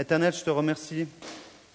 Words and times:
Éternel, 0.00 0.32
je 0.32 0.42
te 0.42 0.48
remercie. 0.48 1.06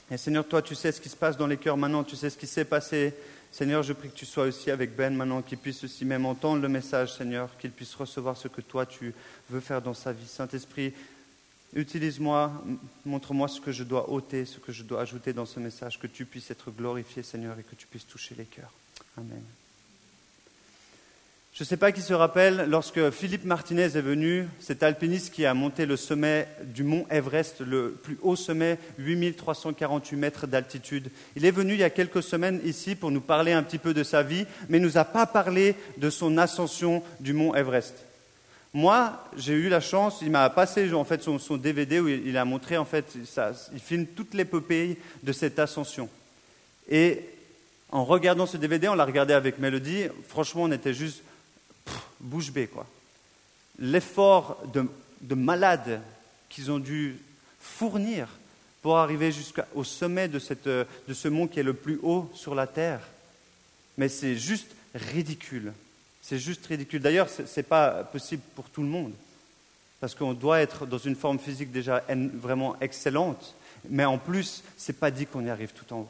Et 0.09 0.17
Seigneur, 0.17 0.47
toi, 0.47 0.59
tu 0.63 0.73
sais 0.73 0.91
ce 0.91 0.99
qui 0.99 1.09
se 1.09 1.15
passe 1.15 1.37
dans 1.37 1.45
les 1.45 1.57
cœurs 1.57 1.77
maintenant, 1.77 2.03
tu 2.03 2.15
sais 2.15 2.31
ce 2.31 2.37
qui 2.37 2.47
s'est 2.47 2.65
passé. 2.65 3.13
Seigneur, 3.51 3.83
je 3.83 3.93
prie 3.93 4.09
que 4.09 4.15
tu 4.15 4.25
sois 4.25 4.45
aussi 4.45 4.71
avec 4.71 4.95
Ben 4.95 5.15
maintenant, 5.15 5.43
qu'il 5.43 5.59
puisse 5.59 5.83
aussi 5.83 6.05
même 6.05 6.25
entendre 6.25 6.63
le 6.63 6.67
message, 6.67 7.13
Seigneur, 7.13 7.55
qu'il 7.59 7.69
puisse 7.69 7.93
recevoir 7.93 8.35
ce 8.35 8.47
que 8.47 8.61
toi, 8.61 8.87
tu 8.87 9.13
veux 9.51 9.59
faire 9.59 9.79
dans 9.79 9.93
sa 9.93 10.11
vie. 10.11 10.25
Saint-Esprit, 10.25 10.91
utilise-moi, 11.75 12.51
montre-moi 13.05 13.47
ce 13.47 13.61
que 13.61 13.71
je 13.71 13.83
dois 13.83 14.09
ôter, 14.09 14.45
ce 14.45 14.57
que 14.57 14.71
je 14.71 14.81
dois 14.81 15.01
ajouter 15.01 15.31
dans 15.31 15.45
ce 15.45 15.59
message, 15.59 15.99
que 15.99 16.07
tu 16.07 16.25
puisses 16.25 16.49
être 16.49 16.71
glorifié, 16.71 17.21
Seigneur, 17.21 17.59
et 17.59 17.63
que 17.63 17.75
tu 17.75 17.85
puisses 17.85 18.07
toucher 18.07 18.33
les 18.35 18.45
cœurs. 18.45 18.73
Amen. 19.17 19.43
Je 21.55 21.63
ne 21.63 21.67
sais 21.67 21.77
pas 21.77 21.93
qui 21.93 22.01
se 22.01 22.13
rappelle, 22.13 22.65
lorsque 22.67 23.11
Philippe 23.11 23.45
Martinez 23.45 23.83
est 23.83 24.01
venu, 24.01 24.45
cet 24.59 24.83
alpiniste 24.83 25.33
qui 25.33 25.45
a 25.45 25.53
monté 25.53 25.85
le 25.85 25.95
sommet 25.95 26.49
du 26.65 26.83
mont 26.83 27.05
Everest, 27.09 27.61
le 27.61 27.91
plus 27.91 28.19
haut 28.23 28.35
sommet, 28.35 28.77
8348 28.97 30.17
mètres 30.17 30.47
d'altitude. 30.47 31.09
Il 31.37 31.45
est 31.45 31.51
venu 31.51 31.75
il 31.75 31.79
y 31.79 31.83
a 31.85 31.89
quelques 31.89 32.23
semaines 32.23 32.59
ici 32.65 32.93
pour 32.93 33.09
nous 33.09 33.21
parler 33.21 33.53
un 33.53 33.63
petit 33.63 33.77
peu 33.77 33.93
de 33.93 34.03
sa 34.03 34.21
vie, 34.21 34.45
mais 34.67 34.79
il 34.79 34.81
ne 34.81 34.87
nous 34.87 34.97
a 34.97 35.05
pas 35.05 35.25
parlé 35.25 35.75
de 35.97 36.09
son 36.09 36.37
ascension 36.37 37.01
du 37.21 37.31
mont 37.31 37.55
Everest. 37.55 38.03
Moi, 38.73 39.13
j'ai 39.37 39.53
eu 39.53 39.69
la 39.69 39.79
chance, 39.79 40.17
il 40.21 40.31
m'a 40.31 40.49
passé 40.49 40.93
en 40.93 41.05
fait 41.05 41.23
son, 41.23 41.55
DVD 41.55 42.01
où 42.01 42.09
il, 42.09 42.35
a 42.35 42.43
montré 42.43 42.75
en 42.75 42.83
fait, 42.83 43.15
il 43.73 43.79
filme 43.79 44.07
toute 44.07 44.33
l'épopée 44.33 44.97
de 45.23 45.31
cette 45.31 45.57
ascension. 45.57 46.09
Et 46.89 47.21
en 47.93 48.03
regardant 48.03 48.45
ce 48.45 48.57
DVD, 48.57 48.89
on 48.89 48.95
l'a 48.95 49.05
regardé 49.05 49.33
avec 49.33 49.57
Mélodie, 49.57 50.07
franchement, 50.27 50.63
on 50.63 50.71
était 50.73 50.93
juste 50.93 51.23
bouche 52.19 52.51
bée, 52.51 52.67
quoi. 52.67 52.85
L'effort 53.79 54.61
de, 54.73 54.87
de 55.21 55.35
malade 55.35 56.01
qu'ils 56.49 56.71
ont 56.71 56.79
dû 56.79 57.17
fournir 57.59 58.29
pour 58.81 58.97
arriver 58.97 59.31
jusqu'au 59.31 59.83
sommet 59.83 60.27
de, 60.27 60.39
cette, 60.39 60.67
de 60.67 61.13
ce 61.13 61.27
mont 61.27 61.47
qui 61.47 61.59
est 61.59 61.63
le 61.63 61.73
plus 61.73 61.99
haut 62.03 62.31
sur 62.33 62.55
la 62.55 62.67
terre. 62.67 63.01
Mais 63.97 64.09
c'est 64.09 64.35
juste 64.35 64.67
ridicule. 64.93 65.73
C'est 66.21 66.39
juste 66.39 66.65
ridicule. 66.65 67.01
D'ailleurs, 67.01 67.29
ce 67.29 67.41
n'est 67.41 67.63
pas 67.63 68.03
possible 68.03 68.43
pour 68.55 68.69
tout 68.69 68.81
le 68.81 68.87
monde. 68.87 69.13
Parce 69.99 70.15
qu'on 70.15 70.33
doit 70.33 70.61
être 70.61 70.85
dans 70.85 70.97
une 70.97 71.15
forme 71.15 71.39
physique 71.39 71.71
déjà 71.71 72.03
vraiment 72.35 72.75
excellente. 72.79 73.55
Mais 73.89 74.05
en 74.05 74.17
plus, 74.17 74.63
ce 74.77 74.91
n'est 74.91 74.97
pas 74.97 75.11
dit 75.11 75.25
qu'on 75.25 75.45
y 75.45 75.49
arrive 75.49 75.73
tout 75.73 75.93
en 75.93 76.01
haut. 76.01 76.09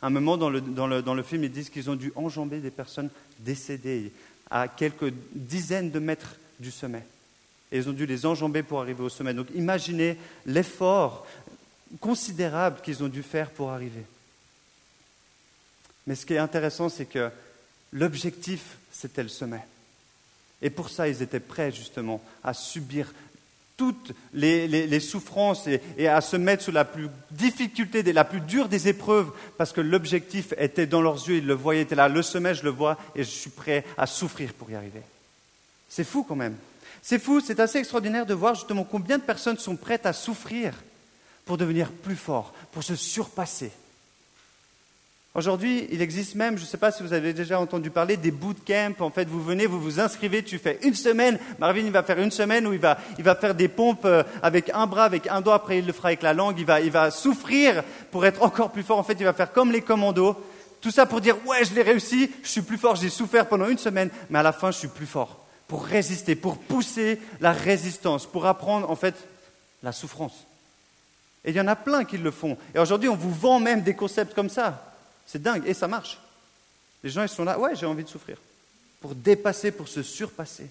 À 0.00 0.06
un 0.06 0.10
moment 0.10 0.36
dans 0.36 0.50
le, 0.50 0.60
dans 0.60 0.86
le, 0.86 1.02
dans 1.02 1.14
le 1.14 1.22
film, 1.22 1.44
ils 1.44 1.52
disent 1.52 1.70
qu'ils 1.70 1.90
ont 1.90 1.94
dû 1.94 2.12
enjamber 2.16 2.58
des 2.58 2.70
personnes 2.70 3.10
décédées 3.38 4.12
à 4.52 4.68
quelques 4.68 5.12
dizaines 5.34 5.90
de 5.90 5.98
mètres 5.98 6.36
du 6.60 6.70
sommet. 6.70 7.04
Et 7.72 7.78
ils 7.78 7.88
ont 7.88 7.94
dû 7.94 8.04
les 8.04 8.26
enjamber 8.26 8.62
pour 8.62 8.82
arriver 8.82 9.02
au 9.02 9.08
sommet. 9.08 9.32
Donc 9.32 9.48
imaginez 9.54 10.18
l'effort 10.44 11.26
considérable 12.00 12.80
qu'ils 12.82 13.02
ont 13.02 13.08
dû 13.08 13.22
faire 13.22 13.50
pour 13.50 13.70
arriver. 13.70 14.04
Mais 16.06 16.14
ce 16.14 16.26
qui 16.26 16.34
est 16.34 16.38
intéressant, 16.38 16.90
c'est 16.90 17.06
que 17.06 17.30
l'objectif, 17.92 18.76
c'était 18.92 19.22
le 19.22 19.30
sommet. 19.30 19.64
Et 20.60 20.68
pour 20.68 20.90
ça, 20.90 21.08
ils 21.08 21.22
étaient 21.22 21.40
prêts 21.40 21.72
justement 21.72 22.22
à 22.44 22.52
subir 22.52 23.12
toutes 23.82 24.12
les, 24.32 25.00
souffrances 25.00 25.66
et, 25.98 26.06
à 26.06 26.20
se 26.20 26.36
mettre 26.36 26.62
sous 26.62 26.70
la 26.70 26.84
plus 26.84 27.08
difficulté, 27.32 28.04
la 28.12 28.22
plus 28.22 28.40
dure 28.40 28.68
des 28.68 28.86
épreuves, 28.86 29.32
parce 29.58 29.72
que 29.72 29.80
l'objectif 29.80 30.54
était 30.56 30.86
dans 30.86 31.00
leurs 31.02 31.28
yeux, 31.28 31.38
ils 31.38 31.46
le 31.46 31.54
voyaient, 31.54 31.82
était 31.82 31.96
là, 31.96 32.08
le 32.08 32.22
sommet, 32.22 32.54
je 32.54 32.62
le 32.62 32.70
vois, 32.70 32.96
et 33.16 33.24
je 33.24 33.28
suis 33.28 33.50
prêt 33.50 33.84
à 33.98 34.06
souffrir 34.06 34.52
pour 34.52 34.70
y 34.70 34.76
arriver. 34.76 35.02
C'est 35.88 36.04
fou 36.04 36.22
quand 36.22 36.36
même. 36.36 36.54
C'est 37.02 37.18
fou, 37.18 37.40
c'est 37.40 37.58
assez 37.58 37.78
extraordinaire 37.78 38.24
de 38.24 38.34
voir 38.34 38.54
justement 38.54 38.84
combien 38.84 39.18
de 39.18 39.24
personnes 39.24 39.58
sont 39.58 39.74
prêtes 39.74 40.06
à 40.06 40.12
souffrir 40.12 40.74
pour 41.44 41.56
devenir 41.58 41.90
plus 41.90 42.14
forts, 42.14 42.54
pour 42.70 42.84
se 42.84 42.94
surpasser. 42.94 43.72
Aujourd'hui, 45.34 45.88
il 45.90 46.02
existe 46.02 46.34
même, 46.34 46.58
je 46.58 46.62
ne 46.62 46.66
sais 46.66 46.76
pas 46.76 46.92
si 46.92 47.02
vous 47.02 47.14
avez 47.14 47.32
déjà 47.32 47.58
entendu 47.58 47.88
parler, 47.88 48.18
des 48.18 48.30
bootcamps. 48.30 49.00
En 49.00 49.08
fait, 49.08 49.26
vous 49.26 49.42
venez, 49.42 49.64
vous 49.64 49.80
vous 49.80 49.98
inscrivez, 49.98 50.42
tu 50.42 50.58
fais 50.58 50.78
une 50.82 50.94
semaine. 50.94 51.38
Marvin, 51.58 51.80
il 51.80 51.90
va 51.90 52.02
faire 52.02 52.18
une 52.18 52.30
semaine 52.30 52.66
où 52.66 52.74
il 52.74 52.78
va, 52.78 52.98
il 53.16 53.24
va 53.24 53.34
faire 53.34 53.54
des 53.54 53.68
pompes 53.68 54.04
euh, 54.04 54.24
avec 54.42 54.70
un 54.74 54.86
bras, 54.86 55.04
avec 55.04 55.26
un 55.28 55.40
doigt. 55.40 55.54
Après, 55.54 55.78
il 55.78 55.86
le 55.86 55.94
fera 55.94 56.08
avec 56.08 56.20
la 56.20 56.34
langue. 56.34 56.58
Il 56.58 56.66
va, 56.66 56.82
il 56.82 56.90
va 56.90 57.10
souffrir 57.10 57.82
pour 58.10 58.26
être 58.26 58.42
encore 58.42 58.72
plus 58.72 58.82
fort. 58.82 58.98
En 58.98 59.02
fait, 59.02 59.16
il 59.18 59.24
va 59.24 59.32
faire 59.32 59.52
comme 59.52 59.72
les 59.72 59.80
commandos. 59.80 60.36
Tout 60.82 60.90
ça 60.90 61.06
pour 61.06 61.22
dire, 61.22 61.36
ouais, 61.46 61.64
je 61.64 61.74
l'ai 61.74 61.82
réussi, 61.82 62.30
je 62.42 62.48
suis 62.48 62.62
plus 62.62 62.76
fort, 62.76 62.96
j'ai 62.96 63.08
souffert 63.08 63.46
pendant 63.46 63.68
une 63.68 63.78
semaine, 63.78 64.10
mais 64.28 64.40
à 64.40 64.42
la 64.42 64.52
fin, 64.52 64.72
je 64.72 64.78
suis 64.78 64.88
plus 64.88 65.06
fort. 65.06 65.46
Pour 65.68 65.84
résister, 65.84 66.34
pour 66.34 66.58
pousser 66.58 67.20
la 67.40 67.52
résistance, 67.52 68.26
pour 68.26 68.46
apprendre, 68.46 68.90
en 68.90 68.96
fait, 68.96 69.14
la 69.82 69.92
souffrance. 69.92 70.44
Et 71.44 71.50
il 71.50 71.56
y 71.56 71.60
en 71.60 71.68
a 71.68 71.76
plein 71.76 72.04
qui 72.04 72.18
le 72.18 72.30
font. 72.30 72.58
Et 72.74 72.78
aujourd'hui, 72.80 73.08
on 73.08 73.16
vous 73.16 73.32
vend 73.32 73.60
même 73.60 73.82
des 73.82 73.94
concepts 73.94 74.34
comme 74.34 74.50
ça. 74.50 74.91
C'est 75.26 75.42
dingue, 75.42 75.62
et 75.66 75.74
ça 75.74 75.88
marche. 75.88 76.18
Les 77.02 77.10
gens, 77.10 77.22
ils 77.22 77.28
sont 77.28 77.44
là, 77.44 77.58
ouais, 77.58 77.74
j'ai 77.74 77.86
envie 77.86 78.04
de 78.04 78.08
souffrir, 78.08 78.38
pour 79.00 79.14
dépasser, 79.14 79.70
pour 79.70 79.88
se 79.88 80.02
surpasser. 80.02 80.70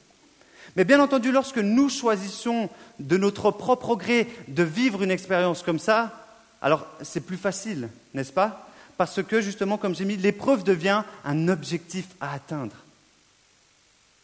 Mais 0.76 0.86
bien 0.86 1.00
entendu, 1.00 1.32
lorsque 1.32 1.58
nous 1.58 1.90
choisissons 1.90 2.70
de 3.00 3.18
notre 3.18 3.52
propre 3.52 3.96
gré 3.96 4.28
de 4.48 4.64
vivre 4.64 5.04
une 5.04 5.12
expérience 5.12 5.64
comme 5.64 5.80
ça, 5.80 6.28
alors 6.62 6.86
c'est 7.02 7.26
plus 7.26 7.38
facile, 7.38 7.90
n'est-ce 8.14 8.32
pas? 8.32 8.68
Parce 8.98 9.24
que 9.24 9.42
justement, 9.42 9.78
comme 9.78 9.96
j'ai 9.96 10.06
mis, 10.06 10.16
l'épreuve 10.16 10.64
devient 10.64 11.04
un 11.26 11.48
objectif 11.48 12.06
à 12.22 12.34
atteindre. 12.34 12.76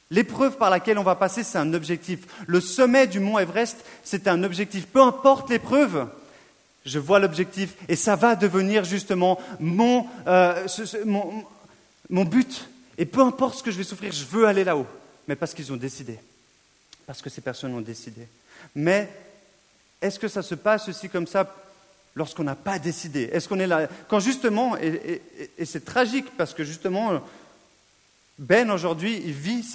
L'épreuve 0.10 0.58
par 0.58 0.70
laquelle 0.70 1.00
on 1.00 1.04
va 1.04 1.16
passer, 1.16 1.44
c'est 1.44 1.58
un 1.58 1.74
objectif. 1.74 2.20
Le 2.46 2.62
sommet 2.62 3.08
du 3.08 3.20
mont 3.20 3.40
Everest, 3.40 3.84
c'est 4.04 4.28
un 4.28 4.44
objectif. 4.44 4.86
Peu 4.86 5.02
importe 5.02 5.50
l'épreuve, 5.50 6.08
je 6.88 7.00
vois 7.00 7.20
l'objectif 7.20 7.76
et 7.88 7.96
ça 7.96 8.16
va 8.16 8.36
devenir 8.36 8.86
justement 8.86 9.40
euh, 9.62 10.68
mon, 11.06 11.44
mon, 12.10 12.26
but. 12.26 12.68
Et 12.98 13.06
peu 13.06 13.22
importe 13.22 13.60
ce 13.60 13.64
que 13.64 13.72
je 13.72 13.78
vais 13.78 13.84
souffrir, 13.84 14.12
je 14.12 14.26
veux 14.26 14.48
aller 14.48 14.64
là-haut. 14.64 14.88
Mais 15.28 15.36
parce 15.36 15.54
qu'ils 15.54 15.72
ont 15.74 15.78
décidé. 15.78 16.18
Parce 17.06 17.22
que 17.22 17.30
ces 17.30 17.42
personnes 17.42 17.76
ont 17.76 17.82
décidé. 17.82 18.28
Mais 18.74 19.10
est-ce 20.02 20.18
que 20.18 20.28
ça 20.28 20.42
se 20.42 20.56
passe 20.56 20.88
aussi 20.88 21.10
comme 21.10 21.28
ça 21.28 21.54
lorsqu'on 22.16 22.44
n'a 22.44 22.56
pas 22.56 22.80
décidé? 22.80 23.30
Est-ce 23.34 23.50
qu'on 23.50 23.60
est 23.60 23.68
là? 23.68 23.88
Quand 24.08 24.22
justement, 24.22 24.78
et, 24.78 25.22
c'est 25.66 25.84
tragique 25.84 26.38
parce 26.38 26.54
que 26.54 26.64
justement, 26.64 27.22
Ben 28.40 28.72
aujourd'hui, 28.72 29.22
il 29.26 29.34
vit 29.34 29.66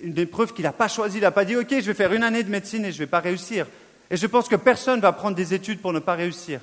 une 0.00 0.18
épreuve 0.18 0.52
qu'il 0.52 0.64
n'a 0.64 0.72
pas 0.72 0.88
choisie. 0.88 1.18
Il 1.18 1.22
n'a 1.22 1.30
pas 1.32 1.44
dit, 1.44 1.56
OK, 1.56 1.70
je 1.70 1.86
vais 1.86 1.94
faire 1.94 2.12
une 2.12 2.22
année 2.22 2.44
de 2.44 2.50
médecine 2.50 2.84
et 2.84 2.92
je 2.92 2.96
ne 2.96 3.04
vais 3.04 3.10
pas 3.10 3.20
réussir. 3.20 3.66
Et 4.12 4.16
je 4.18 4.26
pense 4.26 4.46
que 4.46 4.56
personne 4.56 4.96
ne 4.96 5.02
va 5.02 5.12
prendre 5.12 5.34
des 5.34 5.54
études 5.54 5.80
pour 5.80 5.94
ne 5.94 5.98
pas 5.98 6.14
réussir. 6.14 6.60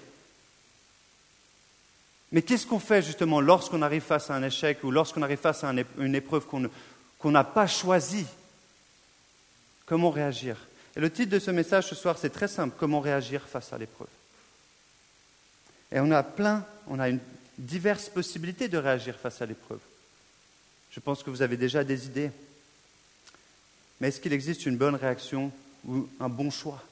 Mais 2.32 2.44
qu'est-ce 2.44 2.68
qu'on 2.68 2.80
fait 2.80 3.02
justement 3.02 3.42
lorsqu'on 3.42 3.82
arrive 3.82 4.04
face 4.04 4.30
à 4.30 4.36
un 4.36 4.44
échec 4.44 4.84
ou 4.84 4.92
lorsqu'on 4.92 5.24
arrive 5.24 5.40
face 5.40 5.64
à 5.64 5.74
une 5.98 6.14
épreuve 6.14 6.46
qu'on 6.46 7.32
n'a 7.32 7.44
pas 7.44 7.66
choisie? 7.66 8.28
Comment 9.88 10.12
réagir? 10.12 10.58
Et 10.96 11.00
le 11.00 11.12
titre 11.12 11.32
de 11.32 11.40
ce 11.40 11.50
message 11.50 11.88
ce 11.88 11.96
soir, 11.96 12.20
c'est 12.20 12.30
très 12.30 12.48
simple, 12.48 12.76
comment 12.78 13.00
réagir 13.00 13.42
face 13.48 13.74
à 13.74 13.80
l'épreuve? 13.80 14.08
Et 15.92 16.00
on 16.00 16.12
a 16.12 16.22
plein, 16.22 16.64
on 16.88 17.00
a 17.00 17.10
une 17.10 17.20
diverses 17.58 18.10
possibilités 18.10 18.68
de 18.68 18.78
réagir 18.78 19.18
face 19.18 19.42
à 19.42 19.48
l'épreuve. 19.48 19.80
Je 20.92 21.00
pense 21.00 21.24
que 21.24 21.32
vous 21.32 21.42
avez 21.42 21.58
déjà 21.58 21.84
des 21.84 22.06
idées. 22.06 22.30
Mais 24.00 24.10
est-ce 24.10 24.22
qu'il 24.22 24.34
existe 24.34 24.68
une 24.68 24.78
bonne 24.78 24.96
réaction 24.96 25.52
ou 25.88 26.08
un 26.20 26.30
bon 26.30 26.52
choix? 26.52 26.84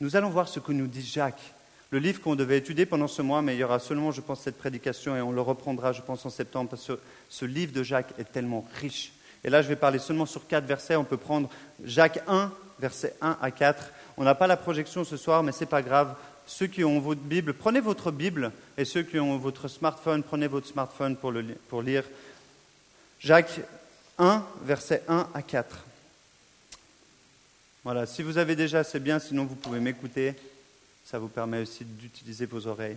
Nous 0.00 0.16
allons 0.16 0.30
voir 0.30 0.48
ce 0.48 0.60
que 0.60 0.72
nous 0.72 0.86
dit 0.86 1.02
Jacques, 1.02 1.54
le 1.90 1.98
livre 1.98 2.20
qu'on 2.20 2.34
devait 2.34 2.58
étudier 2.58 2.84
pendant 2.84 3.08
ce 3.08 3.22
mois, 3.22 3.42
mais 3.42 3.54
il 3.54 3.60
y 3.60 3.64
aura 3.64 3.78
seulement, 3.78 4.10
je 4.10 4.20
pense, 4.20 4.40
cette 4.40 4.58
prédication 4.58 5.16
et 5.16 5.20
on 5.20 5.32
le 5.32 5.40
reprendra, 5.40 5.92
je 5.92 6.02
pense, 6.02 6.26
en 6.26 6.30
septembre, 6.30 6.70
parce 6.70 6.86
que 6.86 6.98
ce 7.28 7.44
livre 7.44 7.72
de 7.72 7.82
Jacques 7.82 8.12
est 8.18 8.32
tellement 8.32 8.66
riche. 8.80 9.12
Et 9.44 9.50
là, 9.50 9.62
je 9.62 9.68
vais 9.68 9.76
parler 9.76 9.98
seulement 9.98 10.26
sur 10.26 10.46
quatre 10.46 10.66
versets. 10.66 10.96
On 10.96 11.04
peut 11.04 11.16
prendre 11.16 11.48
Jacques 11.84 12.20
1, 12.26 12.50
versets 12.80 13.14
1 13.20 13.38
à 13.40 13.50
4. 13.50 13.92
On 14.16 14.24
n'a 14.24 14.34
pas 14.34 14.48
la 14.48 14.56
projection 14.56 15.04
ce 15.04 15.16
soir, 15.16 15.42
mais 15.42 15.52
ce 15.52 15.60
n'est 15.60 15.70
pas 15.70 15.82
grave. 15.82 16.16
Ceux 16.46 16.66
qui 16.66 16.84
ont 16.84 17.00
votre 17.00 17.20
Bible, 17.20 17.54
prenez 17.54 17.80
votre 17.80 18.10
Bible, 18.10 18.52
et 18.76 18.84
ceux 18.84 19.02
qui 19.02 19.18
ont 19.18 19.38
votre 19.38 19.68
smartphone, 19.68 20.22
prenez 20.22 20.48
votre 20.48 20.66
smartphone 20.66 21.16
pour, 21.16 21.82
lire. 21.82 22.04
Jacques 23.20 23.60
1, 24.18 24.44
versets 24.64 25.02
1 25.08 25.28
à 25.32 25.42
4. 25.42 25.84
Voilà, 27.86 28.04
si 28.04 28.24
vous 28.24 28.36
avez 28.36 28.56
déjà, 28.56 28.82
c'est 28.82 28.98
bien, 28.98 29.20
sinon 29.20 29.44
vous 29.44 29.54
pouvez 29.54 29.78
m'écouter. 29.78 30.34
Ça 31.04 31.20
vous 31.20 31.28
permet 31.28 31.60
aussi 31.60 31.84
d'utiliser 31.84 32.44
vos 32.44 32.66
oreilles. 32.66 32.96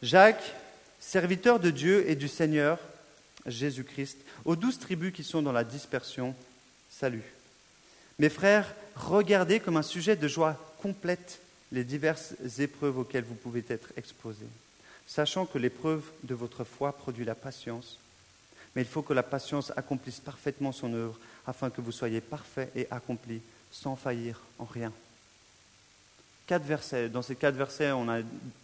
Jacques, 0.00 0.54
serviteur 1.00 1.58
de 1.58 1.70
Dieu 1.70 2.08
et 2.08 2.14
du 2.14 2.28
Seigneur 2.28 2.78
Jésus-Christ, 3.44 4.18
aux 4.44 4.54
douze 4.54 4.78
tribus 4.78 5.12
qui 5.12 5.24
sont 5.24 5.42
dans 5.42 5.50
la 5.50 5.64
dispersion, 5.64 6.36
salut. 6.88 7.24
Mes 8.20 8.28
frères, 8.28 8.72
regardez 8.94 9.58
comme 9.58 9.76
un 9.76 9.82
sujet 9.82 10.14
de 10.14 10.28
joie 10.28 10.76
complète 10.80 11.40
les 11.72 11.82
diverses 11.82 12.34
épreuves 12.60 12.98
auxquelles 12.98 13.24
vous 13.24 13.34
pouvez 13.34 13.64
être 13.68 13.88
exposés, 13.96 14.46
sachant 15.08 15.46
que 15.46 15.58
l'épreuve 15.58 16.04
de 16.22 16.36
votre 16.36 16.62
foi 16.62 16.92
produit 16.92 17.24
la 17.24 17.34
patience. 17.34 17.98
Mais 18.76 18.82
il 18.82 18.88
faut 18.88 19.02
que 19.02 19.14
la 19.14 19.24
patience 19.24 19.72
accomplisse 19.74 20.20
parfaitement 20.20 20.70
son 20.70 20.94
œuvre 20.94 21.18
afin 21.46 21.70
que 21.70 21.80
vous 21.80 21.92
soyez 21.92 22.20
parfaits 22.20 22.70
et 22.74 22.86
accomplis, 22.90 23.40
sans 23.70 23.96
faillir 23.96 24.40
en 24.58 24.64
rien. 24.64 24.92
Quatre 26.46 26.64
versets. 26.64 27.08
Dans 27.08 27.22
ces 27.22 27.36
quatre 27.36 27.56
versets, 27.56 27.92
on 27.92 28.08
a, 28.08 28.20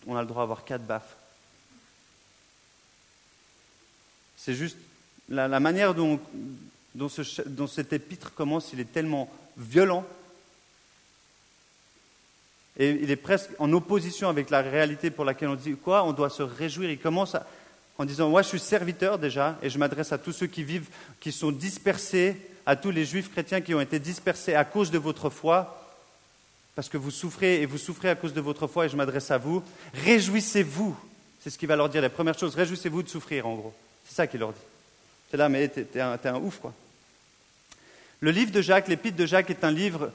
on 0.06 0.16
a 0.16 0.22
le 0.22 0.28
droit 0.28 0.42
d'avoir 0.42 0.64
quatre 0.64 0.84
baffes. 0.84 1.16
C'est 4.36 4.54
juste 4.54 4.76
la, 5.28 5.60
manière 5.60 5.94
dont, 5.94 6.20
dont 6.94 7.66
cet 7.66 7.92
épître 7.92 8.34
commence, 8.34 8.72
il 8.72 8.80
est 8.80 8.92
tellement 8.92 9.30
violent. 9.56 10.04
Et 12.78 12.90
il 12.90 13.10
est 13.10 13.16
presque 13.16 13.50
en 13.58 13.72
opposition 13.72 14.28
avec 14.28 14.50
la 14.50 14.62
réalité 14.62 15.10
pour 15.10 15.24
laquelle 15.24 15.48
on 15.48 15.54
dit 15.54 15.74
quoi 15.76 16.04
On 16.04 16.12
doit 16.12 16.30
se 16.30 16.42
réjouir. 16.42 16.90
Il 16.90 16.98
commence 16.98 17.36
en 17.98 18.04
disant 18.04 18.30
Moi, 18.30 18.42
je 18.42 18.48
suis 18.48 18.58
serviteur 18.58 19.18
déjà, 19.18 19.58
et 19.62 19.70
je 19.70 19.78
m'adresse 19.78 20.12
à 20.12 20.18
tous 20.18 20.32
ceux 20.32 20.46
qui 20.46 20.64
vivent, 20.64 20.88
qui 21.20 21.32
sont 21.32 21.52
dispersés, 21.52 22.36
à 22.66 22.76
tous 22.76 22.90
les 22.90 23.04
juifs 23.04 23.30
chrétiens 23.30 23.60
qui 23.60 23.74
ont 23.74 23.80
été 23.80 23.98
dispersés 23.98 24.54
à 24.54 24.64
cause 24.64 24.90
de 24.90 24.98
votre 24.98 25.30
foi 25.30 25.78
parce 26.74 26.88
que 26.88 26.96
vous 26.96 27.10
souffrez 27.10 27.60
et 27.60 27.66
vous 27.66 27.78
souffrez 27.78 28.08
à 28.08 28.14
cause 28.14 28.32
de 28.32 28.40
votre 28.40 28.66
foi, 28.66 28.86
et 28.86 28.88
je 28.88 28.96
m'adresse 28.96 29.30
à 29.30 29.38
vous, 29.38 29.62
réjouissez-vous. 29.94 30.96
C'est 31.40 31.50
ce 31.50 31.58
qu'il 31.58 31.68
va 31.68 31.76
leur 31.76 31.88
dire, 31.88 32.00
la 32.00 32.10
première 32.10 32.38
chose, 32.38 32.54
réjouissez-vous 32.54 33.02
de 33.02 33.08
souffrir, 33.08 33.46
en 33.46 33.54
gros. 33.56 33.74
C'est 34.06 34.14
ça 34.14 34.26
qu'il 34.26 34.40
leur 34.40 34.52
dit. 34.52 34.60
C'est 35.30 35.36
là, 35.36 35.48
mais 35.48 35.68
t'es 35.68 36.00
un, 36.00 36.36
ouf, 36.36 36.58
quoi. 36.58 36.72
Le 38.20 38.30
livre 38.30 38.52
de 38.52 38.62
Jacques, 38.62 38.88
l'épître 38.88 39.16
de 39.16 39.26
Jacques 39.26 39.50
est 39.50 39.64
un 39.64 39.70
livre 39.70 40.12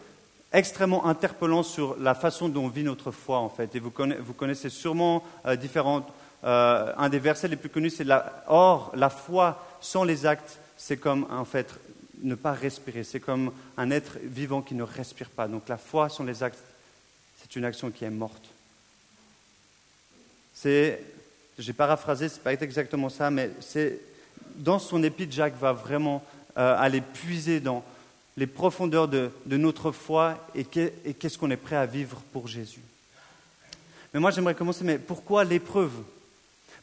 extrêmement 0.54 1.06
interpellant 1.06 1.64
sur 1.64 1.98
la 2.00 2.16
façon 2.16 2.48
dont 2.48 2.66
on 2.66 2.70
vit 2.70 2.84
notre 2.84 3.12
foi, 3.12 3.40
en 3.40 3.50
fait. 3.50 3.76
Et 3.76 3.80
vous 3.80 3.92
connaissez, 3.92 4.70
sûrement 4.70 5.24
euh, 5.46 5.56
différentes. 5.56 6.08
Euh, 6.44 6.94
un 6.98 7.10
des 7.10 7.20
versets 7.20 7.50
les 7.50 7.56
plus 7.56 7.70
connus, 7.70 7.90
c'est 7.90 8.04
la, 8.04 8.44
Or, 8.48 8.92
la 8.96 9.10
foi 9.10 9.64
sans 9.82 10.04
les 10.04 10.26
actes, 10.26 10.60
c'est 10.78 10.98
comme, 10.98 11.28
en 11.30 11.46
fait, 11.46 11.74
ne 12.22 12.36
pas 12.36 12.54
respirer. 12.54 13.04
C'est 13.04 13.20
comme 13.20 13.52
un 13.78 13.92
être 13.92 14.18
vivant 14.24 14.62
qui 14.62 14.76
ne 14.76 14.84
respire 14.84 15.30
pas. 15.30 15.48
Donc 15.48 15.68
la 15.70 15.78
foi 15.78 16.10
sans 16.10 16.24
les 16.24 16.44
actes, 16.44 16.60
c'est 17.42 17.56
une 17.56 17.66
action 17.66 17.92
qui 17.92 18.06
est 18.06 18.10
morte. 18.10 18.44
C'est, 20.54 21.02
j'ai 21.60 21.74
paraphrasé, 21.74 22.30
c'est 22.30 22.42
pas 22.42 22.54
exactement 22.54 23.10
ça, 23.10 23.30
mais 23.30 23.52
c'est 23.60 24.00
dans 24.56 24.80
son 24.80 25.04
épître, 25.04 25.34
Jacques 25.34 25.58
va 25.60 25.74
vraiment 25.74 26.24
euh, 26.58 26.76
aller 26.78 27.02
puiser 27.02 27.60
dans 27.60 27.84
les 28.38 28.48
profondeurs 28.48 29.08
de, 29.08 29.32
notre 29.46 29.92
foi 29.92 30.48
et 30.54 30.64
qu'est-ce 30.64 31.38
qu'on 31.38 31.52
est 31.52 31.58
prêt 31.58 31.76
à 31.76 31.86
vivre 31.86 32.22
pour 32.32 32.48
Jésus. 32.48 32.82
Mais 34.14 34.20
moi, 34.20 34.32
j'aimerais 34.32 34.56
commencer, 34.56 34.84
mais 34.84 35.00
pourquoi 35.00 35.44
l'épreuve? 35.44 35.92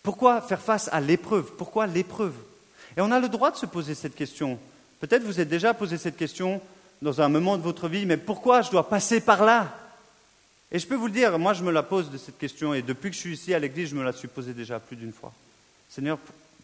Pourquoi 0.03 0.41
faire 0.41 0.61
face 0.61 0.89
à 0.93 1.01
l'épreuve? 1.01 1.53
Pourquoi 1.57 1.87
l'épreuve? 1.87 2.35
Et 2.97 3.01
on 3.01 3.11
a 3.11 3.21
le 3.21 3.29
droit 3.29 3.51
de 3.51 3.57
se 3.57 3.67
poser 3.67 3.95
cette 3.95 4.15
question. 4.15 4.59
Peut-être 5.05 5.25
vous 5.25 5.39
êtes 5.39 5.51
déjà 5.51 5.75
posé 5.75 5.99
cette 5.99 6.17
question 6.17 6.63
dans 7.03 7.21
un 7.21 7.29
moment 7.29 7.59
de 7.59 7.63
votre 7.63 7.89
vie, 7.89 8.07
mais 8.07 8.17
pourquoi 8.17 8.63
je 8.63 8.71
dois 8.71 8.89
passer 8.89 9.21
par 9.21 9.45
là? 9.45 9.77
Et 10.73 10.79
je 10.79 10.87
peux 10.87 10.95
vous 10.95 11.09
le 11.09 11.13
dire, 11.13 11.39
moi 11.39 11.53
je 11.53 11.63
me 11.63 11.71
la 11.71 11.83
pose 11.83 12.11
de 12.11 12.17
cette 12.17 12.39
question, 12.39 12.73
et 12.73 12.81
depuis 12.81 13.11
que 13.11 13.17
je 13.17 13.21
suis 13.21 13.35
ici 13.35 13.53
à 13.53 13.59
l'église, 13.59 13.91
je 13.91 13.97
me 13.97 14.03
la 14.03 14.15
suis 14.15 14.29
posée 14.29 14.55
déjà 14.55 14.81
plus 14.81 14.97
d'une 14.97 15.13
fois. 15.13 15.31
Seigneur, 15.91 16.19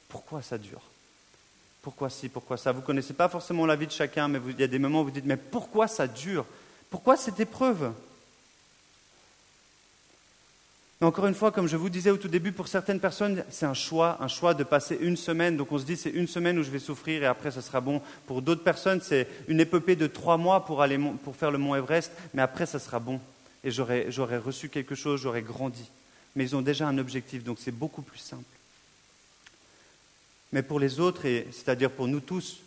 pourquoi 0.09 0.41
ça 0.41 0.57
dure? 0.57 0.81
Pourquoi 1.83 2.09
si, 2.09 2.31
pourquoi 2.31 2.57
ça? 2.57 2.73
Vous 2.73 2.81
ne 2.81 2.87
connaissez 2.87 3.13
pas 3.13 3.29
forcément 3.29 3.67
la 3.67 3.77
vie 3.77 3.87
de 3.87 3.93
chacun, 3.93 4.27
mais 4.27 4.41
il 4.49 4.59
y 4.59 4.65
a 4.65 4.69
des 4.69 4.79
moments 4.79 5.03
où 5.03 5.05
vous 5.05 5.11
dites, 5.11 5.27
mais 5.27 5.37
pourquoi 5.37 5.87
ça 5.87 6.07
dure? 6.07 6.47
Pourquoi 6.89 7.19
cette 7.19 7.41
épreuve? 7.41 7.93
Encore 11.07 11.27
une 11.27 11.35
fois, 11.35 11.51
comme 11.51 11.67
je 11.67 11.79
vous 11.79 11.89
disais 11.89 12.11
au 12.11 12.19
tout 12.19 12.29
début, 12.29 12.53
pour 12.53 12.69
certaines 12.69 13.01
personnes, 13.01 13.43
c'est 13.49 13.65
un 13.65 13.73
choix, 13.73 14.19
un 14.21 14.29
choix 14.29 14.53
de 14.53 14.65
passer 14.65 14.99
une 15.01 15.17
semaine. 15.17 15.57
Donc 15.57 15.73
on 15.73 15.79
se 15.79 15.85
dit, 15.85 15.97
c'est 15.97 16.11
une 16.11 16.27
semaine 16.27 16.59
où 16.59 16.63
je 16.63 16.71
vais 16.71 16.79
souffrir 16.79 17.23
et 17.23 17.27
après, 17.27 17.51
ça 17.51 17.63
sera 17.63 17.81
bon. 17.81 18.03
Pour 18.27 18.43
d'autres 18.43 18.63
personnes, 18.63 19.01
c'est 19.01 19.27
une 19.49 19.61
épopée 19.61 19.97
de 19.97 20.07
trois 20.07 20.37
mois 20.37 20.67
pour, 20.67 20.83
aller, 20.83 20.99
pour 21.25 21.37
faire 21.37 21.51
le 21.51 21.57
mont 21.57 21.75
Everest, 21.75 22.13
mais 22.35 22.43
après, 22.43 22.67
ça 22.67 22.79
sera 22.79 22.99
bon. 22.99 23.19
Et 23.65 23.71
j'aurai 23.71 24.37
reçu 24.37 24.69
quelque 24.69 24.95
chose, 24.95 25.23
j'aurai 25.23 25.41
grandi. 25.41 25.91
Mais 26.37 26.45
ils 26.45 26.55
ont 26.55 26.63
déjà 26.63 26.87
un 26.87 26.99
objectif, 26.99 27.45
donc 27.45 27.59
c'est 27.59 27.73
beaucoup 27.73 28.03
plus 28.03 28.19
simple. 28.19 28.45
Mais 30.53 30.63
pour 30.63 30.81
les 30.81 31.01
autres, 31.01 31.23
c'est-à-dire 31.23 31.91
pour 31.91 32.09
nous 32.09 32.21
tous, 32.21 32.61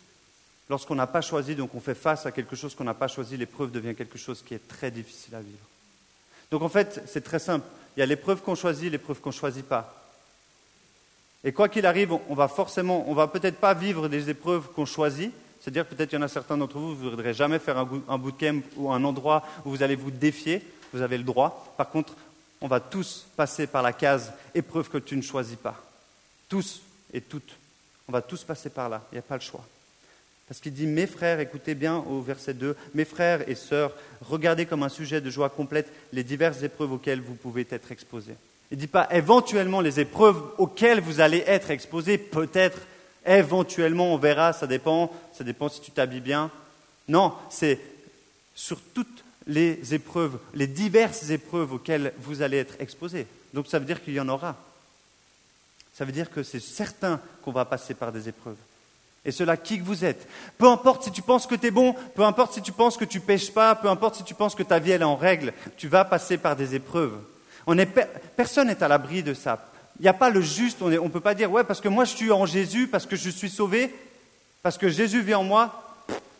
lorsqu'on 0.68 0.96
n'a 0.96 1.06
pas 1.06 1.20
choisi, 1.20 1.54
donc 1.54 1.74
on 1.74 1.80
fait 1.80 1.94
face 1.94 2.26
à 2.26 2.32
quelque 2.32 2.56
chose 2.56 2.74
qu'on 2.74 2.84
n'a 2.84 2.94
pas 2.94 3.08
choisi, 3.08 3.36
l'épreuve 3.36 3.70
devient 3.70 3.94
quelque 3.94 4.18
chose 4.18 4.42
qui 4.42 4.54
est 4.54 4.68
très 4.68 4.90
difficile 4.90 5.36
à 5.36 5.40
vivre. 5.40 5.73
Donc 6.50 6.62
en 6.62 6.68
fait, 6.68 7.02
c'est 7.06 7.24
très 7.24 7.38
simple. 7.38 7.66
Il 7.96 8.00
y 8.00 8.02
a 8.02 8.06
l'épreuve 8.06 8.42
qu'on 8.42 8.54
choisit, 8.54 8.90
l'épreuve 8.90 9.20
qu'on 9.20 9.30
ne 9.30 9.34
choisit 9.34 9.64
pas. 9.64 10.00
Et 11.44 11.52
quoi 11.52 11.68
qu'il 11.68 11.86
arrive, 11.86 12.12
on 12.28 12.34
va 12.34 12.48
forcément, 12.48 13.08
on 13.08 13.14
va 13.14 13.28
peut-être 13.28 13.58
pas 13.58 13.74
vivre 13.74 14.08
des 14.08 14.30
épreuves 14.30 14.68
qu'on 14.74 14.86
choisit. 14.86 15.32
C'est-à-dire 15.60 15.86
peut-être 15.86 16.12
il 16.12 16.16
y 16.16 16.18
en 16.18 16.22
a 16.22 16.28
certains 16.28 16.56
d'entre 16.56 16.78
vous, 16.78 16.94
vous 16.94 17.04
ne 17.04 17.10
voudrez 17.10 17.34
jamais 17.34 17.58
faire 17.58 17.78
un 17.78 18.18
bootcamp 18.18 18.60
ou 18.76 18.90
un 18.92 19.04
endroit 19.04 19.46
où 19.64 19.70
vous 19.70 19.82
allez 19.82 19.96
vous 19.96 20.10
défier. 20.10 20.62
Vous 20.92 21.02
avez 21.02 21.18
le 21.18 21.24
droit. 21.24 21.74
Par 21.76 21.90
contre, 21.90 22.14
on 22.60 22.68
va 22.68 22.80
tous 22.80 23.26
passer 23.36 23.66
par 23.66 23.82
la 23.82 23.92
case 23.92 24.32
épreuve 24.54 24.88
que 24.88 24.98
tu 24.98 25.16
ne 25.16 25.22
choisis 25.22 25.56
pas. 25.56 25.82
Tous 26.48 26.82
et 27.12 27.20
toutes. 27.20 27.56
On 28.08 28.12
va 28.12 28.22
tous 28.22 28.44
passer 28.44 28.70
par 28.70 28.88
là. 28.88 29.02
Il 29.10 29.16
n'y 29.16 29.18
a 29.18 29.22
pas 29.22 29.36
le 29.36 29.40
choix. 29.40 29.64
Parce 30.46 30.60
qu'il 30.60 30.74
dit, 30.74 30.86
mes 30.86 31.06
frères, 31.06 31.40
écoutez 31.40 31.74
bien 31.74 31.96
au 31.96 32.20
verset 32.20 32.54
2, 32.54 32.76
mes 32.94 33.06
frères 33.06 33.48
et 33.48 33.54
sœurs, 33.54 33.92
regardez 34.20 34.66
comme 34.66 34.82
un 34.82 34.90
sujet 34.90 35.20
de 35.20 35.30
joie 35.30 35.48
complète 35.48 35.90
les 36.12 36.22
diverses 36.22 36.62
épreuves 36.62 36.92
auxquelles 36.92 37.22
vous 37.22 37.34
pouvez 37.34 37.66
être 37.70 37.90
exposés. 37.90 38.36
Il 38.70 38.76
ne 38.76 38.80
dit 38.80 38.86
pas 38.86 39.08
éventuellement 39.10 39.80
les 39.80 40.00
épreuves 40.00 40.42
auxquelles 40.58 41.00
vous 41.00 41.20
allez 41.20 41.44
être 41.46 41.70
exposés, 41.70 42.18
peut-être, 42.18 42.80
éventuellement, 43.24 44.12
on 44.12 44.18
verra, 44.18 44.52
ça 44.52 44.66
dépend, 44.66 45.10
ça 45.32 45.44
dépend 45.44 45.70
si 45.70 45.80
tu 45.80 45.90
t'habilles 45.90 46.20
bien. 46.20 46.50
Non, 47.08 47.32
c'est 47.48 47.80
sur 48.54 48.80
toutes 48.80 49.24
les 49.46 49.94
épreuves, 49.94 50.38
les 50.54 50.66
diverses 50.66 51.30
épreuves 51.30 51.72
auxquelles 51.72 52.12
vous 52.18 52.42
allez 52.42 52.58
être 52.58 52.74
exposés. 52.80 53.26
Donc 53.54 53.66
ça 53.66 53.78
veut 53.78 53.86
dire 53.86 54.02
qu'il 54.02 54.14
y 54.14 54.20
en 54.20 54.28
aura. 54.28 54.56
Ça 55.94 56.04
veut 56.04 56.12
dire 56.12 56.30
que 56.30 56.42
c'est 56.42 56.60
certain 56.60 57.20
qu'on 57.42 57.52
va 57.52 57.64
passer 57.64 57.94
par 57.94 58.12
des 58.12 58.28
épreuves 58.28 58.56
et 59.24 59.32
cela 59.32 59.56
qui 59.56 59.78
que 59.78 59.84
vous 59.84 60.04
êtes. 60.04 60.28
Peu 60.58 60.68
importe 60.68 61.04
si 61.04 61.10
tu 61.10 61.22
penses 61.22 61.46
que 61.46 61.54
tu 61.54 61.66
es 61.66 61.70
bon, 61.70 61.94
peu 62.14 62.22
importe 62.22 62.54
si 62.54 62.62
tu 62.62 62.72
penses 62.72 62.96
que 62.96 63.04
tu 63.04 63.20
pêches 63.20 63.52
pas, 63.52 63.74
peu 63.74 63.88
importe 63.88 64.16
si 64.16 64.24
tu 64.24 64.34
penses 64.34 64.54
que 64.54 64.62
ta 64.62 64.78
vie 64.78 64.90
elle 64.90 65.02
est 65.02 65.04
en 65.04 65.16
règle, 65.16 65.52
tu 65.76 65.88
vas 65.88 66.04
passer 66.04 66.36
par 66.36 66.56
des 66.56 66.74
épreuves. 66.74 67.18
personne 68.36 68.68
n'est 68.68 68.82
à 68.82 68.88
l'abri 68.88 69.22
de 69.22 69.34
ça. 69.34 69.66
Il 69.98 70.02
n'y 70.02 70.08
a 70.08 70.14
pas 70.14 70.30
le 70.30 70.40
juste, 70.40 70.82
on 70.82 70.88
ne 70.88 71.08
peut 71.08 71.20
pas 71.20 71.34
dire, 71.34 71.50
ouais, 71.50 71.64
parce 71.64 71.80
que 71.80 71.88
moi 71.88 72.04
je 72.04 72.14
suis 72.14 72.32
en 72.32 72.46
Jésus, 72.46 72.88
parce 72.88 73.06
que 73.06 73.16
je 73.16 73.30
suis 73.30 73.50
sauvé, 73.50 73.94
parce 74.62 74.76
que 74.76 74.88
Jésus 74.88 75.22
vit 75.22 75.34
en 75.34 75.44
moi, 75.44 75.82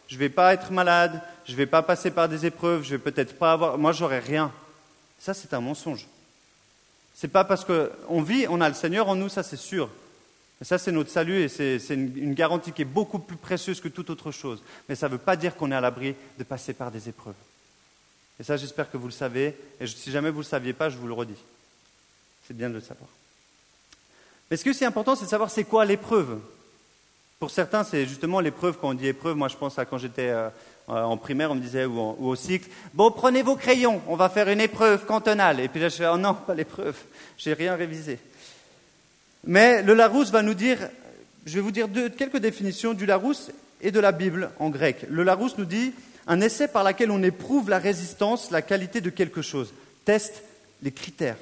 je 0.09 0.17
ne 0.17 0.21
vais 0.21 0.29
pas 0.29 0.53
être 0.53 0.71
malade, 0.71 1.23
je 1.47 1.53
ne 1.53 1.57
vais 1.57 1.67
pas 1.67 1.83
passer 1.83 2.11
par 2.11 2.29
des 2.29 2.47
épreuves, 2.47 2.83
je 2.83 2.91
vais 2.91 2.99
peut-être 2.99 3.39
pas 3.39 3.53
avoir, 3.53 3.79
moi 3.79 3.93
j'aurai 3.93 4.19
rien. 4.19 4.53
Ça 5.19 5.33
c'est 5.33 5.55
un 5.55 5.61
mensonge. 5.61 6.07
C'est 7.15 7.29
pas 7.29 7.45
parce 7.45 7.65
qu'on 7.65 8.23
vit, 8.23 8.47
on 8.49 8.61
a 8.61 8.69
le 8.69 8.75
Seigneur 8.75 9.09
en 9.09 9.15
nous, 9.15 9.29
ça 9.29 9.43
c'est 9.43 9.57
sûr. 9.57 9.89
Et 10.65 10.67
ça, 10.67 10.79
c'est 10.79 10.93
notre 10.93 11.11
salut 11.11 11.43
et 11.43 11.49
c'est 11.49 11.77
une, 11.91 12.33
garantie 12.33 12.73
qui 12.73 12.81
est 12.81 12.87
beaucoup 12.87 13.19
plus 13.19 13.37
précieuse 13.37 13.83
que 13.83 13.89
toute 13.89 14.09
autre 14.09 14.33
chose. 14.33 14.63
Mais 14.89 14.95
ça 14.95 15.09
ne 15.09 15.13
veut 15.13 15.19
pas 15.19 15.37
dire 15.37 15.57
qu'on 15.57 15.71
est 15.71 15.75
à 15.75 15.81
l'abri 15.83 16.15
de 16.39 16.43
passer 16.43 16.73
par 16.73 16.91
des 16.91 17.07
épreuves. 17.07 17.35
Et 18.41 18.45
ça, 18.45 18.57
j'espère 18.57 18.91
que 18.91 18.97
vous 18.97 19.05
le 19.05 19.13
savez. 19.13 19.55
Et 19.79 19.87
si 19.87 20.11
jamais 20.11 20.31
vous 20.31 20.39
ne 20.39 20.45
le 20.45 20.49
saviez 20.49 20.73
pas, 20.73 20.89
je 20.89 20.97
vous 20.97 21.07
le 21.07 21.13
redis. 21.13 21.37
C'est 22.49 22.57
bien 22.57 22.71
de 22.71 22.77
le 22.77 22.81
savoir. 22.81 23.11
Mais 24.51 24.57
ce 24.57 24.63
qui 24.63 24.71
est 24.71 24.73
aussi 24.73 24.87
important, 24.87 25.15
c'est 25.15 25.27
de 25.27 25.31
savoir 25.31 25.51
c'est 25.51 25.65
quoi 25.65 25.85
l'épreuve. 25.85 26.41
Pour 27.39 27.51
certains, 27.51 27.85
c'est 27.85 28.07
justement 28.07 28.41
l'épreuve. 28.41 28.79
Quand 28.81 28.89
on 28.89 28.95
dit 28.95 29.09
épreuve, 29.09 29.37
moi 29.37 29.49
je 29.49 29.59
pense 29.59 29.79
à 29.79 29.85
quand 29.85 29.99
j'étais 29.99 30.31
euh, 30.31 30.49
en 30.89 31.19
primaire, 31.19 31.51
on 31.51 31.57
me 31.57 31.61
disait, 31.61 31.85
ou, 31.85 32.17
au 32.27 32.37
cycle, 32.37 32.71
bon, 32.95 33.11
prenez 33.11 33.43
vos 33.43 33.57
crayons, 33.57 34.01
on 34.09 34.17
va 34.17 34.31
faire 34.31 34.49
une 34.49 34.63
épreuve 34.63 35.05
cantonale. 35.05 35.61
Et 35.61 35.69
puis 35.69 35.81
là, 35.81 35.91
je 35.91 35.97
fais, 35.97 36.07
oh 36.07 36.17
non, 36.17 36.33
pas 36.33 36.55
l'épreuve, 36.55 36.97
j'ai 37.37 37.53
rien 37.53 37.77
révisé. 37.77 38.19
Mais 39.47 39.83
le 39.83 39.95
Larousse 39.95 40.31
va 40.31 40.43
nous 40.43 40.55
dire, 40.55 40.79
je 41.45 41.55
vais 41.55 41.61
vous 41.61 41.71
dire 41.71 41.89
quelques 42.17 42.39
définitions 42.39 42.95
du 42.95 43.07
Larousse 43.07 43.51
et 43.81 43.91
de 43.91 44.01
la 44.01 44.13
Bible 44.13 44.51
en 44.59 44.71
grec. 44.71 45.07
Le 45.11 45.23
Larousse 45.23 45.59
nous 45.59 45.67
dit 45.67 45.93
un 46.27 46.41
essai 46.41 46.69
par 46.69 46.85
lequel 46.85 47.11
on 47.11 47.23
éprouve 47.23 47.69
la 47.69 47.79
résistance, 47.79 48.51
la 48.51 48.63
qualité 48.63 49.01
de 49.01 49.11
quelque 49.11 49.43
chose. 49.43 49.75
Teste 50.05 50.43
les 50.83 50.93
critères. 50.93 51.37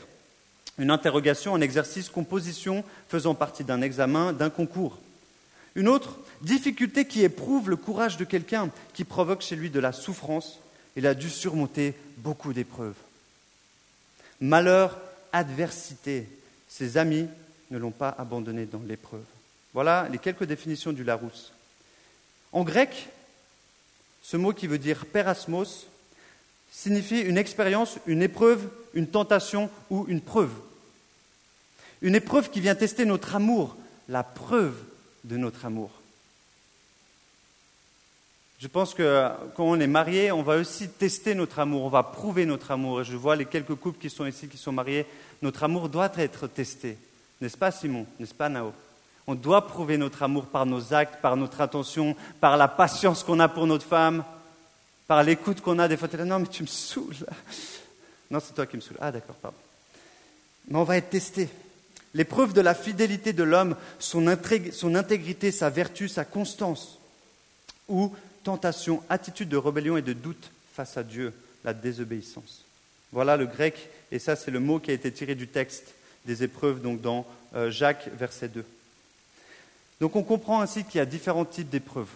Une 0.79 0.91
interrogation, 0.91 1.55
un 1.55 1.61
exercice, 1.61 2.09
composition 2.09 2.83
faisant 3.09 3.35
partie 3.35 3.63
d'un 3.63 3.83
examen, 3.83 4.33
d'un 4.33 4.51
concours. 4.51 4.99
Une 5.75 5.89
autre, 5.89 6.19
difficulté 6.43 7.07
qui 7.07 7.23
éprouve 7.23 7.71
le 7.71 7.77
courage 7.77 8.17
de 8.17 8.25
quelqu'un, 8.25 8.71
qui 8.95 9.05
provoque 9.05 9.43
chez 9.43 9.57
lui 9.57 9.71
de 9.71 9.81
la 9.81 9.93
souffrance. 9.93 10.59
Il 10.97 11.07
a 11.07 11.15
dû 11.15 11.31
surmonter 11.31 11.95
beaucoup 12.19 12.53
d'épreuves. 12.53 12.97
Malheur, 14.41 14.99
adversité. 15.33 16.29
Ses 16.69 16.97
amis 16.97 17.29
ne 17.73 17.79
l'ont 17.79 17.91
pas 17.91 18.15
abandonné 18.19 18.67
dans 18.67 18.83
l'épreuve. 18.87 19.25
Voilà 19.73 20.09
les 20.11 20.19
quelques 20.19 20.45
définitions 20.45 20.93
du 20.93 21.03
Larousse. 21.03 21.53
En 22.53 22.63
grec, 22.63 23.09
ce 24.23 24.37
mot 24.37 24.53
qui 24.53 24.67
veut 24.67 24.79
dire 24.79 25.07
perasmos 25.07 25.87
signifie 26.71 27.21
une 27.21 27.39
expérience, 27.39 27.99
une 28.07 28.23
épreuve, 28.23 28.69
une 28.95 29.09
tentation 29.09 29.71
ou 29.91 30.05
une 30.09 30.21
preuve. 30.21 30.53
Une 32.03 32.15
épreuve 32.15 32.51
qui 32.51 32.61
vient 32.61 32.75
tester 32.75 33.05
notre 33.05 33.35
amour, 33.35 33.77
la 34.09 34.23
preuve 34.23 34.77
de 35.25 35.37
notre 35.37 35.65
amour. 35.65 35.91
Je 38.59 38.69
pense 38.69 38.95
que 38.95 39.29
quand 39.57 39.65
on 39.65 39.81
est 39.81 39.87
marié, 39.87 40.31
on 40.31 40.43
va 40.43 40.57
aussi 40.57 40.89
tester 40.89 41.35
notre 41.35 41.59
amour, 41.59 41.83
on 41.85 41.89
va 41.89 42.03
prouver 42.03 42.47
notre 42.47 42.71
amour. 42.71 43.01
Et 43.01 43.05
je 43.05 43.17
vois 43.17 43.35
les 43.35 43.47
quelques 43.47 43.75
couples 43.75 43.99
qui 43.99 44.11
sont 44.11 44.27
ici, 44.27 44.47
qui 44.47 44.59
sont 44.59 44.73
mariés, 44.73 45.07
notre 45.41 45.65
amour 45.65 45.89
doit 45.89 46.13
être 46.17 46.47
testé. 46.47 46.97
N'est-ce 47.43 47.57
pas 47.57 47.73
Simon? 47.73 48.07
N'est-ce 48.21 48.35
pas 48.35 48.49
Nao? 48.49 48.73
On 49.27 49.35
doit 49.35 49.67
prouver 49.67 49.99
notre 49.99 50.23
amour 50.23 50.47
par 50.47 50.65
nos 50.65 50.95
actes, 50.95 51.21
par 51.21 51.37
notre 51.37 51.61
attention, 51.61 52.15
par 52.41 52.57
la 52.57 52.69
patience 52.69 53.25
qu'on 53.25 53.41
a 53.41 53.49
pour 53.49 53.67
notre 53.67 53.85
femme, 53.85 54.25
par 55.09 55.25
l'écoute 55.25 55.61
qu'on 55.61 55.81
a. 55.81 55.89
Des 55.89 55.97
fois, 55.97 56.07
tu 56.07 56.17
non, 56.19 56.39
mais 56.39 56.47
tu 56.47 56.63
me 56.63 56.69
saoules. 56.69 57.27
Non, 58.31 58.39
c'est 58.41 58.55
toi 58.55 58.65
qui 58.65 58.77
me 58.77 58.81
saoules. 58.81 58.97
Ah, 59.01 59.11
d'accord, 59.11 59.35
pardon. 59.35 59.57
Mais 60.69 60.79
on 60.79 60.85
va 60.85 60.97
être 60.97 61.11
testé. 61.11 61.49
L'épreuve 62.15 62.53
de 62.53 62.61
la 62.61 62.77
fidélité 62.77 63.33
de 63.33 63.43
l'homme, 63.43 63.75
son, 63.99 64.29
intégrité, 64.29 65.51
sa 65.51 65.69
vertu, 65.69 66.09
sa 66.09 66.25
constance, 66.25 67.01
ou 67.89 68.15
tentation, 68.45 69.03
attitude 69.09 69.49
de 69.49 69.57
rébellion 69.57 69.97
et 69.97 70.03
de 70.03 70.13
doute 70.13 70.53
face 70.75 70.97
à 70.97 71.03
Dieu, 71.03 71.33
la 71.65 71.75
désobéissance. 71.75 72.65
Voilà 73.11 73.37
le 73.37 73.47
grec, 73.47 73.91
et 74.13 74.21
ça 74.21 74.37
c'est 74.37 74.53
le 74.53 74.61
mot 74.61 74.79
qui 74.79 74.93
a 74.93 74.95
été 74.95 75.11
tiré 75.11 75.35
du 75.35 75.49
texte 75.49 75.93
des 76.27 76.43
épreuves, 76.43 76.81
donc 76.81 77.01
dans 77.01 77.27
euh, 77.55 77.71
Jacques, 77.71 78.09
verset 78.15 78.49
2. 78.49 78.65
Donc 80.01 80.17
on 80.17 80.23
comprend 80.23 80.61
ainsi 80.61 80.85
qu'il 80.85 80.99
y 80.99 81.01
a 81.01 81.07
différents 81.07 81.45
types 81.45 81.69
d'épreuves. 81.69 82.11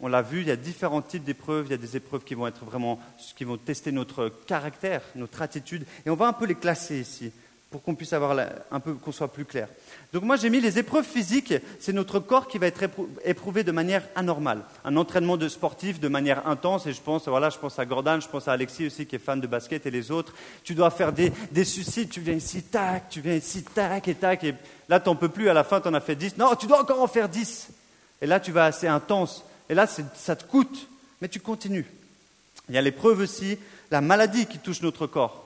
On 0.00 0.08
l'a 0.08 0.22
vu, 0.22 0.42
il 0.42 0.46
y 0.46 0.52
a 0.52 0.56
différents 0.56 1.02
types 1.02 1.24
d'épreuves. 1.24 1.66
Il 1.66 1.70
y 1.70 1.74
a 1.74 1.78
des 1.78 1.96
épreuves 1.96 2.22
qui 2.22 2.34
vont 2.34 2.46
être 2.46 2.64
vraiment, 2.64 3.00
qui 3.36 3.44
vont 3.44 3.56
tester 3.56 3.90
notre 3.90 4.28
caractère, 4.46 5.02
notre 5.16 5.42
attitude, 5.42 5.84
et 6.06 6.10
on 6.10 6.14
va 6.14 6.26
un 6.26 6.32
peu 6.32 6.46
les 6.46 6.54
classer 6.54 7.00
ici 7.00 7.32
pour 7.70 7.82
qu'on 7.82 7.94
puisse 7.94 8.14
avoir 8.14 8.38
un 8.70 8.80
peu, 8.80 8.94
qu'on 8.94 9.12
soit 9.12 9.28
plus 9.28 9.44
clair. 9.44 9.68
Donc 10.14 10.22
moi 10.22 10.36
j'ai 10.36 10.48
mis 10.48 10.60
les 10.60 10.78
épreuves 10.78 11.04
physiques, 11.04 11.52
c'est 11.78 11.92
notre 11.92 12.18
corps 12.18 12.48
qui 12.48 12.56
va 12.56 12.66
être 12.66 12.84
éprouvé 13.24 13.62
de 13.62 13.72
manière 13.72 14.02
anormale. 14.14 14.62
Un 14.86 14.96
entraînement 14.96 15.36
de 15.36 15.48
sportif 15.48 16.00
de 16.00 16.08
manière 16.08 16.46
intense, 16.46 16.86
et 16.86 16.94
je 16.94 17.00
pense, 17.02 17.28
voilà, 17.28 17.50
je 17.50 17.58
pense 17.58 17.78
à 17.78 17.84
Gordon, 17.84 18.20
je 18.20 18.28
pense 18.28 18.48
à 18.48 18.52
Alexis 18.52 18.86
aussi 18.86 19.04
qui 19.04 19.16
est 19.16 19.18
fan 19.18 19.38
de 19.40 19.46
basket 19.46 19.84
et 19.84 19.90
les 19.90 20.10
autres. 20.10 20.34
Tu 20.64 20.74
dois 20.74 20.90
faire 20.90 21.12
des, 21.12 21.30
des 21.52 21.64
suicides, 21.64 22.08
tu 22.08 22.20
viens 22.20 22.34
ici, 22.34 22.62
tac, 22.62 23.10
tu 23.10 23.20
viens 23.20 23.34
ici, 23.34 23.62
tac 23.62 24.08
et 24.08 24.14
tac, 24.14 24.44
et 24.44 24.54
là 24.88 24.98
t'en 24.98 25.14
peux 25.14 25.28
plus, 25.28 25.50
à 25.50 25.54
la 25.54 25.64
fin 25.64 25.82
tu 25.82 25.88
en 25.88 25.94
as 25.94 26.00
fait 26.00 26.16
10. 26.16 26.38
Non, 26.38 26.54
tu 26.54 26.66
dois 26.66 26.80
encore 26.80 27.02
en 27.02 27.08
faire 27.08 27.28
10. 27.28 27.68
Et 28.22 28.26
là 28.26 28.40
tu 28.40 28.50
vas 28.50 28.64
assez 28.64 28.88
intense, 28.88 29.44
et 29.68 29.74
là 29.74 29.86
ça 29.86 30.36
te 30.36 30.44
coûte, 30.44 30.88
mais 31.20 31.28
tu 31.28 31.38
continues. 31.38 31.86
Il 32.70 32.74
y 32.74 32.78
a 32.78 32.82
l'épreuve 32.82 33.20
aussi, 33.20 33.58
la 33.90 34.00
maladie 34.00 34.46
qui 34.46 34.58
touche 34.58 34.80
notre 34.80 35.06
corps, 35.06 35.44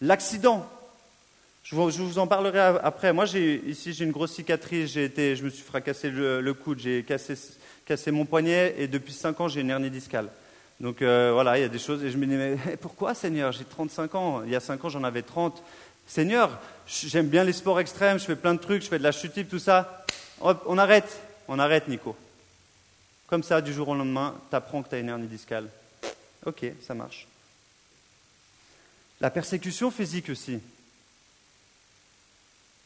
l'accident 0.00 0.68
je 1.64 1.74
vous, 1.74 2.18
en 2.18 2.26
parlerai 2.26 2.60
après. 2.60 3.12
Moi, 3.14 3.24
ici, 3.24 3.94
j'ai 3.94 4.04
une 4.04 4.10
grosse 4.12 4.32
cicatrice. 4.32 4.92
J'ai 4.92 5.04
été, 5.04 5.34
je 5.34 5.44
me 5.44 5.48
suis 5.48 5.62
fracassé 5.62 6.10
le, 6.10 6.52
coude, 6.52 6.78
j'ai 6.78 7.02
cassé, 7.02 7.34
cassé, 7.86 8.10
mon 8.10 8.26
poignet 8.26 8.74
et 8.78 8.86
depuis 8.86 9.14
5 9.14 9.40
ans, 9.40 9.48
j'ai 9.48 9.62
une 9.62 9.70
hernie 9.70 9.90
discale. 9.90 10.28
Donc 10.78 11.00
euh, 11.00 11.30
voilà, 11.32 11.56
il 11.56 11.62
y 11.62 11.64
a 11.64 11.68
des 11.68 11.78
choses. 11.78 12.04
Et 12.04 12.10
je 12.10 12.18
me 12.18 12.26
dis, 12.26 12.34
mais 12.34 12.76
pourquoi, 12.80 13.14
Seigneur? 13.14 13.50
J'ai 13.52 13.64
35 13.64 14.14
ans. 14.14 14.42
Il 14.44 14.52
y 14.52 14.56
a 14.56 14.60
5 14.60 14.84
ans, 14.84 14.88
j'en 14.90 15.04
avais 15.04 15.22
30. 15.22 15.62
Seigneur, 16.06 16.58
j'aime 16.86 17.28
bien 17.28 17.44
les 17.44 17.54
sports 17.54 17.80
extrêmes, 17.80 18.18
je 18.18 18.26
fais 18.26 18.36
plein 18.36 18.52
de 18.52 18.60
trucs, 18.60 18.82
je 18.82 18.88
fais 18.88 18.98
de 18.98 19.02
la 19.02 19.12
chute 19.12 19.34
libre, 19.34 19.48
tout 19.48 19.58
ça. 19.58 20.04
on 20.42 20.76
arrête. 20.76 21.18
On 21.48 21.58
arrête, 21.58 21.88
Nico. 21.88 22.14
Comme 23.26 23.42
ça, 23.42 23.62
du 23.62 23.72
jour 23.72 23.88
au 23.88 23.94
lendemain, 23.94 24.34
tu 24.50 24.56
apprends 24.56 24.82
que 24.82 24.90
tu 24.90 24.96
as 24.96 24.98
une 24.98 25.08
hernie 25.08 25.26
discale. 25.26 25.68
Ok, 26.44 26.66
ça 26.86 26.92
marche. 26.92 27.26
La 29.22 29.30
persécution 29.30 29.90
physique 29.90 30.28
aussi. 30.28 30.60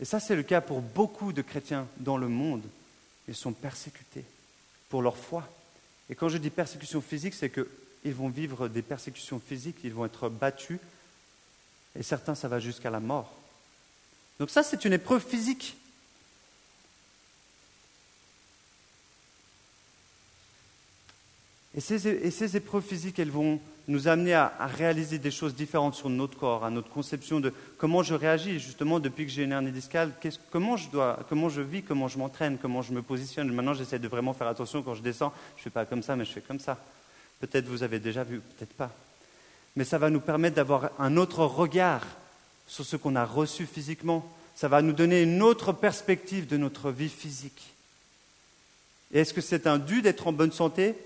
Et 0.01 0.05
ça, 0.05 0.21
c'est 0.21 0.37
le 0.37 0.43
cas 0.43 0.61
pour 0.61 0.81
beaucoup 0.81 1.33
de 1.33 1.43
chrétiens 1.43 1.87
dans 1.99 2.17
le 2.17 2.29
monde. 2.29 2.63
Ils 3.27 3.35
sont 3.35 3.53
persécutés 3.53 4.25
pour 4.89 5.03
leur 5.03 5.17
foi. 5.17 5.49
Et 6.09 6.15
quand 6.15 6.29
je 6.29 6.39
dis 6.39 6.51
persécution 6.51 7.01
physique, 7.01 7.35
c'est 7.35 7.51
qu'ils 7.51 8.15
vont 8.15 8.29
vivre 8.29 8.69
des 8.69 8.83
persécutions 8.83 9.41
physiques, 9.41 9.79
ils 9.85 9.93
vont 9.93 10.07
être 10.07 10.29
battus, 10.29 10.79
et 11.99 12.03
certains, 12.03 12.35
ça 12.35 12.49
va 12.49 12.61
jusqu'à 12.61 12.91
la 12.91 13.01
mort. 13.01 13.35
Donc 14.39 14.51
ça, 14.51 14.63
c'est 14.63 14.85
une 14.85 14.93
épreuve 14.93 15.25
physique. 15.25 15.77
Et 21.77 21.81
ces, 21.81 22.57
épreuves 22.57 22.85
physiques, 22.85 23.19
elles 23.19 23.31
vont 23.31 23.61
nous 23.89 24.09
amener 24.09 24.35
à, 24.35 24.53
réaliser 24.77 25.19
des 25.19 25.31
choses 25.31 25.55
différentes 25.55 25.95
sur 25.95 26.09
notre 26.09 26.39
corps, 26.39 26.65
à 26.65 26.71
notre 26.71 26.89
conception 26.89 27.41
de 27.41 27.53
comment 27.77 28.03
je 28.03 28.15
réagis. 28.15 28.59
Justement, 28.59 29.01
depuis 29.01 29.27
que 29.27 29.33
j'ai 29.33 29.45
une 29.45 29.53
hernie 29.53 29.71
discale, 29.71 30.13
comment, 30.51 30.77
je 30.77 30.89
dois, 30.89 31.21
comment 31.29 31.49
je 31.49 31.63
vis, 31.63 31.83
comment 31.83 32.09
je 32.09 32.19
m'entraîne, 32.19 32.59
comment 32.61 32.83
je 32.83 32.93
me 32.93 33.03
positionne. 33.03 33.53
Maintenant, 33.53 33.75
j'essaie 33.75 33.99
de 33.99 34.09
vraiment 34.09 34.33
faire 34.33 34.49
attention 34.49 34.83
quand 34.83 34.95
je 34.95 35.03
descends. 35.03 35.33
Je 35.57 35.61
ne 35.61 35.65
fais 35.65 35.71
pas 35.71 35.85
comme 35.85 36.03
ça, 36.03 36.17
mais 36.17 36.25
je 36.25 36.33
fais 36.33 36.41
comme 36.41 36.61
ça. 36.61 36.79
Peut-être 37.41 37.67
vous 37.67 37.83
avez 37.83 37.99
déjà 37.99 38.25
vu, 38.25 38.41
peut-être 38.41 38.75
pas. 38.75 38.91
Mais 39.77 39.85
ça 39.85 39.99
va 39.99 40.11
nous 40.11 40.21
permettre 40.21 40.57
d'avoir 40.57 40.91
un 40.99 41.17
autre 41.17 41.45
regard 41.45 42.05
sur 42.67 42.85
ce 42.85 42.97
qu'on 42.97 43.15
a 43.15 43.25
reçu 43.25 43.67
physiquement. 43.67 44.27
Ça 44.55 44.69
va 44.69 44.83
nous 44.83 44.93
donner 44.93 45.23
une 45.23 45.41
autre 45.43 45.73
perspective 45.73 46.49
de 46.49 46.57
notre 46.57 46.91
vie 46.91 47.09
physique. 47.09 47.75
Est-ce 49.13 49.33
que 49.33 49.41
c'est 49.41 49.67
un 49.67 49.79
dû 49.79 50.03
d'être 50.03 50.27
en 50.27 50.33
bonne 50.33 50.53
santé? 50.53 50.97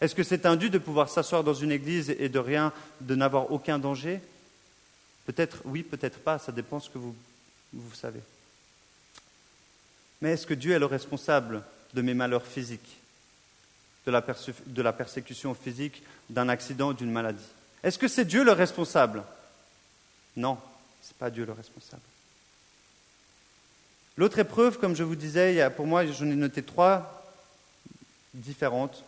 Est-ce 0.00 0.14
que 0.14 0.22
c'est 0.22 0.46
un 0.46 0.56
dû 0.56 0.70
de 0.70 0.78
pouvoir 0.78 1.08
s'asseoir 1.08 1.44
dans 1.44 1.54
une 1.54 1.72
église 1.72 2.10
et 2.10 2.28
de 2.28 2.38
rien, 2.38 2.72
de 3.00 3.14
n'avoir 3.14 3.50
aucun 3.52 3.78
danger? 3.78 4.20
Peut-être 5.26 5.58
oui, 5.64 5.82
peut-être 5.82 6.18
pas, 6.18 6.38
ça 6.38 6.52
dépend 6.52 6.80
ce 6.80 6.90
que 6.90 6.98
vous, 6.98 7.14
savez. 7.94 8.20
Mais 10.20 10.32
est-ce 10.32 10.46
que 10.46 10.54
Dieu 10.54 10.72
est 10.72 10.78
le 10.78 10.86
responsable 10.86 11.62
de 11.94 12.02
mes 12.02 12.14
malheurs 12.14 12.46
physiques, 12.46 12.98
de 14.06 14.10
la, 14.10 14.24
de 14.66 14.82
la 14.82 14.92
persécution 14.92 15.54
physique, 15.54 16.02
d'un 16.28 16.48
accident, 16.48 16.92
d'une 16.92 17.10
maladie? 17.10 17.44
Est-ce 17.82 17.98
que 17.98 18.08
c'est 18.08 18.24
Dieu 18.24 18.44
le 18.44 18.52
responsable? 18.52 19.22
Non, 20.36 20.58
ce 21.02 21.08
n'est 21.08 21.18
pas 21.18 21.30
Dieu 21.30 21.46
le 21.46 21.52
responsable. 21.52 22.02
L'autre 24.16 24.38
épreuve, 24.38 24.78
comme 24.78 24.94
je 24.94 25.02
vous 25.02 25.16
disais, 25.16 25.68
pour 25.70 25.86
moi, 25.86 26.06
j'en 26.06 26.26
ai 26.26 26.36
noté 26.36 26.62
trois 26.62 27.32
différentes. 28.32 29.04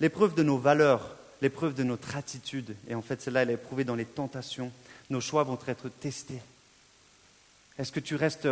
L'épreuve 0.00 0.34
de 0.34 0.42
nos 0.42 0.58
valeurs, 0.58 1.16
l'épreuve 1.40 1.74
de 1.74 1.82
notre 1.82 2.16
attitude, 2.16 2.76
et 2.88 2.94
en 2.94 3.02
fait 3.02 3.20
celle-là, 3.22 3.42
elle 3.42 3.50
est 3.50 3.54
éprouvée 3.54 3.84
dans 3.84 3.94
les 3.94 4.04
tentations, 4.04 4.70
nos 5.10 5.20
choix 5.20 5.42
vont 5.42 5.58
être 5.66 5.88
testés. 5.88 6.40
Est-ce 7.78 7.92
que 7.92 8.00
tu 8.00 8.16
restes 8.16 8.48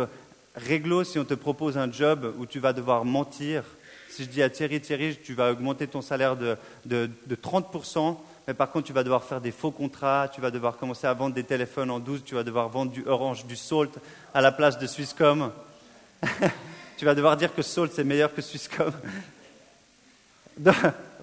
réglo 0.55 1.03
si 1.03 1.19
on 1.19 1.25
te 1.25 1.33
propose 1.33 1.77
un 1.77 1.91
job 1.91 2.33
où 2.37 2.45
tu 2.45 2.59
vas 2.59 2.73
devoir 2.73 3.05
mentir? 3.05 3.63
Si 4.09 4.23
je 4.23 4.29
dis 4.29 4.41
à 4.41 4.49
Thierry, 4.49 4.79
Thierry, 4.79 5.17
tu 5.21 5.33
vas 5.33 5.51
augmenter 5.51 5.87
ton 5.87 6.01
salaire 6.01 6.37
de, 6.37 6.57
de, 6.85 7.09
30%, 7.29 8.17
mais 8.47 8.53
par 8.53 8.71
contre 8.71 8.87
tu 8.87 8.93
vas 8.93 9.03
devoir 9.03 9.23
faire 9.23 9.41
des 9.41 9.51
faux 9.51 9.71
contrats, 9.71 10.29
tu 10.33 10.41
vas 10.41 10.51
devoir 10.51 10.77
commencer 10.77 11.05
à 11.05 11.13
vendre 11.13 11.35
des 11.35 11.43
téléphones 11.43 11.91
en 11.91 11.99
12, 11.99 12.23
tu 12.23 12.35
vas 12.35 12.43
devoir 12.43 12.69
vendre 12.69 12.91
du 12.91 13.05
Orange, 13.05 13.45
du 13.45 13.55
Salt 13.55 13.91
à 14.33 14.41
la 14.41 14.51
place 14.51 14.79
de 14.79 14.87
Swisscom. 14.87 15.51
tu 16.97 17.05
vas 17.05 17.13
devoir 17.15 17.35
dire 17.35 17.53
que 17.53 17.61
Salt 17.61 17.91
c'est 17.93 18.03
meilleur 18.03 18.33
que 18.33 18.41
Swisscom. 18.41 18.93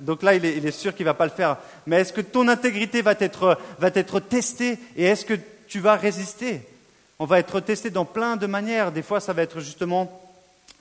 Donc 0.01 0.23
là, 0.23 0.35
il 0.35 0.45
est, 0.45 0.71
sûr 0.71 0.95
qu'il 0.95 1.05
ne 1.05 1.11
va 1.11 1.15
pas 1.15 1.27
le 1.27 1.31
faire. 1.31 1.59
Mais 1.87 2.01
est-ce 2.01 2.13
que 2.13 2.21
ton 2.21 2.49
intégrité 2.49 3.03
va 3.03 3.15
être, 3.19 3.59
va 3.79 3.91
être 3.95 4.21
testée 4.21 4.79
et 4.97 5.05
est-ce 5.05 5.25
que 5.25 5.35
tu 5.69 5.81
vas 5.81 5.97
résister? 5.97 6.63
On 7.19 7.25
va 7.25 7.39
être 7.39 7.61
testé 7.61 7.91
dans 7.91 8.05
plein 8.05 8.37
de 8.37 8.47
manières. 8.47 8.93
Des 8.93 9.03
fois, 9.03 9.21
ça 9.21 9.33
va 9.33 9.43
être 9.43 9.61
justement 9.61 10.21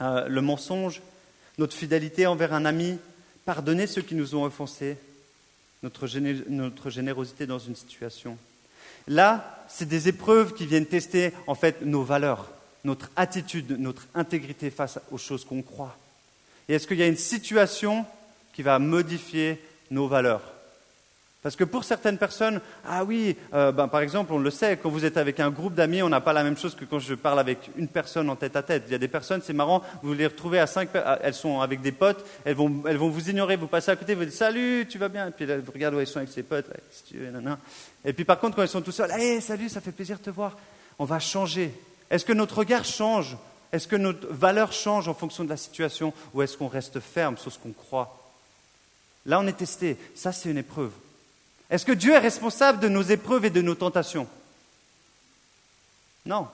euh, 0.02 0.28
le 0.28 0.42
mensonge, 0.42 1.02
notre 1.58 1.76
fidélité 1.76 2.26
envers 2.26 2.54
un 2.54 2.66
ami, 2.66 2.98
pardonner 3.46 3.88
ceux 3.88 4.02
qui 4.02 4.16
nous 4.16 4.36
ont 4.36 4.44
offensés, 4.44 4.98
notre, 5.84 6.08
notre 6.50 6.90
générosité 6.90 7.46
dans 7.46 7.60
une 7.60 7.76
situation. 7.76 8.38
Là, 9.08 9.64
c'est 9.68 9.88
des 9.88 10.08
épreuves 10.08 10.54
qui 10.54 10.66
viennent 10.66 10.86
tester 10.86 11.34
en 11.48 11.56
fait 11.56 11.82
nos 11.84 12.04
valeurs, 12.04 12.50
notre 12.84 13.10
attitude, 13.16 13.78
notre 13.80 14.08
intégrité 14.16 14.70
face 14.70 15.00
aux 15.12 15.18
choses 15.18 15.46
qu'on 15.46 15.62
croit. 15.62 15.98
Et 16.68 16.76
est-ce 16.76 16.88
qu'il 16.88 16.98
y 16.98 17.04
a 17.04 17.08
une 17.08 17.18
situation 17.18 18.06
qui 18.62 18.66
va 18.66 18.78
modifier 18.78 19.60
nos 19.90 20.08
valeurs. 20.08 20.44
Parce 21.42 21.56
que 21.56 21.64
pour 21.64 21.84
certaines 21.84 22.20
personnes, 22.20 22.62
ah 22.86 23.04
oui, 23.04 23.36
euh, 23.56 23.72
ben, 23.72 23.88
par 23.88 24.02
exemple, 24.02 24.32
on 24.34 24.38
le 24.38 24.52
sait, 24.52 24.78
quand 24.78 24.92
vous 24.92 25.04
êtes 25.04 25.18
avec 25.18 25.40
un 25.40 25.50
groupe 25.50 25.74
d'amis, 25.74 26.04
on 26.04 26.10
n'a 26.10 26.22
pas 26.22 26.32
la 26.32 26.44
même 26.44 26.56
chose 26.56 26.76
que 26.76 26.86
quand 26.86 27.00
je 27.00 27.16
parle 27.16 27.40
avec 27.40 27.72
une 27.76 27.88
personne 27.88 28.30
en 28.30 28.36
tête 28.36 28.56
à 28.56 28.62
tête. 28.62 28.84
Il 28.86 28.92
y 28.92 28.96
a 28.96 29.00
des 29.00 29.08
personnes, 29.08 29.42
c'est 29.44 29.54
marrant, 29.54 29.82
vous 30.04 30.14
les 30.14 30.28
retrouvez 30.28 30.60
à 30.60 30.68
cinq, 30.68 30.90
elles 31.24 31.34
sont 31.34 31.60
avec 31.60 31.82
des 31.82 31.92
potes, 31.92 32.24
elles 32.46 32.54
vont, 32.54 32.84
elles 32.86 32.98
vont 32.98 33.10
vous 33.10 33.32
ignorer, 33.32 33.56
vous 33.56 33.66
passez 33.66 33.90
à 33.90 33.96
côté, 33.96 34.14
vous 34.14 34.26
dites 34.26 34.36
salut, 34.36 34.86
tu 34.88 35.00
vas 35.00 35.10
bien, 35.10 35.30
et 35.30 35.32
puis 35.32 35.48
là, 35.48 35.58
vous 35.58 35.72
regardez 35.72 35.98
où 35.98 36.00
elles 36.00 36.06
sont 36.06 36.20
avec 36.20 36.30
ses 36.30 36.44
potes, 36.44 36.68
et 38.06 38.14
puis 38.14 38.26
par 38.26 38.40
contre, 38.40 38.58
quand 38.58 38.62
elles 38.62 38.68
sont 38.68 38.82
tout 38.82 38.92
seules, 38.92 39.10
hey, 39.10 39.42
salut, 39.42 39.70
ça 39.70 39.82
fait 39.82 39.92
plaisir 39.92 40.20
de 40.20 40.24
te 40.24 40.30
voir, 40.30 40.56
on 41.00 41.06
va 41.06 41.18
changer. 41.18 41.74
Est-ce 42.12 42.26
que 42.26 42.34
notre 42.34 42.60
regard 42.60 42.86
change? 42.86 43.36
Est-ce 43.72 43.88
que 43.88 43.96
notre 43.96 44.28
valeur 44.28 44.72
change 44.72 45.08
en 45.08 45.16
fonction 45.16 45.44
de 45.44 45.50
la 45.50 45.58
situation, 45.58 46.14
ou 46.36 46.44
est-ce 46.44 46.56
qu'on 46.56 46.68
reste 46.68 47.00
ferme 47.00 47.38
sur 47.38 47.52
ce 47.52 47.58
qu'on 47.58 47.72
croit? 47.72 48.21
Là, 49.26 49.40
on 49.40 49.48
est 49.48 49.58
testé. 49.58 49.98
Ça, 50.16 50.32
c'est 50.32 50.50
une 50.50 50.58
épreuve. 50.58 50.92
Est-ce 51.70 51.86
que 51.86 51.92
Dieu 51.92 52.14
est 52.14 52.20
responsable 52.20 52.80
de 52.80 52.90
nos 52.90 53.04
épreuves 53.04 53.46
et 53.46 53.50
de 53.50 53.62
nos 53.62 53.76
tentations? 53.76 54.28
Non. 56.26 56.48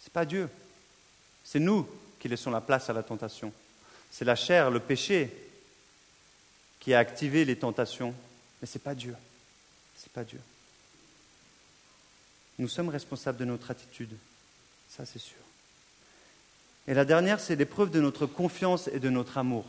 Ce 0.00 0.06
n'est 0.06 0.12
pas 0.12 0.24
Dieu. 0.24 0.48
C'est 1.44 1.60
nous 1.60 1.88
qui 2.18 2.28
laissons 2.28 2.50
la 2.50 2.60
place 2.60 2.90
à 2.90 2.92
la 2.92 3.02
tentation. 3.02 3.52
C'est 4.10 4.24
la 4.24 4.36
chair, 4.36 4.70
le 4.70 4.80
péché, 4.80 5.30
qui 6.78 6.92
a 6.94 6.98
activé 6.98 7.44
les 7.44 7.56
tentations, 7.56 8.14
mais 8.60 8.66
ce 8.66 8.76
n'est 8.76 8.82
pas 8.82 8.94
Dieu. 8.94 9.14
C'est 9.96 10.12
pas 10.12 10.24
Dieu. 10.24 10.40
Nous 12.58 12.68
sommes 12.68 12.88
responsables 12.88 13.38
de 13.38 13.44
notre 13.44 13.70
attitude, 13.70 14.16
ça 14.88 15.06
c'est 15.06 15.18
sûr. 15.18 15.38
Et 16.86 16.94
la 16.94 17.04
dernière, 17.04 17.40
c'est 17.40 17.56
l'épreuve 17.56 17.90
de 17.90 18.00
notre 18.00 18.26
confiance 18.26 18.88
et 18.88 18.98
de 18.98 19.08
notre 19.08 19.38
amour. 19.38 19.64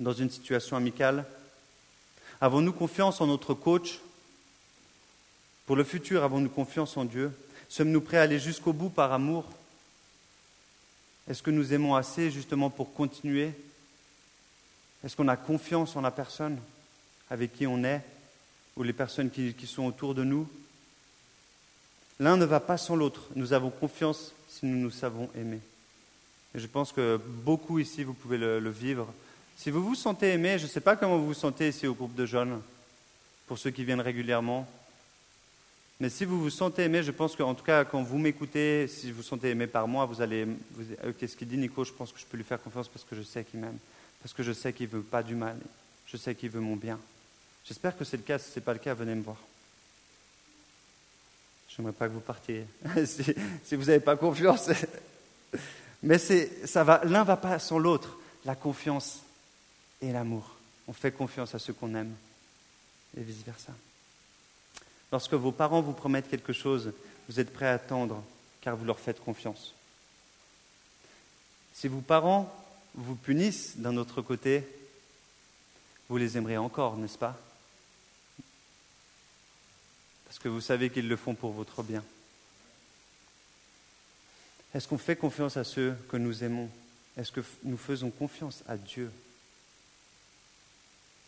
Dans 0.00 0.12
une 0.12 0.30
situation 0.30 0.76
amicale, 0.76 1.24
avons-nous 2.40 2.72
confiance 2.72 3.20
en 3.20 3.26
notre 3.26 3.54
coach? 3.54 4.00
Pour 5.66 5.76
le 5.76 5.84
futur, 5.84 6.22
avons-nous 6.22 6.48
confiance 6.48 6.96
en 6.96 7.04
Dieu? 7.04 7.32
Sommes-nous 7.68 8.00
prêts 8.00 8.18
à 8.18 8.22
aller 8.22 8.38
jusqu'au 8.38 8.72
bout 8.72 8.90
par 8.90 9.12
amour? 9.12 9.44
Est-ce 11.28 11.42
que 11.42 11.50
nous 11.50 11.74
aimons 11.74 11.94
assez 11.94 12.30
justement 12.30 12.70
pour 12.70 12.94
continuer? 12.94 13.52
Est-ce 15.04 15.14
qu'on 15.14 15.28
a 15.28 15.36
confiance 15.36 15.94
en 15.94 16.00
la 16.00 16.10
personne 16.10 16.58
avec 17.30 17.54
qui 17.54 17.66
on 17.66 17.84
est 17.84 18.02
ou 18.76 18.82
les 18.82 18.92
personnes 18.92 19.30
qui, 19.30 19.54
sont 19.66 19.84
autour 19.84 20.14
de 20.14 20.24
nous? 20.24 20.48
L'un 22.18 22.36
ne 22.36 22.44
va 22.44 22.60
pas 22.60 22.78
sans 22.78 22.96
l'autre. 22.96 23.26
Nous 23.36 23.52
avons 23.52 23.70
confiance 23.70 24.32
si 24.48 24.66
nous 24.66 24.78
nous 24.78 24.90
savons 24.90 25.28
aimer. 25.36 25.60
Et 26.54 26.58
je 26.58 26.66
pense 26.66 26.92
que 26.92 27.20
beaucoup 27.22 27.78
ici, 27.78 28.02
vous 28.04 28.14
pouvez 28.14 28.38
le, 28.38 28.70
vivre. 28.70 29.12
Si 29.58 29.70
vous 29.70 29.82
vous 29.82 29.96
sentez 29.96 30.34
aimé, 30.34 30.56
je 30.56 30.64
ne 30.64 30.68
sais 30.68 30.80
pas 30.80 30.94
comment 30.94 31.18
vous 31.18 31.26
vous 31.26 31.34
sentez 31.34 31.70
ici 31.70 31.88
au 31.88 31.94
groupe 31.94 32.14
de 32.14 32.24
jeunes, 32.24 32.62
pour 33.48 33.58
ceux 33.58 33.70
qui 33.70 33.84
viennent 33.84 34.00
régulièrement. 34.00 34.68
Mais 35.98 36.10
si 36.10 36.24
vous 36.24 36.40
vous 36.40 36.48
sentez 36.48 36.84
aimé, 36.84 37.02
je 37.02 37.10
pense 37.10 37.34
qu'en 37.34 37.56
tout 37.56 37.64
cas, 37.64 37.84
quand 37.84 38.00
vous 38.00 38.18
m'écoutez, 38.18 38.86
si 38.86 39.10
vous 39.10 39.16
vous 39.16 39.22
sentez 39.24 39.50
aimé 39.50 39.66
par 39.66 39.88
moi, 39.88 40.06
vous 40.06 40.22
allez. 40.22 40.46
Qu'est-ce 41.18 41.36
qu'il 41.36 41.48
dit, 41.48 41.56
Nico? 41.56 41.82
Je 41.82 41.92
pense 41.92 42.12
que 42.12 42.20
je 42.20 42.24
peux 42.24 42.36
lui 42.36 42.44
faire 42.44 42.62
confiance 42.62 42.86
parce 42.86 43.04
que 43.04 43.16
je 43.16 43.22
sais 43.22 43.42
qu'il 43.42 43.58
m'aime. 43.58 43.78
Parce 44.22 44.32
que 44.32 44.44
je 44.44 44.52
sais 44.52 44.72
qu'il 44.72 44.86
ne 44.86 44.92
veut 44.92 45.02
pas 45.02 45.24
du 45.24 45.34
mal. 45.34 45.56
Je 46.06 46.16
sais 46.16 46.36
qu'il 46.36 46.50
veut 46.50 46.60
mon 46.60 46.76
bien. 46.76 47.00
J'espère 47.64 47.98
que 47.98 48.04
c'est 48.04 48.16
le 48.16 48.22
cas. 48.22 48.38
Si 48.38 48.52
ce 48.52 48.60
n'est 48.60 48.64
pas 48.64 48.74
le 48.74 48.78
cas, 48.78 48.94
venez 48.94 49.16
me 49.16 49.22
voir. 49.22 49.38
Je 51.68 51.82
n'aimerais 51.82 51.94
pas 51.94 52.06
que 52.06 52.12
vous 52.12 52.20
partiez. 52.20 52.64
si, 53.64 53.74
vous 53.74 53.86
n'avez 53.86 53.98
pas 53.98 54.14
confiance. 54.14 54.70
Mais 56.04 56.18
ça 56.18 56.84
va, 56.84 57.00
l'un 57.04 57.24
va 57.24 57.36
pas 57.36 57.58
sans 57.58 57.80
l'autre. 57.80 58.18
La 58.44 58.54
confiance 58.54 59.22
et 60.00 60.12
l'amour. 60.12 60.54
On 60.86 60.92
fait 60.92 61.12
confiance 61.12 61.54
à 61.54 61.58
ceux 61.58 61.72
qu'on 61.72 61.94
aime 61.94 62.14
et 63.16 63.22
vice-versa. 63.22 63.72
Lorsque 65.12 65.34
vos 65.34 65.52
parents 65.52 65.80
vous 65.80 65.92
promettent 65.92 66.28
quelque 66.28 66.52
chose, 66.52 66.92
vous 67.28 67.40
êtes 67.40 67.52
prêt 67.52 67.66
à 67.66 67.74
attendre 67.74 68.22
car 68.60 68.76
vous 68.76 68.84
leur 68.84 68.98
faites 68.98 69.20
confiance. 69.20 69.74
Si 71.74 71.88
vos 71.88 72.00
parents 72.00 72.52
vous 72.94 73.14
punissent 73.14 73.76
d'un 73.76 73.96
autre 73.96 74.22
côté, 74.22 74.66
vous 76.08 76.16
les 76.16 76.36
aimerez 76.36 76.56
encore, 76.56 76.96
n'est-ce 76.96 77.18
pas? 77.18 77.38
Parce 80.26 80.38
que 80.38 80.48
vous 80.48 80.60
savez 80.60 80.90
qu'ils 80.90 81.08
le 81.08 81.16
font 81.16 81.34
pour 81.34 81.52
votre 81.52 81.82
bien. 81.82 82.04
Est-ce 84.74 84.88
qu'on 84.88 84.98
fait 84.98 85.16
confiance 85.16 85.56
à 85.56 85.64
ceux 85.64 85.96
que 86.08 86.16
nous 86.16 86.44
aimons? 86.44 86.68
Est-ce 87.16 87.32
que 87.32 87.40
nous 87.64 87.78
faisons 87.78 88.10
confiance 88.10 88.62
à 88.68 88.76
Dieu? 88.76 89.10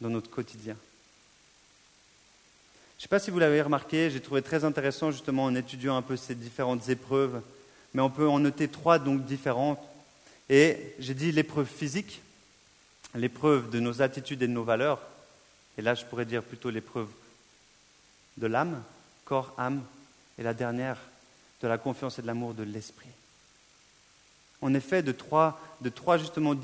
Dans 0.00 0.10
notre 0.10 0.30
quotidien 0.30 0.76
Je 2.96 2.98
ne 2.98 3.02
sais 3.02 3.08
pas 3.08 3.18
si 3.18 3.30
vous 3.30 3.38
l'avez 3.38 3.62
remarqué, 3.62 4.10
j'ai 4.10 4.20
trouvé 4.20 4.42
très 4.42 4.64
intéressant 4.64 5.10
justement 5.10 5.44
en 5.44 5.54
étudiant 5.54 5.96
un 5.96 6.02
peu 6.02 6.16
ces 6.16 6.34
différentes 6.34 6.88
épreuves, 6.88 7.42
mais 7.94 8.02
on 8.02 8.10
peut 8.10 8.28
en 8.28 8.38
noter 8.38 8.68
trois 8.68 8.98
donc 8.98 9.24
différentes. 9.24 9.80
Et 10.48 10.94
j'ai 10.98 11.14
dit 11.14 11.32
l'épreuve 11.32 11.68
physique, 11.68 12.22
l'épreuve 13.14 13.70
de 13.70 13.80
nos 13.80 14.02
attitudes 14.02 14.42
et 14.42 14.48
de 14.48 14.52
nos 14.52 14.64
valeurs, 14.64 15.00
et 15.78 15.82
là 15.82 15.94
je 15.94 16.04
pourrais 16.04 16.24
dire 16.24 16.42
plutôt 16.42 16.70
l'épreuve 16.70 17.08
de 18.36 18.46
l'âme, 18.46 18.82
corps, 19.24 19.54
âme, 19.58 19.82
et 20.38 20.42
la 20.42 20.54
dernière, 20.54 20.96
de 21.60 21.68
la 21.68 21.78
confiance 21.78 22.18
et 22.18 22.22
de 22.22 22.26
l'amour 22.26 22.54
de 22.54 22.62
l'esprit. 22.62 23.06
En 24.62 24.74
effet, 24.74 25.02
de 25.02 25.12
trois, 25.12 25.58
justement, 26.18 26.54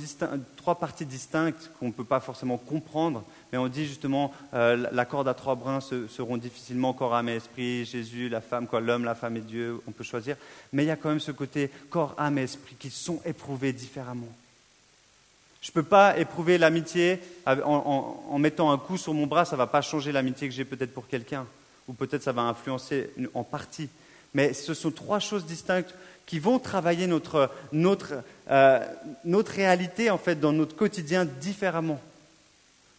trois 0.56 0.74
parties 0.74 1.06
distinctes 1.06 1.70
qu'on 1.78 1.86
ne 1.86 1.92
peut 1.92 2.04
pas 2.04 2.20
forcément 2.20 2.58
comprendre, 2.58 3.24
mais 3.50 3.58
on 3.58 3.68
dit 3.68 3.86
justement 3.86 4.34
euh, 4.52 4.86
la 4.92 5.04
corde 5.06 5.28
à 5.28 5.34
trois 5.34 5.54
brins 5.54 5.80
seront 5.80 6.36
difficilement 6.36 6.92
corps, 6.92 7.14
âme 7.14 7.30
et 7.30 7.36
esprit, 7.36 7.86
Jésus, 7.86 8.28
la 8.28 8.42
femme, 8.42 8.66
quoi, 8.66 8.80
l'homme, 8.80 9.04
la 9.04 9.14
femme 9.14 9.38
et 9.38 9.40
Dieu, 9.40 9.80
on 9.86 9.92
peut 9.92 10.04
choisir. 10.04 10.36
Mais 10.74 10.84
il 10.84 10.88
y 10.88 10.90
a 10.90 10.96
quand 10.96 11.08
même 11.08 11.20
ce 11.20 11.32
côté 11.32 11.70
corps, 11.88 12.14
âme 12.18 12.36
et 12.36 12.42
esprit 12.42 12.76
qui 12.78 12.90
sont 12.90 13.22
éprouvés 13.24 13.72
différemment. 13.72 14.28
Je 15.62 15.70
ne 15.70 15.74
peux 15.74 15.82
pas 15.82 16.18
éprouver 16.18 16.58
l'amitié 16.58 17.18
en, 17.46 18.20
en, 18.30 18.38
mettant 18.38 18.70
un 18.70 18.78
coup 18.78 18.98
sur 18.98 19.14
mon 19.14 19.26
bras, 19.26 19.46
ça 19.46 19.56
ne 19.56 19.58
va 19.58 19.66
pas 19.66 19.80
changer 19.80 20.12
l'amitié 20.12 20.48
que 20.48 20.54
j'ai 20.54 20.66
peut-être 20.66 20.92
pour 20.92 21.08
quelqu'un, 21.08 21.46
ou 21.88 21.94
peut-être 21.94 22.22
ça 22.22 22.32
va 22.32 22.42
influencer 22.42 23.08
en 23.32 23.42
partie. 23.42 23.88
Mais 24.34 24.52
ce 24.52 24.74
sont 24.74 24.90
trois 24.90 25.18
choses 25.18 25.46
distinctes 25.46 25.94
qui 26.26 26.40
vont 26.40 26.58
travailler 26.58 27.08
euh, 27.08 27.48
notre 29.24 29.52
réalité 29.52 30.10
en 30.10 30.18
fait 30.18 30.38
dans 30.40 30.52
notre 30.52 30.76
quotidien 30.76 31.24
différemment. 31.24 32.00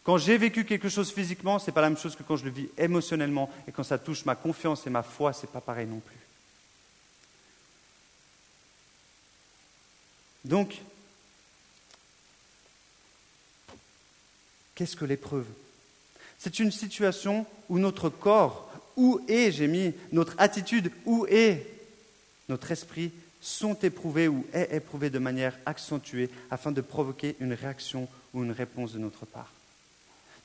Quand 0.03 0.17
j'ai 0.17 0.37
vécu 0.37 0.63
quelque 0.63 0.87
chose 0.87 1.11
physiquement, 1.11 1.59
ce 1.59 1.67
n'est 1.67 1.73
pas 1.73 1.81
la 1.81 1.89
même 1.89 1.99
chose 1.99 2.15
que 2.15 2.23
quand 2.23 2.37
je 2.37 2.45
le 2.45 2.51
vis 2.51 2.69
émotionnellement. 2.77 3.51
Et 3.67 3.73
quand 3.73 3.83
ça 3.83 3.97
touche 3.97 4.23
ma 4.23 4.35
confiance 4.35 4.87
et 4.87 4.89
ma 4.89 5.03
foi, 5.03 5.33
ce 5.33 5.41
n'est 5.41 5.51
pas 5.51 5.59
pareil 5.59 5.85
non 5.85 5.99
plus. 5.99 6.15
Donc, 10.45 10.77
qu'est-ce 14.75 14.95
que 14.95 15.03
l'épreuve? 15.03 15.45
C'est 16.39 16.59
une 16.59 16.71
situation 16.71 17.45
où 17.67 17.77
notre 17.77 18.07
corps, 18.07 18.71
où 18.95 19.19
est, 19.27 19.51
j'ai 19.51 19.67
mis, 19.67 19.93
notre 20.13 20.35
attitude, 20.37 20.89
où 21.05 21.25
est 21.29 21.76
notre 22.49 22.71
esprit 22.71 23.11
sont 23.41 23.75
éprouvés 23.75 24.27
ou 24.27 24.45
est 24.53 24.73
éprouvé 24.75 25.09
de 25.09 25.19
manière 25.19 25.57
accentuée 25.65 26.29
afin 26.49 26.71
de 26.71 26.81
provoquer 26.81 27.35
une 27.39 27.53
réaction 27.53 28.07
ou 28.33 28.43
une 28.43 28.51
réponse 28.51 28.93
de 28.93 28.99
notre 28.99 29.25
part. 29.25 29.51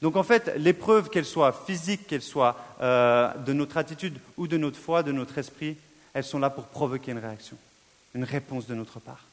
Donc 0.03 0.17
en 0.17 0.25
fait, 0.25 0.53
l'épreuve, 0.57 1.11
qu'elle 1.11 1.25
soit 1.25 1.53
physique, 1.65 2.09
qu'elle 2.09 2.23
soit 2.23 2.57
euh, 2.81 3.33
de 3.35 3.53
notre 3.53 3.77
attitude 3.77 4.19
ou 4.37 4.49
de 4.49 4.57
notre 4.57 4.79
foi, 4.79 5.03
de 5.03 5.13
notre 5.13 5.39
esprit, 5.39 5.77
elles 6.13 6.25
sont 6.25 6.41
là 6.41 6.51
pour 6.51 6.67
provoquer 6.67 7.13
une 7.13 7.19
réaction, 7.19 7.57
une 8.15 8.25
réponse 8.25 8.67
de 8.67 8.75
notre 8.75 8.99
part. 8.99 9.25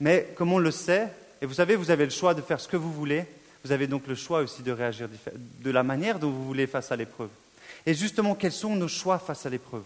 Mais 0.00 0.28
comme 0.36 0.52
on 0.52 0.58
le 0.58 0.70
sait, 0.70 1.08
et 1.40 1.46
vous 1.46 1.54
savez, 1.54 1.76
vous 1.76 1.90
avez 1.90 2.04
le 2.04 2.10
choix 2.10 2.34
de 2.34 2.42
faire 2.42 2.60
ce 2.60 2.68
que 2.68 2.76
vous 2.76 2.92
voulez, 2.92 3.24
vous 3.64 3.72
avez 3.72 3.86
donc 3.86 4.06
le 4.06 4.14
choix 4.14 4.40
aussi 4.40 4.62
de 4.62 4.70
réagir 4.70 5.08
de 5.34 5.70
la 5.70 5.82
manière 5.82 6.18
dont 6.18 6.30
vous 6.30 6.44
voulez 6.44 6.66
face 6.66 6.92
à 6.92 6.96
l'épreuve. 6.96 7.30
Et 7.86 7.94
justement, 7.94 8.34
quels 8.34 8.52
sont 8.52 8.76
nos 8.76 8.88
choix 8.88 9.18
face 9.18 9.46
à 9.46 9.50
l'épreuve? 9.50 9.82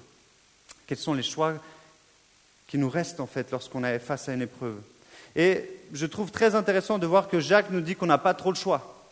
Quels 0.91 0.99
sont 0.99 1.15
les 1.15 1.23
choix 1.23 1.55
qui 2.67 2.77
nous 2.77 2.91
restent 2.91 3.21
en 3.21 3.29
fait 3.29 3.53
lorsqu'on 3.53 3.85
est 3.85 4.01
face 4.01 4.29
à 4.29 4.35
une 4.35 4.43
épreuve 4.43 4.75
Et 5.37 5.63
je 5.93 6.05
trouve 6.05 6.33
très 6.33 6.57
intéressant 6.57 6.99
de 6.99 7.07
voir 7.07 7.29
que 7.29 7.39
Jacques 7.39 7.71
nous 7.71 7.81
dit 7.81 7.95
qu'on 7.95 8.07
n'a 8.07 8.19
pas 8.19 8.35
trop 8.35 8.51
le 8.51 8.57
choix. 8.57 9.09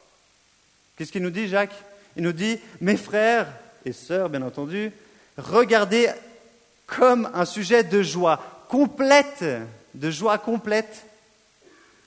Qu'est-ce 0.97 1.13
qu'il 1.13 1.23
nous 1.23 1.31
dit, 1.31 1.47
Jacques? 1.47 1.85
Il 2.17 2.25
nous 2.25 2.33
dit, 2.33 2.59
mes 2.81 2.97
frères 2.97 3.47
et 3.85 3.93
sœurs, 3.93 4.29
bien 4.29 4.43
entendu, 4.43 4.91
regardez 5.37 6.11
comme 6.89 7.31
un 7.33 7.45
sujet 7.45 7.85
de 7.85 8.03
joie 8.03 8.67
complète, 8.69 9.45
de 9.95 10.11
joie 10.11 10.39
complète, 10.39 11.05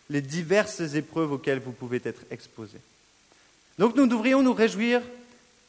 les 0.09 0.21
diverses 0.21 0.81
épreuves 0.81 1.31
auxquelles 1.31 1.61
vous 1.61 1.71
pouvez 1.71 2.01
être 2.03 2.23
exposés. 2.29 2.81
Donc 3.79 3.95
nous 3.95 4.07
devrions 4.07 4.43
nous 4.43 4.53
réjouir 4.53 5.01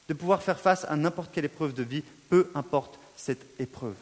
de 0.08 0.14
pouvoir 0.14 0.42
faire 0.42 0.58
face 0.58 0.84
à 0.88 0.96
n'importe 0.96 1.30
quelle 1.32 1.44
épreuve 1.44 1.72
de 1.72 1.84
vie, 1.84 2.02
peu 2.30 2.50
importe 2.56 2.98
cette 3.24 3.44
épreuve. 3.60 3.94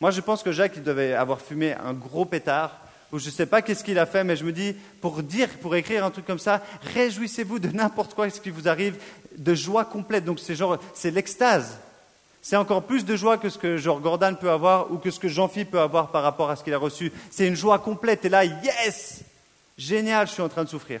Moi, 0.00 0.10
je 0.10 0.20
pense 0.20 0.42
que 0.42 0.52
Jacques 0.52 0.74
il 0.76 0.82
devait 0.82 1.14
avoir 1.14 1.40
fumé 1.40 1.72
un 1.72 1.94
gros 1.94 2.24
pétard, 2.24 2.78
ou 3.12 3.18
je 3.18 3.26
ne 3.26 3.30
sais 3.30 3.46
pas 3.46 3.62
qu'est-ce 3.62 3.84
qu'il 3.84 3.98
a 3.98 4.06
fait, 4.06 4.24
mais 4.24 4.36
je 4.36 4.44
me 4.44 4.52
dis, 4.52 4.74
pour 5.00 5.22
dire, 5.22 5.48
pour 5.60 5.74
écrire 5.74 6.04
un 6.04 6.10
truc 6.10 6.26
comme 6.26 6.38
ça, 6.38 6.62
réjouissez-vous 6.94 7.58
de 7.58 7.68
n'importe 7.68 8.14
quoi 8.14 8.28
ce 8.28 8.40
qui 8.40 8.50
vous 8.50 8.68
arrive, 8.68 8.96
de 9.36 9.54
joie 9.54 9.84
complète. 9.84 10.24
Donc 10.24 10.38
c'est 10.38 10.54
genre, 10.54 10.78
c'est 10.94 11.10
l'extase. 11.10 11.78
C'est 12.42 12.56
encore 12.56 12.82
plus 12.82 13.04
de 13.04 13.14
joie 13.14 13.38
que 13.38 13.48
ce 13.48 13.58
que 13.58 13.76
Georges 13.76 14.02
Gordon 14.02 14.34
peut 14.38 14.50
avoir 14.50 14.90
ou 14.90 14.98
que 14.98 15.10
ce 15.10 15.20
que 15.20 15.28
Jean-Philippe 15.28 15.70
peut 15.70 15.80
avoir 15.80 16.10
par 16.10 16.22
rapport 16.22 16.50
à 16.50 16.56
ce 16.56 16.64
qu'il 16.64 16.74
a 16.74 16.78
reçu. 16.78 17.12
C'est 17.30 17.46
une 17.46 17.54
joie 17.54 17.78
complète. 17.78 18.24
Et 18.24 18.28
là, 18.28 18.44
yes 18.44 19.20
Génial, 19.78 20.26
je 20.26 20.32
suis 20.32 20.42
en 20.42 20.48
train 20.48 20.64
de 20.64 20.68
souffrir. 20.68 21.00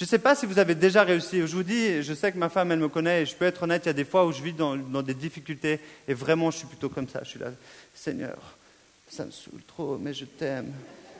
Je 0.00 0.06
ne 0.06 0.08
sais 0.08 0.18
pas 0.18 0.34
si 0.34 0.46
vous 0.46 0.58
avez 0.58 0.74
déjà 0.74 1.02
réussi. 1.02 1.46
Je 1.46 1.54
vous 1.54 1.62
dis, 1.62 2.02
je 2.02 2.14
sais 2.14 2.32
que 2.32 2.38
ma 2.38 2.48
femme, 2.48 2.72
elle 2.72 2.78
me 2.78 2.88
connaît, 2.88 3.20
et 3.20 3.26
je 3.26 3.36
peux 3.36 3.44
être 3.44 3.64
honnête, 3.64 3.82
il 3.84 3.88
y 3.88 3.90
a 3.90 3.92
des 3.92 4.06
fois 4.06 4.24
où 4.24 4.32
je 4.32 4.42
vis 4.42 4.54
dans, 4.54 4.74
des 5.02 5.12
difficultés, 5.12 5.78
et 6.08 6.14
vraiment, 6.14 6.50
je 6.50 6.56
suis 6.56 6.66
plutôt 6.66 6.88
comme 6.88 7.06
ça. 7.06 7.20
Je 7.22 7.28
suis 7.28 7.38
là, 7.38 7.48
Seigneur, 7.94 8.38
ça 9.10 9.26
me 9.26 9.30
saoule 9.30 9.60
trop, 9.66 9.98
mais 9.98 10.14
je 10.14 10.24
t'aime. 10.24 10.72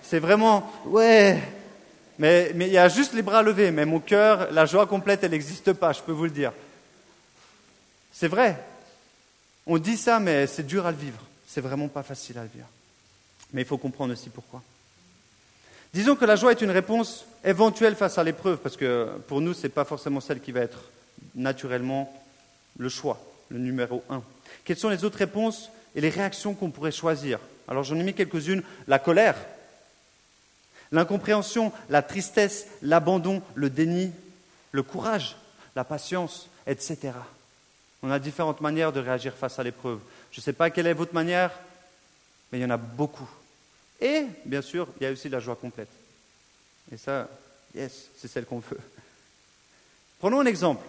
C'est 0.03 0.19
vraiment, 0.19 0.73
ouais. 0.87 1.43
Mais, 2.19 2.53
il 2.55 2.69
y 2.69 2.79
a 2.79 2.89
juste 2.89 3.13
les 3.13 3.21
bras 3.21 3.43
levés, 3.43 3.71
mais 3.71 3.85
mon 3.85 4.01
cœur, 4.01 4.51
la 4.51 4.65
joie 4.65 4.87
complète, 4.87 5.25
elle 5.25 5.33
n'existe 5.33 5.75
pas, 5.75 5.93
je 5.93 6.01
peux 6.01 6.13
vous 6.13 6.25
le 6.25 6.31
dire. 6.31 6.55
C'est 8.11 8.29
vrai. 8.29 8.65
On 9.67 9.77
dit 9.77 9.99
ça, 9.99 10.21
mais 10.21 10.47
c'est 10.47 10.67
dur 10.67 10.87
à 10.87 10.91
le 10.91 10.97
vivre. 10.97 11.21
C'est 11.47 11.61
vraiment 11.61 11.89
pas 11.89 12.03
facile 12.03 12.39
à 12.39 12.45
le 12.45 12.51
vivre. 12.55 12.69
Mais 13.53 13.61
il 13.61 13.67
faut 13.67 13.77
comprendre 13.77 14.15
aussi 14.15 14.31
pourquoi. 14.31 14.63
Disons 15.93 16.15
que 16.15 16.25
la 16.25 16.37
joie 16.37 16.53
est 16.53 16.61
une 16.61 16.71
réponse 16.71 17.25
éventuelle 17.45 17.97
face 17.97 18.19
à 18.19 18.25
l'épreuve, 18.25 18.59
parce 18.59 18.77
que 18.77 19.09
pour 19.27 19.41
nous, 19.41 19.55
ce 19.55 19.65
n'est 19.65 19.69
pas 19.71 19.85
forcément 19.85 20.21
celle 20.21 20.41
qui 20.41 20.53
va 20.53 20.61
être 20.61 20.79
naturellement 21.35 22.13
le 22.79 22.89
choix, 22.89 23.21
le 23.49 23.59
numéro 23.59 24.05
un. 24.09 24.23
Quelles 24.65 24.77
sont 24.79 24.89
les 24.89 25.05
autres 25.05 25.19
réponses 25.19 25.71
et 25.95 26.01
les 26.01 26.11
réactions 26.11 26.55
qu'on 26.55 26.71
pourrait 26.71 26.93
choisir? 26.93 27.41
Alors 27.67 27.83
j'en 27.83 27.97
ai 27.97 28.03
mis 28.03 28.15
quelques-unes. 28.15 28.63
La 28.87 28.99
colère, 28.99 29.37
l'incompréhension, 30.93 31.73
la 31.89 32.03
tristesse, 32.03 32.67
l'abandon, 32.83 33.43
le 33.55 33.71
déni, 33.71 34.13
le 34.73 34.83
courage, 34.83 35.37
la 35.75 35.85
patience, 35.85 36.49
etc. 36.67 37.13
On 38.03 38.11
a 38.11 38.19
différentes 38.19 38.61
manières 38.61 38.93
de 38.93 39.01
réagir 39.01 39.35
face 39.35 39.59
à 39.59 39.63
l'épreuve. 39.65 39.99
Je 40.31 40.41
ne 40.41 40.43
sais 40.43 40.53
pas 40.53 40.71
quelle 40.71 40.87
est 40.87 40.95
votre 40.95 41.15
manière, 41.15 41.51
mais 42.51 42.59
il 42.59 42.63
y 42.63 42.65
en 42.65 42.71
a 42.71 42.77
beaucoup. 42.77 43.29
Et, 44.01 44.25
bien 44.45 44.63
sûr, 44.63 44.89
il 45.01 45.05
y 45.05 45.07
a 45.07 45.13
aussi 45.13 45.29
la 45.29 45.41
joie 45.41 45.57
complète. 45.57 45.89
Et 46.93 46.97
ça, 46.97 47.29
yes, 47.75 48.09
c'est 48.17 48.29
celle 48.29 48.47
qu'on 48.47 48.59
veut. 48.59 48.79
Prenons 50.19 50.41
un 50.41 50.47
exemple. 50.47 50.85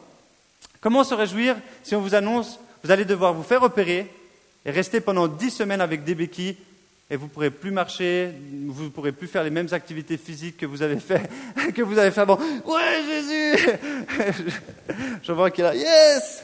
Comment 0.80 1.04
se 1.04 1.13
réjouir 1.13 1.56
si 1.84 1.95
on 1.95 2.02
vous 2.02 2.15
annonce, 2.15 2.60
vous 2.84 2.91
allez 2.91 3.06
devoir 3.06 3.34
vous 3.34 3.43
faire 3.43 3.63
opérer 3.63 4.12
et 4.65 4.71
rester 4.71 5.02
pendant 5.02 5.28
dix 5.28 5.52
semaines 5.52 5.82
avec 5.82 6.04
des 6.04 6.15
béquilles 6.15 6.58
et 7.10 7.17
vous 7.17 7.26
ne 7.26 7.30
pourrez 7.30 7.52
plus 7.52 7.71
marcher, 7.71 8.32
vous 8.67 8.86
ne 8.86 8.89
pourrez 8.89 9.12
plus 9.12 9.28
faire 9.28 9.43
les 9.43 9.50
mêmes 9.50 9.67
activités 9.71 10.17
physiques 10.17 10.58
que 10.58 10.65
vous 10.65 10.82
avez 10.82 10.97
fait, 10.97 11.30
que 11.76 11.82
vous 11.82 11.97
avez 11.97 12.10
fait 12.10 12.21
avant. 12.21 12.39
Ouais, 12.65 13.04
Jésus 13.06 13.69
Je 15.24 15.32
vois 15.34 15.52
qu'il 15.52 15.65
a, 15.65 15.76
yes 15.76 16.43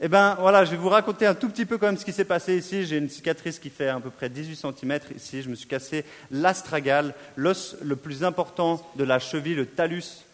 eh 0.00 0.06
bien, 0.06 0.36
voilà, 0.38 0.64
je 0.64 0.70
vais 0.70 0.76
vous 0.76 0.88
raconter 0.88 1.26
un 1.26 1.34
tout 1.34 1.48
petit 1.48 1.66
peu 1.66 1.76
quand 1.76 1.86
même 1.86 1.96
ce 1.96 2.04
qui 2.04 2.12
s'est 2.12 2.24
passé 2.24 2.56
ici. 2.56 2.86
J'ai 2.86 2.98
une 2.98 3.08
cicatrice 3.08 3.58
qui 3.58 3.68
fait 3.68 3.88
à 3.88 3.98
peu 3.98 4.10
près 4.10 4.28
18 4.28 4.54
cm 4.54 5.00
ici. 5.16 5.42
Je 5.42 5.48
me 5.48 5.56
suis 5.56 5.66
cassé 5.66 6.04
l'astragale, 6.30 7.14
l'os 7.34 7.76
le 7.82 7.96
plus 7.96 8.22
important 8.22 8.80
de 8.94 9.02
la 9.02 9.18
cheville, 9.18 9.56
le 9.56 9.66
talus. 9.66 10.24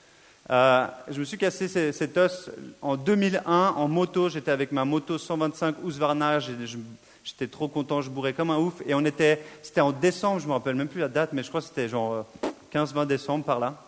Euh, 0.50 0.87
je 1.09 1.18
me 1.18 1.24
suis 1.24 1.38
cassé 1.38 1.68
cet 1.92 2.18
os 2.18 2.50
en 2.83 2.98
2001 2.98 3.68
en 3.70 3.88
moto. 3.88 4.29
J'étais 4.29 4.50
avec 4.50 4.70
ma 4.70 4.85
moto 4.85 5.16
125 5.16 5.77
Husqvarna. 5.83 6.40
J'étais 6.40 7.46
trop 7.46 7.68
content, 7.68 8.03
je 8.03 8.11
bourrais 8.11 8.35
comme 8.35 8.50
un 8.50 8.59
ouf. 8.59 8.83
Et 8.87 8.92
on 8.92 9.05
était, 9.07 9.42
c'était 9.62 9.81
en 9.81 9.92
décembre, 9.92 10.40
je 10.40 10.46
me 10.46 10.53
rappelle 10.53 10.74
même 10.74 10.88
plus 10.88 11.00
la 11.00 11.09
date, 11.09 11.31
mais 11.33 11.42
je 11.42 11.48
crois 11.48 11.62
que 11.62 11.68
c'était 11.68 11.88
genre 11.88 12.27
15-20 12.70 12.98
euh, 12.98 13.05
décembre 13.07 13.44
par 13.46 13.61
là. 13.61 13.83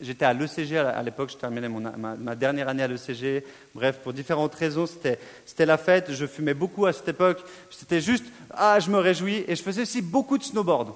J'étais 0.00 0.24
à 0.24 0.32
l'ECG 0.32 0.78
à 0.78 1.02
l'époque, 1.02 1.30
je 1.30 1.36
terminais 1.36 1.68
ma, 1.68 2.34
dernière 2.34 2.68
année 2.68 2.82
à 2.82 2.88
l'ECG. 2.88 3.44
Bref, 3.74 3.98
pour 4.02 4.12
différentes 4.12 4.54
raisons, 4.54 4.86
c'était 4.86 5.66
la 5.66 5.76
fête. 5.76 6.12
Je 6.12 6.26
fumais 6.26 6.54
beaucoup 6.54 6.86
à 6.86 6.92
cette 6.92 7.08
époque. 7.08 7.42
C'était 7.70 8.00
juste, 8.00 8.24
ah, 8.50 8.78
je 8.80 8.90
me 8.90 8.98
réjouis. 8.98 9.44
Et 9.46 9.56
je 9.56 9.62
faisais 9.62 9.82
aussi 9.82 10.02
beaucoup 10.02 10.38
de 10.38 10.42
snowboard. 10.42 10.94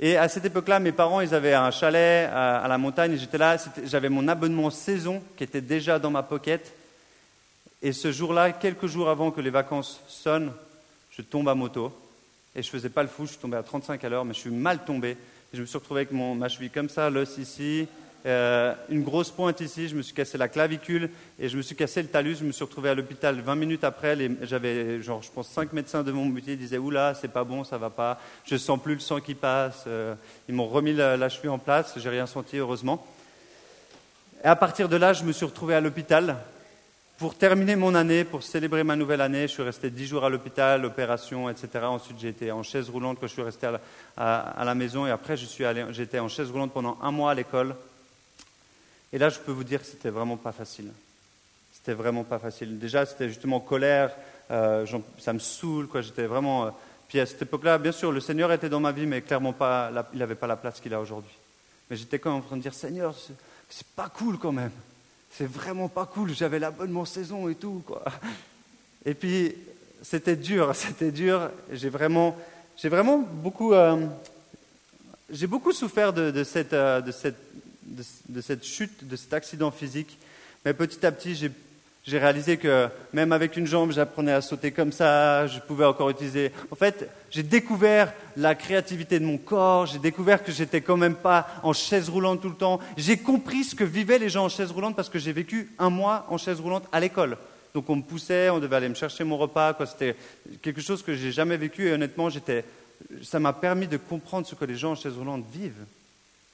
Et 0.00 0.16
à 0.16 0.28
cette 0.28 0.44
époque-là, 0.44 0.78
mes 0.78 0.92
parents, 0.92 1.20
ils 1.20 1.34
avaient 1.34 1.54
un 1.54 1.70
chalet 1.70 2.28
à, 2.32 2.66
la 2.68 2.78
montagne. 2.78 3.16
J'étais 3.16 3.38
là, 3.38 3.56
j'avais 3.84 4.08
mon 4.08 4.26
abonnement 4.28 4.70
saison 4.70 5.22
qui 5.36 5.44
était 5.44 5.60
déjà 5.60 5.98
dans 5.98 6.10
ma 6.10 6.22
pocket. 6.22 6.72
Et 7.82 7.92
ce 7.92 8.12
jour-là, 8.12 8.52
quelques 8.52 8.86
jours 8.86 9.08
avant 9.08 9.30
que 9.30 9.40
les 9.40 9.50
vacances 9.50 10.00
sonnent, 10.08 10.52
je 11.10 11.22
tombe 11.22 11.48
à 11.48 11.54
moto. 11.54 11.92
Et 12.54 12.62
je 12.62 12.68
faisais 12.68 12.88
pas 12.88 13.02
le 13.02 13.08
fou, 13.08 13.24
je 13.24 13.32
suis 13.32 13.38
tombé 13.38 13.56
à 13.56 13.62
35 13.62 14.02
à 14.04 14.08
l'heure, 14.08 14.24
mais 14.24 14.34
je 14.34 14.40
suis 14.40 14.50
mal 14.50 14.84
tombé. 14.84 15.16
je 15.52 15.60
me 15.60 15.66
suis 15.66 15.78
retrouvé 15.78 16.00
avec 16.00 16.12
mon, 16.12 16.34
ma 16.34 16.48
cheville 16.48 16.70
comme 16.70 16.88
ça, 16.88 17.08
l'os 17.08 17.38
ici, 17.38 17.88
euh, 18.24 18.74
une 18.88 19.02
grosse 19.02 19.30
pointe 19.30 19.60
ici, 19.60 19.88
je 19.88 19.96
me 19.96 20.02
suis 20.02 20.14
cassé 20.14 20.38
la 20.38 20.46
clavicule 20.46 21.10
et 21.40 21.48
je 21.48 21.56
me 21.56 21.62
suis 21.62 21.74
cassé 21.74 22.02
le 22.02 22.08
talus. 22.08 22.36
Je 22.36 22.44
me 22.44 22.52
suis 22.52 22.64
retrouvé 22.64 22.90
à 22.90 22.94
l'hôpital 22.94 23.40
20 23.40 23.54
minutes 23.56 23.84
après. 23.84 24.16
J'avais, 24.42 25.02
genre, 25.02 25.22
je 25.22 25.30
pense, 25.30 25.48
cinq 25.48 25.72
médecins 25.72 26.02
de 26.02 26.12
mon 26.12 26.26
métier 26.26 26.54
disaient 26.56 26.78
Oula, 26.78 27.14
c'est 27.14 27.32
pas 27.32 27.44
bon, 27.44 27.64
ça 27.64 27.78
va 27.78 27.90
pas, 27.90 28.20
je 28.44 28.56
sens 28.56 28.80
plus 28.80 28.94
le 28.94 29.00
sang 29.00 29.20
qui 29.20 29.34
passe. 29.34 29.84
Euh, 29.86 30.14
ils 30.48 30.54
m'ont 30.54 30.68
remis 30.68 30.92
la, 30.92 31.28
cheville 31.28 31.50
en 31.50 31.58
place, 31.58 31.94
j'ai 31.96 32.08
rien 32.08 32.26
senti, 32.26 32.58
heureusement. 32.58 33.04
Et 34.44 34.46
à 34.46 34.56
partir 34.56 34.88
de 34.88 34.96
là, 34.96 35.12
je 35.12 35.24
me 35.24 35.32
suis 35.32 35.46
retrouvé 35.46 35.74
à 35.74 35.80
l'hôpital 35.80 36.36
pour 37.18 37.34
terminer 37.36 37.76
mon 37.76 37.94
année, 37.94 38.24
pour 38.24 38.42
célébrer 38.42 38.82
ma 38.82 38.96
nouvelle 38.96 39.20
année. 39.20 39.42
Je 39.42 39.52
suis 39.52 39.62
resté 39.62 39.90
dix 39.90 40.06
jours 40.06 40.24
à 40.24 40.28
l'hôpital, 40.28 40.84
opération, 40.84 41.48
etc. 41.48 41.68
Ensuite, 41.84 42.18
j'ai 42.20 42.28
été 42.28 42.52
en 42.52 42.62
chaise 42.62 42.88
roulante 42.88 43.18
quand 43.20 43.26
je 43.26 43.32
suis 43.32 43.42
resté 43.42 43.68
à 44.16 44.64
la, 44.64 44.74
maison 44.74 45.06
et 45.06 45.10
après, 45.10 45.36
j'étais 45.36 46.18
en 46.18 46.28
chaise 46.28 46.50
roulante 46.50 46.72
pendant 46.72 46.98
un 47.02 47.10
mois 47.10 47.32
à 47.32 47.34
l'école. 47.34 47.74
Et 49.12 49.18
là, 49.18 49.28
je 49.28 49.38
peux 49.38 49.52
vous 49.52 49.64
dire 49.64 49.80
que 49.80 49.86
c'était 49.86 50.10
vraiment 50.10 50.36
pas 50.36 50.52
facile. 50.52 50.90
C'était 51.72 51.92
vraiment 51.92 52.24
pas 52.24 52.38
facile. 52.38 52.78
Déjà, 52.78 53.04
c'était 53.04 53.28
justement 53.28 53.60
colère, 53.60 54.12
euh, 54.50 54.86
ça 55.18 55.32
me 55.32 55.38
saoule, 55.38 55.86
quoi. 55.88 56.00
J'étais 56.00 56.26
vraiment. 56.26 56.66
Euh, 56.66 56.70
puis 57.08 57.20
à 57.20 57.26
cette 57.26 57.42
époque-là, 57.42 57.76
bien 57.78 57.92
sûr, 57.92 58.10
le 58.10 58.20
Seigneur 58.20 58.52
était 58.52 58.68
dans 58.68 58.80
ma 58.80 58.92
vie, 58.92 59.06
mais 59.06 59.20
clairement 59.20 59.52
pas, 59.52 59.90
il 60.12 60.18
n'avait 60.18 60.34
pas 60.34 60.46
la 60.46 60.56
place 60.56 60.80
qu'il 60.80 60.94
a 60.94 61.00
aujourd'hui. 61.00 61.32
Mais 61.90 61.96
j'étais 61.96 62.18
quand 62.18 62.30
même 62.30 62.38
en 62.40 62.46
train 62.46 62.56
de 62.56 62.62
dire, 62.62 62.72
Seigneur, 62.72 63.14
c'est 63.68 63.86
pas 63.88 64.08
cool 64.08 64.38
quand 64.38 64.52
même. 64.52 64.70
C'est 65.30 65.48
vraiment 65.48 65.88
pas 65.88 66.06
cool. 66.06 66.32
J'avais 66.32 66.58
l'abonnement 66.58 67.04
saison 67.04 67.48
et 67.48 67.54
tout, 67.54 67.82
quoi. 67.86 68.04
Et 69.04 69.14
puis, 69.14 69.54
c'était 70.02 70.36
dur, 70.36 70.70
c'était 70.74 71.10
dur. 71.10 71.50
J'ai 71.70 71.88
vraiment, 71.90 72.36
j'ai 72.76 72.88
vraiment 72.88 73.18
beaucoup, 73.18 73.74
euh, 73.74 74.06
j'ai 75.30 75.46
beaucoup 75.46 75.72
souffert 75.72 76.12
de, 76.12 76.44
cette, 76.44 76.74
de 76.74 77.10
cette 77.10 77.36
de, 77.84 78.40
cette 78.40 78.64
chute, 78.64 79.06
de 79.06 79.16
cet 79.16 79.32
accident 79.32 79.70
physique. 79.70 80.18
Mais 80.64 80.74
petit 80.74 81.04
à 81.04 81.12
petit, 81.12 81.34
j'ai 82.04 82.18
réalisé 82.18 82.56
que 82.56 82.88
même 83.12 83.32
avec 83.32 83.56
une 83.56 83.66
jambe, 83.66 83.92
j'apprenais 83.92 84.32
à 84.32 84.40
sauter 84.40 84.72
comme 84.72 84.92
ça, 84.92 85.46
je 85.46 85.58
pouvais 85.60 85.84
encore 85.84 86.10
utiliser. 86.10 86.52
En 86.70 86.76
fait, 86.76 87.08
j'ai 87.30 87.42
découvert 87.42 88.12
la 88.36 88.54
créativité 88.54 89.18
de 89.18 89.24
mon 89.24 89.38
corps, 89.38 89.86
j'ai 89.86 89.98
découvert 89.98 90.42
que 90.42 90.52
j'étais 90.52 90.80
quand 90.80 90.96
même 90.96 91.14
pas 91.14 91.46
en 91.62 91.72
chaise 91.72 92.08
roulante 92.08 92.40
tout 92.40 92.48
le 92.48 92.56
temps. 92.56 92.80
J'ai 92.96 93.16
compris 93.16 93.64
ce 93.64 93.74
que 93.74 93.84
vivaient 93.84 94.18
les 94.18 94.28
gens 94.28 94.44
en 94.44 94.48
chaise 94.48 94.70
roulante 94.70 94.96
parce 94.96 95.08
que 95.08 95.18
j'ai 95.18 95.32
vécu 95.32 95.70
un 95.78 95.90
mois 95.90 96.26
en 96.28 96.38
chaise 96.38 96.60
roulante 96.60 96.84
à 96.92 97.00
l'école. 97.00 97.36
Donc 97.74 97.88
on 97.88 97.96
me 97.96 98.02
poussait, 98.02 98.50
on 98.50 98.58
devait 98.58 98.76
aller 98.76 98.88
me 98.88 98.94
chercher 98.94 99.24
mon 99.24 99.38
repas. 99.38 99.76
C'était 99.86 100.16
quelque 100.60 100.80
chose 100.80 101.02
que 101.02 101.14
j'ai 101.14 101.32
jamais 101.32 101.56
vécu 101.56 101.88
et 101.88 101.92
honnêtement, 101.92 102.28
ça 103.22 103.40
m'a 103.40 103.52
permis 103.52 103.86
de 103.86 103.96
comprendre 103.96 104.46
ce 104.46 104.54
que 104.54 104.64
les 104.64 104.76
gens 104.76 104.92
en 104.92 104.96
chaise 104.96 105.16
roulante 105.16 105.44
vivent. 105.52 105.84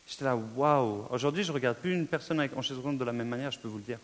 J'étais 0.08 0.24
là, 0.24 0.36
waouh 0.36 1.04
Aujourd'hui, 1.10 1.44
je 1.44 1.50
ne 1.50 1.54
regarde 1.54 1.76
plus 1.76 1.92
une 1.92 2.06
personne 2.06 2.40
en 2.56 2.62
chaise 2.62 2.78
roulante 2.78 2.98
de 2.98 3.04
la 3.04 3.12
même 3.12 3.28
manière, 3.28 3.50
je 3.50 3.58
peux 3.58 3.68
vous 3.68 3.78
le 3.78 3.84
dire. 3.84 3.98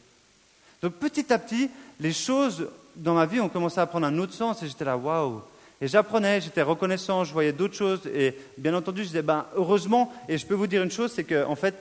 Donc 0.83 0.95
petit 0.95 1.33
à 1.33 1.39
petit, 1.39 1.71
les 1.99 2.13
choses 2.13 2.69
dans 2.95 3.15
ma 3.15 3.25
vie 3.25 3.41
ont 3.41 3.49
commencé 3.49 3.81
à 3.81 3.87
prendre 3.87 4.07
un 4.07 4.19
autre 4.19 4.35
sens 4.35 4.63
et 4.63 4.69
j'étais 4.69 4.85
là, 4.85 4.99
waouh 4.99 5.41
Et 5.81 5.89
j'apprenais, 5.89 6.43
j'étais 6.43 6.61
reconnaissant, 6.61 7.25
je 7.25 7.33
voyais 7.33 7.53
d'autres 7.53 7.75
choses 7.75 8.01
et 8.07 8.37
bien 8.59 8.75
entendu, 8.75 9.03
je 9.03 9.09
disais, 9.09 9.23
ben, 9.23 9.47
heureusement, 9.57 10.13
et 10.29 10.37
je 10.37 10.47
peux 10.47 10.55
vous 10.55 10.67
dire 10.67 10.83
une 10.83 10.91
chose, 10.91 11.11
c'est 11.11 11.25
qu'en 11.25 11.51
en 11.51 11.57
fait, 11.57 11.75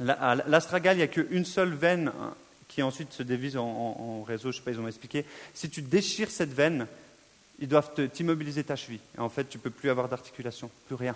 l'astragale, 0.00 0.96
il 0.96 0.98
n'y 0.98 1.04
a 1.04 1.08
qu'une 1.08 1.44
seule 1.44 1.74
veine 1.74 2.12
hein, 2.18 2.32
qui 2.66 2.82
ensuite 2.82 3.12
se 3.12 3.22
dévise 3.22 3.58
en, 3.58 4.22
réseau, 4.26 4.52
je 4.52 4.56
ne 4.56 4.60
sais 4.60 4.64
pas, 4.64 4.70
ils 4.70 4.80
ont 4.80 4.88
expliqué. 4.88 5.26
Si 5.52 5.68
tu 5.68 5.82
déchires 5.82 6.30
cette 6.30 6.52
veine, 6.52 6.86
ils 7.60 7.68
doivent 7.68 7.92
t'immobiliser 8.12 8.64
ta 8.64 8.74
cheville. 8.74 9.00
En 9.18 9.28
fait, 9.28 9.44
tu 9.44 9.58
ne 9.58 9.62
peux 9.62 9.70
plus 9.70 9.90
avoir 9.90 10.08
d'articulation, 10.08 10.70
plus 10.86 10.96
rien. 10.96 11.14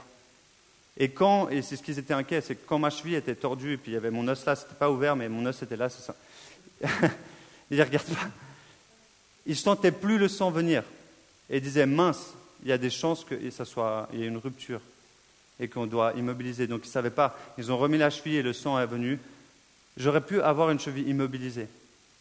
Et 0.98 1.10
quand, 1.10 1.48
et 1.48 1.62
c'est 1.62 1.76
ce 1.76 1.82
qu'ils 1.82 1.98
étaient 1.98 2.12
inquiets, 2.12 2.40
c'est 2.40 2.56
que 2.56 2.66
quand 2.66 2.80
ma 2.80 2.90
cheville 2.90 3.14
était 3.14 3.36
tordue, 3.36 3.74
et 3.74 3.76
puis 3.76 3.92
il 3.92 3.94
y 3.94 3.96
avait 3.96 4.10
mon 4.10 4.26
os 4.26 4.44
là, 4.44 4.56
c'était 4.56 4.74
pas 4.74 4.90
ouvert, 4.90 5.14
mais 5.14 5.28
mon 5.28 5.46
os 5.46 5.62
était 5.62 5.76
là, 5.76 5.88
c'est 5.88 6.02
ça. 6.02 6.14
il 7.70 7.80
regarde 7.80 8.06
pas. 8.06 8.28
Il 9.46 9.56
sentait 9.56 9.92
plus 9.92 10.18
le 10.18 10.26
sang 10.28 10.50
venir. 10.50 10.82
Et 11.48 11.58
il 11.58 11.62
disait, 11.62 11.86
mince, 11.86 12.34
il 12.62 12.68
y 12.68 12.72
a 12.72 12.78
des 12.78 12.90
chances 12.90 13.24
qu'il 13.24 13.52
soit, 13.52 14.08
y 14.12 14.22
ait 14.22 14.26
une 14.26 14.36
rupture 14.38 14.80
et 15.60 15.68
qu'on 15.68 15.86
doit 15.86 16.12
immobiliser. 16.16 16.66
Donc 16.66 16.80
ils 16.84 16.88
ne 16.88 16.92
savaient 16.92 17.10
pas. 17.10 17.38
Ils 17.58 17.70
ont 17.70 17.78
remis 17.78 17.98
la 17.98 18.10
cheville 18.10 18.36
et 18.36 18.42
le 18.42 18.52
sang 18.52 18.78
est 18.78 18.86
venu. 18.86 19.18
J'aurais 19.96 20.20
pu 20.20 20.40
avoir 20.40 20.70
une 20.70 20.80
cheville 20.80 21.08
immobilisée. 21.08 21.68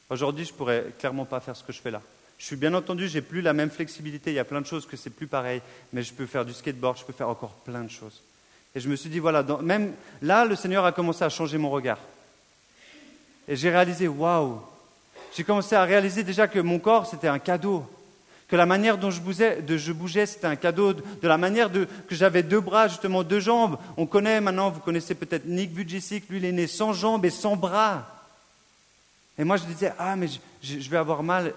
Aujourd'hui, 0.09 0.45
je 0.45 0.53
ne 0.53 0.57
pourrais 0.57 0.85
clairement 0.99 1.25
pas 1.25 1.39
faire 1.39 1.55
ce 1.55 1.63
que 1.63 1.73
je 1.73 1.81
fais 1.81 1.91
là. 1.91 2.01
Je 2.37 2.45
suis 2.45 2.55
bien 2.55 2.73
entendu, 2.75 3.07
j'ai 3.07 3.21
plus 3.21 3.41
la 3.41 3.53
même 3.53 3.71
flexibilité. 3.71 4.31
Il 4.31 4.35
y 4.35 4.39
a 4.39 4.45
plein 4.45 4.61
de 4.61 4.67
choses 4.67 4.85
que 4.85 4.95
c'est 4.95 5.09
plus 5.09 5.27
pareil, 5.27 5.61
mais 5.91 6.03
je 6.03 6.13
peux 6.13 6.27
faire 6.27 6.45
du 6.45 6.53
skateboard, 6.53 6.99
je 6.99 7.03
peux 7.03 7.13
faire 7.13 7.29
encore 7.29 7.53
plein 7.53 7.83
de 7.83 7.89
choses. 7.89 8.21
Et 8.77 8.79
je 8.79 8.89
me 8.89 8.95
suis 8.95 9.09
dit, 9.09 9.17
voilà, 9.17 9.43
même 9.63 9.93
là, 10.21 10.45
le 10.45 10.55
Seigneur 10.55 10.85
a 10.85 10.91
commencé 10.91 11.23
à 11.23 11.29
changer 11.29 11.57
mon 11.57 11.71
regard. 11.71 11.97
Et 13.47 13.55
j'ai 13.55 13.71
réalisé, 13.71 14.07
waouh 14.07 14.61
J'ai 15.35 15.43
commencé 15.43 15.73
à 15.73 15.83
réaliser 15.83 16.23
déjà 16.23 16.47
que 16.47 16.59
mon 16.59 16.77
corps, 16.77 17.07
c'était 17.07 17.27
un 17.27 17.39
cadeau. 17.39 17.83
Que 18.47 18.55
la 18.55 18.67
manière 18.67 18.99
dont 18.99 19.09
je 19.09 19.19
bougeais, 19.19 20.25
c'était 20.27 20.45
un 20.45 20.55
cadeau. 20.55 20.93
De, 20.93 21.27
la 21.27 21.39
manière 21.39 21.71
que 21.71 22.13
j'avais 22.13 22.43
deux 22.43 22.59
bras, 22.59 22.87
justement, 22.87 23.23
deux 23.23 23.39
jambes. 23.39 23.79
On 23.97 24.05
connaît 24.05 24.39
maintenant, 24.41 24.69
vous 24.69 24.81
connaissez 24.81 25.15
peut-être 25.15 25.47
Nick 25.47 25.71
Vujicic, 25.71 26.29
lui, 26.29 26.37
il 26.37 26.45
est 26.45 26.51
né 26.51 26.67
sans 26.67 26.93
jambes 26.93 27.25
et 27.25 27.31
sans 27.31 27.55
bras. 27.55 28.05
Et 29.39 29.43
moi, 29.43 29.57
je 29.57 29.63
disais, 29.63 29.91
ah, 29.97 30.15
mais 30.15 30.27
je 30.61 30.87
vais 30.87 30.97
avoir 30.97 31.23
mal. 31.23 31.51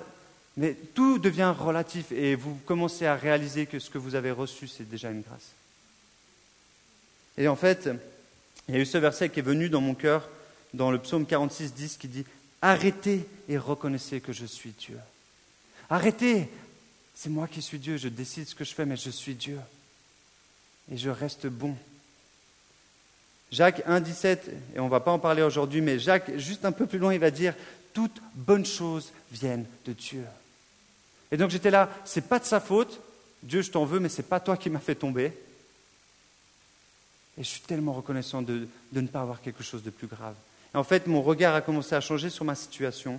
Mais 0.57 0.75
tout 0.95 1.19
devient 1.19 1.53
relatif 1.55 2.13
et 2.13 2.35
vous 2.35 2.59
commencez 2.65 3.05
à 3.05 3.15
réaliser 3.15 3.67
que 3.67 3.79
ce 3.79 3.91
que 3.91 3.99
vous 3.99 4.15
avez 4.15 4.31
reçu, 4.31 4.67
c'est 4.69 4.89
déjà 4.89 5.11
une 5.11 5.21
grâce. 5.21 5.60
Et 7.39 7.49
en 7.49 7.57
fait, 7.57 7.89
il 8.69 8.75
y 8.75 8.79
a 8.79 8.81
eu 8.81 8.87
ce 8.87 8.99
verset 8.99 9.31
qui 9.31 9.41
est 9.41 9.43
venu 9.43 9.69
dans 9.69 9.81
mon 9.81 9.95
cœur, 9.95 10.29
dans 10.75 10.91
le 10.91 10.99
psaume 10.99 11.27
46, 11.27 11.75
10, 11.75 11.97
qui 11.97 12.09
dit 12.09 12.25
Arrêtez 12.63 13.27
et 13.49 13.59
reconnaissez 13.59 14.21
que 14.21 14.33
je 14.33 14.47
suis 14.47 14.71
Dieu. 14.79 14.99
Arrêtez 15.89 16.49
C'est 17.15 17.31
moi 17.31 17.49
qui 17.49 17.63
suis 17.63 17.79
Dieu, 17.79 17.97
je 17.97 18.09
décide 18.09 18.47
ce 18.47 18.55
que 18.55 18.65
je 18.65 18.75
fais, 18.75 18.87
mais 18.87 18.97
je 18.97 19.11
suis 19.11 19.35
Dieu. 19.35 19.59
Et 20.93 20.97
je 20.97 21.11
reste 21.11 21.47
bon. 21.47 21.75
Jacques 23.51 23.83
1, 23.87 24.01
17, 24.01 24.51
et 24.77 24.81
on 24.81 24.85
ne 24.85 24.91
va 24.91 25.01
pas 25.01 25.11
en 25.11 25.19
parler 25.19 25.43
aujourd'hui, 25.43 25.81
mais 25.81 25.99
Jacques, 25.99 26.37
juste 26.37 26.65
un 26.65 26.73
peu 26.73 26.87
plus 26.87 26.99
loin, 26.99 27.13
il 27.13 27.21
va 27.21 27.31
dire 27.31 27.55
Toutes 27.93 28.23
bonnes 28.35 28.67
choses 28.67 29.13
viennent 29.33 29.67
de 29.87 29.93
Dieu. 29.93 30.25
Et 31.33 31.37
donc 31.37 31.51
j'étais 31.51 31.71
là, 31.71 31.91
c'est 32.05 32.29
pas 32.29 32.39
de 32.39 32.45
sa 32.45 32.61
faute, 32.61 33.01
Dieu, 33.43 33.63
je 33.63 33.71
t'en 33.71 33.85
veux, 33.85 34.01
mais 34.01 34.09
c'est 34.09 34.29
pas 34.29 34.41
toi 34.41 34.57
qui 34.57 34.71
m'as 34.71 34.81
fait 34.81 34.95
tomber. 34.95 35.33
Et 37.41 37.43
je 37.43 37.49
suis 37.49 37.63
tellement 37.63 37.95
reconnaissant 37.95 38.43
de, 38.43 38.69
ne 38.93 39.07
pas 39.07 39.23
avoir 39.23 39.41
quelque 39.41 39.63
chose 39.63 39.83
de 39.83 39.89
plus 39.89 40.07
grave. 40.07 40.35
Et 40.75 40.77
en 40.77 40.85
fait, 40.85 41.07
mon 41.07 41.23
regard 41.23 41.55
a 41.55 41.63
commencé 41.63 41.95
à 41.95 42.01
changer 42.03 42.29
sur 42.29 42.45
ma 42.45 42.55
situation. 42.55 43.19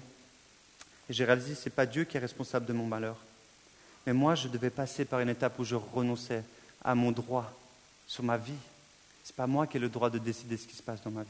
Et 1.10 1.14
j'ai 1.14 1.26
réalisé 1.26 1.54
que 1.54 1.60
ce 1.60 1.66
n'est 1.66 1.76
pas 1.76 1.88
Dieu 1.88 2.04
qui 2.04 2.18
est 2.18 2.20
responsable 2.20 2.68
de 2.68 2.74
mon 2.74 2.86
malheur. 2.86 3.16
Mais 4.06 4.14
moi, 4.14 4.36
je 4.36 4.48
devais 4.48 4.70
passer 4.70 5.06
par 5.06 5.22
une 5.22 5.30
étape 5.30 5.58
où 5.58 5.64
je 5.64 5.74
renonçais 5.74 6.44
à 6.86 6.94
mon 6.94 7.12
droit 7.12 7.52
sur 8.06 8.24
ma 8.24 8.38
vie. 8.38 8.54
Ce 9.24 9.32
n'est 9.32 9.36
pas 9.36 9.48
moi 9.48 9.66
qui 9.66 9.78
ai 9.78 9.80
le 9.80 9.90
droit 9.90 10.12
de 10.12 10.20
décider 10.20 10.56
ce 10.56 10.68
qui 10.68 10.76
se 10.76 10.84
passe 10.84 11.02
dans 11.02 11.10
ma 11.10 11.24
vie. 11.24 11.30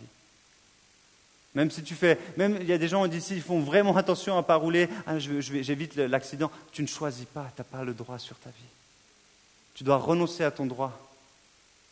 Même 1.55 1.71
si 1.71 1.83
tu 1.83 1.95
fais, 1.95 2.19
même 2.35 2.57
il 2.59 2.67
y 2.67 2.73
a 2.73 2.77
des 2.77 2.89
gens 2.89 3.07
d'ici, 3.07 3.35
ils 3.35 3.41
font 3.41 3.61
vraiment 3.61 3.95
attention 3.95 4.33
à 4.33 4.41
ne 4.41 4.45
pas 4.45 4.55
rouler, 4.57 4.89
ah, 5.07 5.17
j'évite 5.17 5.95
l'accident. 5.95 6.51
Tu 6.73 6.81
ne 6.81 6.87
choisis 6.87 7.25
pas, 7.25 7.49
tu 7.55 7.61
n'as 7.61 7.65
pas 7.65 7.85
le 7.85 7.93
droit 7.93 8.19
sur 8.19 8.37
ta 8.37 8.49
vie. 8.49 8.71
Tu 9.75 9.85
dois 9.85 9.97
renoncer 9.97 10.43
à 10.43 10.51
ton 10.51 10.65
droit. 10.65 11.10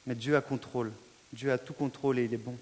Mais 0.07 0.15
Dieu 0.15 0.35
a 0.35 0.41
contrôle. 0.41 0.91
Dieu 1.33 1.51
a 1.51 1.57
tout 1.57 1.73
contrôle 1.73 2.19
et 2.19 2.25
il 2.25 2.33
est 2.33 2.37
bon. 2.37 2.55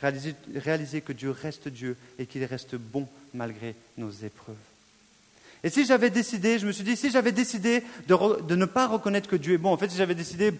Réaliser, 0.00 1.00
que 1.00 1.12
Dieu 1.12 1.30
reste 1.30 1.68
Dieu 1.68 1.96
et 2.18 2.26
qu'il 2.26 2.44
reste 2.44 2.74
bon 2.74 3.08
malgré 3.34 3.74
nos 3.96 4.10
épreuves. 4.10 4.56
Et 5.64 5.70
si 5.70 5.86
j'avais 5.86 6.10
décidé, 6.10 6.58
je 6.58 6.66
me 6.66 6.72
suis 6.72 6.82
dit, 6.82 6.96
si 6.96 7.10
j'avais 7.10 7.30
décidé 7.30 7.84
de, 8.08 8.54
ne 8.56 8.64
pas 8.64 8.88
reconnaître 8.88 9.28
que 9.28 9.36
Dieu 9.36 9.54
est 9.54 9.58
bon, 9.58 9.72
en 9.72 9.76
fait, 9.76 9.88
si 9.88 9.96
j'avais 9.96 10.16
décidé, 10.16 10.52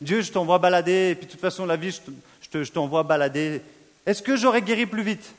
Dieu, 0.00 0.20
je 0.20 0.30
t'envoie 0.30 0.58
balader, 0.58 1.10
et 1.10 1.14
puis 1.14 1.26
de 1.26 1.32
toute 1.32 1.40
façon, 1.40 1.64
la 1.64 1.76
vie, 1.76 1.98
je 2.52 2.70
t'envoie 2.70 3.02
balader, 3.02 3.62
est-ce 4.04 4.20
que 4.20 4.36
j'aurais 4.36 4.60
guéri 4.60 4.84
plus 4.84 5.02
vite? 5.02 5.32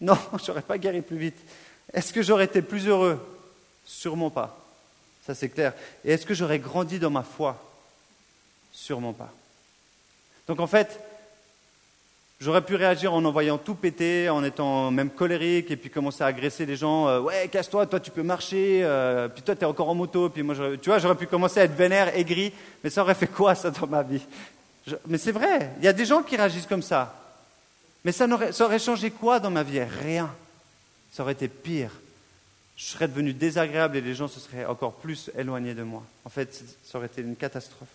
Non, 0.00 0.18
je 0.42 0.48
n'aurais 0.48 0.62
pas 0.62 0.76
guéri 0.76 1.00
plus 1.00 1.16
vite. 1.16 1.38
Est-ce 1.92 2.12
que 2.12 2.22
j'aurais 2.22 2.44
été 2.44 2.62
plus 2.62 2.86
heureux? 2.86 3.18
Sûrement 3.86 4.30
pas. 4.30 4.64
Ça, 5.26 5.34
c'est 5.34 5.48
clair. 5.48 5.72
Et 6.04 6.12
est-ce 6.12 6.26
que 6.26 6.34
j'aurais 6.34 6.58
grandi 6.58 6.98
dans 6.98 7.10
ma 7.10 7.22
foi? 7.22 7.67
Sûrement 8.88 9.12
pas. 9.12 9.30
Donc, 10.46 10.60
en 10.60 10.66
fait, 10.66 10.98
J'aurais 12.40 12.62
pu 12.62 12.76
réagir 12.76 13.12
en 13.12 13.24
envoyant 13.24 13.58
tout 13.58 13.74
péter, 13.74 14.28
en 14.28 14.44
étant 14.44 14.92
même 14.92 15.10
colérique, 15.10 15.72
et 15.72 15.76
puis 15.76 15.90
commencer 15.90 16.22
à 16.22 16.26
agresser 16.26 16.66
les 16.66 16.76
gens. 16.76 17.08
Euh, 17.08 17.20
ouais, 17.20 17.48
casse-toi, 17.48 17.84
toi 17.86 17.98
tu 17.98 18.12
peux 18.12 18.22
marcher, 18.22 18.82
euh, 18.84 19.26
puis 19.26 19.42
toi 19.42 19.56
tu 19.56 19.62
es 19.62 19.64
encore 19.64 19.88
en 19.88 19.96
moto, 19.96 20.30
puis 20.30 20.44
moi, 20.44 20.54
tu 20.80 20.88
vois, 20.88 21.00
j'aurais 21.00 21.16
pu 21.16 21.26
commencer 21.26 21.58
à 21.58 21.64
être 21.64 21.74
vénère, 21.74 22.16
aigri, 22.16 22.52
mais 22.84 22.90
ça 22.90 23.02
aurait 23.02 23.16
fait 23.16 23.26
quoi 23.26 23.56
ça 23.56 23.72
dans 23.72 23.88
ma 23.88 24.04
vie? 24.04 24.22
Mais 25.08 25.18
c'est 25.18 25.32
vrai, 25.32 25.72
il 25.78 25.84
y 25.84 25.88
a 25.88 25.92
des 25.92 26.04
gens 26.04 26.22
qui 26.22 26.36
réagissent 26.36 26.68
comme 26.68 26.82
ça. 26.82 27.12
Mais 28.04 28.12
ça, 28.12 28.28
ça 28.52 28.64
aurait 28.64 28.78
changé 28.78 29.10
quoi 29.10 29.40
dans 29.40 29.50
ma 29.50 29.64
vie? 29.64 29.82
Rien. 29.82 30.32
Ça 31.12 31.24
aurait 31.24 31.32
été 31.32 31.48
pire. 31.48 31.90
Je 32.76 32.84
serais 32.84 33.08
devenu 33.08 33.32
désagréable 33.32 33.96
et 33.96 34.00
les 34.00 34.14
gens 34.14 34.28
se 34.28 34.38
seraient 34.38 34.64
encore 34.64 34.92
plus 34.92 35.28
éloignés 35.36 35.74
de 35.74 35.82
moi. 35.82 36.04
En 36.24 36.30
fait, 36.30 36.62
ça 36.84 36.98
aurait 36.98 37.08
été 37.08 37.20
une 37.20 37.34
catastrophe. 37.34 37.88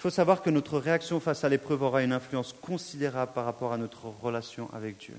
Il 0.00 0.04
faut 0.04 0.08
savoir 0.08 0.40
que 0.40 0.48
notre 0.48 0.78
réaction 0.78 1.20
face 1.20 1.44
à 1.44 1.50
l'épreuve 1.50 1.82
aura 1.82 2.02
une 2.02 2.14
influence 2.14 2.54
considérable 2.62 3.32
par 3.34 3.44
rapport 3.44 3.74
à 3.74 3.76
notre 3.76 4.06
relation 4.22 4.70
avec 4.72 4.96
Dieu. 4.96 5.12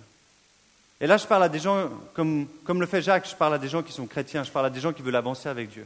Et 0.99 1.05
là, 1.05 1.17
je 1.17 1.27
parle 1.27 1.43
à 1.43 1.49
des 1.49 1.59
gens, 1.59 1.87
comme, 2.15 2.47
le 2.67 2.87
fait 2.87 3.03
Jacques, 3.03 3.29
je 3.29 3.35
parle 3.35 3.53
à 3.53 3.59
des 3.59 3.67
gens 3.67 3.83
qui 3.83 3.91
sont 3.91 4.07
chrétiens, 4.07 4.43
je 4.43 4.49
parle 4.49 4.65
à 4.65 4.69
des 4.71 4.79
gens 4.79 4.91
qui 4.91 5.03
veulent 5.03 5.15
avancer 5.15 5.47
avec 5.47 5.69
Dieu. 5.69 5.85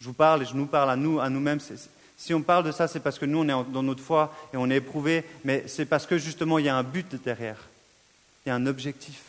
Je 0.00 0.06
vous 0.06 0.14
parle 0.14 0.40
et 0.40 0.46
je 0.46 0.54
nous 0.54 0.64
parle 0.64 0.92
à 0.92 0.96
nous, 0.96 1.20
à 1.20 1.28
nous-mêmes. 1.28 1.58
Si 2.16 2.32
on 2.32 2.40
parle 2.40 2.64
de 2.64 2.72
ça, 2.72 2.88
c'est 2.88 3.00
parce 3.00 3.18
que 3.18 3.26
nous, 3.26 3.40
on 3.40 3.44
est 3.46 3.70
dans 3.70 3.82
notre 3.82 4.02
foi 4.02 4.34
et 4.54 4.56
on 4.56 4.70
est 4.70 4.76
éprouvé, 4.76 5.22
mais 5.44 5.64
c'est 5.66 5.84
parce 5.84 6.06
que 6.06 6.16
justement, 6.16 6.58
il 6.58 6.64
y 6.64 6.70
a 6.70 6.76
un 6.76 6.82
but 6.82 7.22
derrière. 7.22 7.58
Il 8.46 8.48
y 8.48 8.52
a 8.52 8.54
un 8.54 8.64
objectif. 8.64 9.24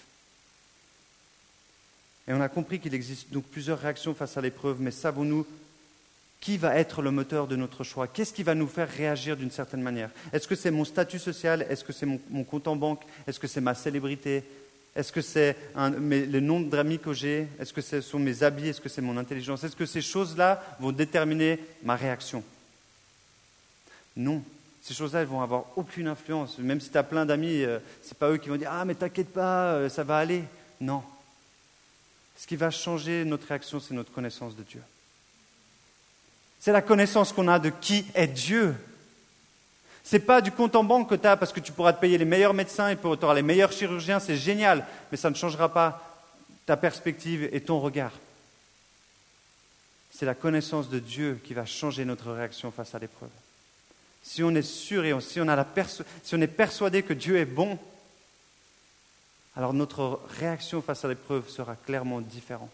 Et 2.29 2.31
on 2.31 2.39
a 2.39 2.47
compris 2.47 2.79
qu'il 2.79 2.93
existe 2.93 3.33
donc 3.33 3.43
plusieurs 3.43 3.79
réactions 3.79 4.15
face 4.15 4.37
à 4.37 4.41
l'épreuve, 4.41 4.77
mais 4.79 4.91
savons-nous 4.91 5.45
qui 6.43 6.57
va 6.57 6.75
être 6.75 7.01
le 7.01 7.09
moteur 7.09 7.47
de 7.47 7.55
notre 7.55 7.85
choix? 7.85 8.05
Qu'est-ce 8.05 8.33
qui 8.33 8.43
va 8.43 8.53
nous 8.53 8.67
faire 8.67 8.89
réagir 8.89 9.37
d'une 9.37 9.49
certaine 9.49 9.81
manière? 9.81 10.09
Est-ce 10.33 10.45
que 10.45 10.55
c'est 10.55 10.71
mon 10.71 10.83
statut 10.83 11.17
social? 11.17 11.65
Est-ce 11.69 11.85
que 11.85 11.93
c'est 11.93 12.05
mon, 12.05 12.43
compte 12.43 12.67
en 12.67 12.75
banque? 12.75 13.01
Est-ce 13.25 13.39
que 13.39 13.47
c'est 13.47 13.61
ma 13.61 13.73
célébrité? 13.73 14.43
Est-ce 14.93 15.13
que 15.13 15.21
c'est 15.21 15.55
le 15.73 16.39
nombre 16.41 16.69
d'amis 16.69 16.99
que 16.99 17.13
j'ai? 17.13 17.47
Est-ce 17.59 17.71
que 17.71 17.79
ce 17.79 18.01
sont 18.01 18.19
mes 18.19 18.43
habits? 18.43 18.67
Est-ce 18.67 18.81
que 18.81 18.89
c'est 18.89 19.01
mon 19.01 19.15
intelligence? 19.15 19.63
Est-ce 19.63 19.77
que 19.77 19.85
ces 19.85 20.01
choses-là 20.01 20.61
vont 20.81 20.91
déterminer 20.91 21.59
ma 21.81 21.95
réaction? 21.95 22.43
Non. 24.17 24.43
Ces 24.81 24.93
choses-là, 24.93 25.21
elles 25.21 25.27
vont 25.27 25.41
avoir 25.41 25.63
aucune 25.77 26.09
influence. 26.09 26.57
Même 26.57 26.81
si 26.81 26.89
tu 26.89 26.97
as 26.97 27.03
plein 27.03 27.25
d'amis, 27.25 27.63
euh, 27.63 27.79
ce 28.01 28.09
n'est 28.09 28.17
pas 28.19 28.29
eux 28.29 28.37
qui 28.37 28.49
vont 28.49 28.57
dire 28.57 28.69
Ah, 28.69 28.83
mais 28.83 28.95
t'inquiète 28.95 29.31
pas, 29.31 29.75
euh, 29.75 29.87
ça 29.87 30.03
va 30.03 30.17
aller. 30.17 30.43
Non. 30.81 31.03
Ce 32.35 32.45
qui 32.45 32.57
va 32.57 32.69
changer 32.69 33.23
notre 33.23 33.47
réaction, 33.47 33.79
c'est 33.79 33.93
notre 33.93 34.11
connaissance 34.11 34.57
de 34.57 34.63
Dieu. 34.63 34.81
C'est 36.63 36.71
la 36.71 36.81
connaissance 36.81 37.33
qu'on 37.33 37.49
a 37.49 37.59
de 37.59 37.67
qui 37.67 38.05
est 38.13 38.25
Dieu. 38.25 38.73
Ce 40.01 40.15
n'est 40.15 40.21
pas 40.21 40.39
du 40.39 40.49
compte 40.49 40.77
en 40.77 40.85
banque 40.85 41.09
que 41.09 41.15
tu 41.15 41.27
as 41.27 41.35
parce 41.35 41.51
que 41.51 41.59
tu 41.59 41.73
pourras 41.73 41.91
te 41.91 41.99
payer 41.99 42.17
les 42.17 42.23
meilleurs 42.23 42.53
médecins 42.53 42.87
et 42.87 42.95
tu 42.95 43.05
auras 43.05 43.33
les 43.33 43.41
meilleurs 43.41 43.73
chirurgiens, 43.73 44.21
c'est 44.21 44.37
génial, 44.37 44.87
mais 45.11 45.17
ça 45.17 45.29
ne 45.29 45.35
changera 45.35 45.73
pas 45.73 46.23
ta 46.65 46.77
perspective 46.77 47.49
et 47.51 47.59
ton 47.59 47.81
regard. 47.81 48.13
C'est 50.09 50.25
la 50.25 50.35
connaissance 50.35 50.87
de 50.87 50.99
Dieu 50.99 51.37
qui 51.43 51.53
va 51.53 51.65
changer 51.65 52.05
notre 52.05 52.31
réaction 52.31 52.71
face 52.71 52.95
à 52.95 52.99
l'épreuve. 52.99 53.27
Si 54.21 54.41
on 54.41 54.55
est 54.55 54.61
sûr 54.61 55.03
et 55.03 55.19
si 55.19 55.41
on, 55.41 56.41
est 56.41 56.47
persuadé 56.47 57.03
que 57.03 57.11
Dieu 57.11 57.39
est 57.39 57.45
bon, 57.45 57.77
alors 59.57 59.73
notre 59.73 60.21
réaction 60.39 60.81
face 60.81 61.03
à 61.03 61.09
l'épreuve 61.09 61.49
sera 61.49 61.75
clairement 61.75 62.21
différente. 62.21 62.71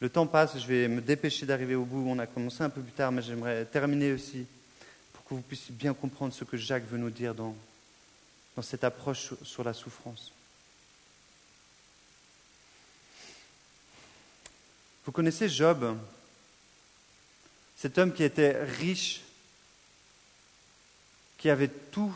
Le 0.00 0.08
temps 0.08 0.26
passe, 0.26 0.58
je 0.58 0.66
vais 0.66 0.88
me 0.88 1.00
dépêcher 1.00 1.46
d'arriver 1.46 1.74
au 1.74 1.84
bout. 1.84 2.04
On 2.06 2.18
a 2.18 2.26
commencé 2.26 2.62
un 2.62 2.70
peu 2.70 2.80
plus 2.80 2.92
tard, 2.92 3.12
mais 3.12 3.22
j'aimerais 3.22 3.64
terminer 3.64 4.12
aussi 4.12 4.44
pour 5.12 5.24
que 5.24 5.34
vous 5.34 5.40
puissiez 5.40 5.74
bien 5.74 5.94
comprendre 5.94 6.34
ce 6.34 6.44
que 6.44 6.56
Jacques 6.56 6.86
veut 6.86 6.98
nous 6.98 7.10
dire 7.10 7.34
dans, 7.34 7.54
dans 8.56 8.62
cette 8.62 8.84
approche 8.84 9.32
sur 9.42 9.64
la 9.64 9.72
souffrance. 9.72 10.32
Vous 15.04 15.12
connaissez 15.12 15.48
Job, 15.48 15.96
cet 17.76 17.98
homme 17.98 18.12
qui 18.12 18.24
était 18.24 18.62
riche, 18.64 19.20
qui 21.36 21.50
avait 21.50 21.68
tout. 21.68 22.14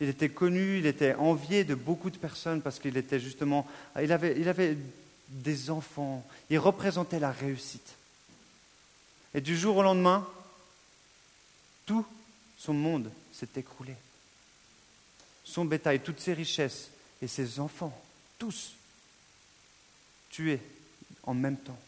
Il 0.00 0.08
était 0.08 0.28
connu, 0.28 0.78
il 0.78 0.86
était 0.86 1.14
envié 1.14 1.64
de 1.64 1.74
beaucoup 1.74 2.10
de 2.10 2.16
personnes 2.16 2.62
parce 2.62 2.78
qu'il 2.78 2.96
était 2.96 3.18
justement, 3.18 3.66
il 4.00 4.12
avait, 4.12 4.38
il 4.38 4.48
avait 4.48 4.76
des 5.28 5.70
enfants. 5.70 6.26
Il 6.50 6.58
représentait 6.58 7.18
la 7.18 7.32
réussite. 7.32 7.94
Et 9.34 9.40
du 9.40 9.56
jour 9.56 9.76
au 9.76 9.82
lendemain, 9.82 10.26
tout 11.86 12.06
son 12.56 12.72
monde 12.72 13.10
s'est 13.32 13.48
écroulé. 13.56 13.94
Son 15.44 15.64
bétail, 15.64 16.00
toutes 16.00 16.20
ses 16.20 16.32
richesses 16.32 16.90
et 17.20 17.26
ses 17.26 17.60
enfants, 17.60 17.96
tous 18.38 18.74
tués 20.30 20.60
en 21.24 21.34
même 21.34 21.56
temps. 21.56 21.78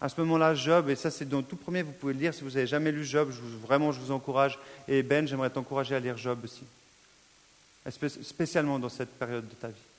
À 0.00 0.08
ce 0.08 0.18
moment-là, 0.22 0.54
Job, 0.54 0.88
et 0.88 0.96
ça 0.96 1.10
c'est 1.10 1.28
dans 1.28 1.42
tout 1.42 1.56
premier, 1.56 1.82
vous 1.82 1.92
pouvez 1.92 2.14
le 2.14 2.20
lire 2.20 2.34
si 2.34 2.42
vous 2.42 2.50
n'avez 2.50 2.66
jamais 2.66 2.90
lu 2.90 3.04
Job, 3.04 3.30
vraiment 3.62 3.92
je 3.92 4.00
vous 4.00 4.10
encourage. 4.10 4.58
Et 4.88 5.02
Ben, 5.02 5.28
j'aimerais 5.28 5.50
t'encourager 5.50 5.94
à 5.94 6.00
lire 6.00 6.16
Job 6.16 6.40
aussi, 6.42 6.64
spécialement 8.22 8.78
dans 8.78 8.88
cette 8.88 9.10
période 9.10 9.46
de 9.46 9.54
ta 9.54 9.68
vie. 9.68 9.89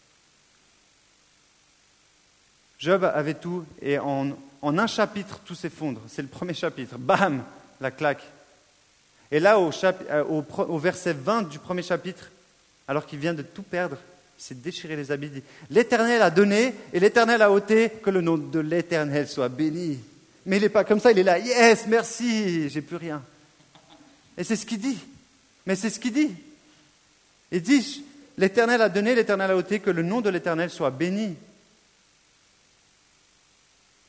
Job 2.82 3.04
avait 3.04 3.36
tout 3.36 3.64
et 3.80 4.00
en, 4.00 4.32
un 4.64 4.88
chapitre, 4.88 5.40
tout 5.46 5.54
s'effondre. 5.54 6.02
C'est 6.08 6.24
le 6.24 6.28
premier 6.28 6.56
chapitre. 6.56 6.98
Bam, 6.98 7.44
la 7.80 7.92
claque. 7.92 8.24
Et 9.32 9.40
là, 9.40 9.60
au, 9.60 9.72
euh, 9.72 10.78
verset 10.80 11.14
20 11.14 11.44
du 11.44 11.60
premier 11.60 11.84
chapitre, 11.84 12.32
alors 12.88 13.06
qu'il 13.06 13.20
vient 13.20 13.36
de 13.36 13.44
tout 13.44 13.62
perdre, 13.62 13.98
il 14.38 14.44
s'est 14.44 14.56
déchiré 14.56 14.96
les 14.96 15.12
habits. 15.12 15.30
dit 15.30 15.44
L'Éternel 15.70 16.24
a 16.24 16.32
donné 16.32 16.74
et 16.92 17.00
l'Éternel 17.00 17.44
a 17.44 17.52
ôté, 17.52 17.92
que 18.02 18.10
le 18.10 18.22
nom 18.22 18.38
de 18.38 18.60
l'Éternel 18.60 19.28
soit 19.28 19.50
béni. 19.50 20.00
Mais 20.48 20.58
il 20.58 20.64
n'est 20.64 20.70
pas 20.70 20.84
comme 20.84 21.00
ça, 21.00 21.12
il 21.12 21.20
est 21.20 21.24
là, 21.24 21.38
yes, 21.38 21.86
merci, 21.88 22.68
j'ai 22.68 22.82
plus 22.82 22.96
rien. 22.96 23.22
Et 24.36 24.44
c'est 24.44 24.56
ce 24.56 24.66
qu'il 24.66 24.80
dit. 24.80 24.98
Mais 25.68 25.76
c'est 25.76 25.92
ce 25.92 26.00
qu'il 26.00 26.14
dit. 26.14 26.32
Il 27.52 27.62
dit 27.62 28.04
L'Éternel 28.40 28.82
a 28.82 28.90
donné, 28.90 29.14
l'Éternel 29.14 29.52
a 29.52 29.56
ôté, 29.56 29.80
que 29.80 29.92
le 29.92 30.02
nom 30.02 30.20
de 30.20 30.32
l'Éternel 30.32 30.72
soit 30.72 30.90
béni. 30.90 31.36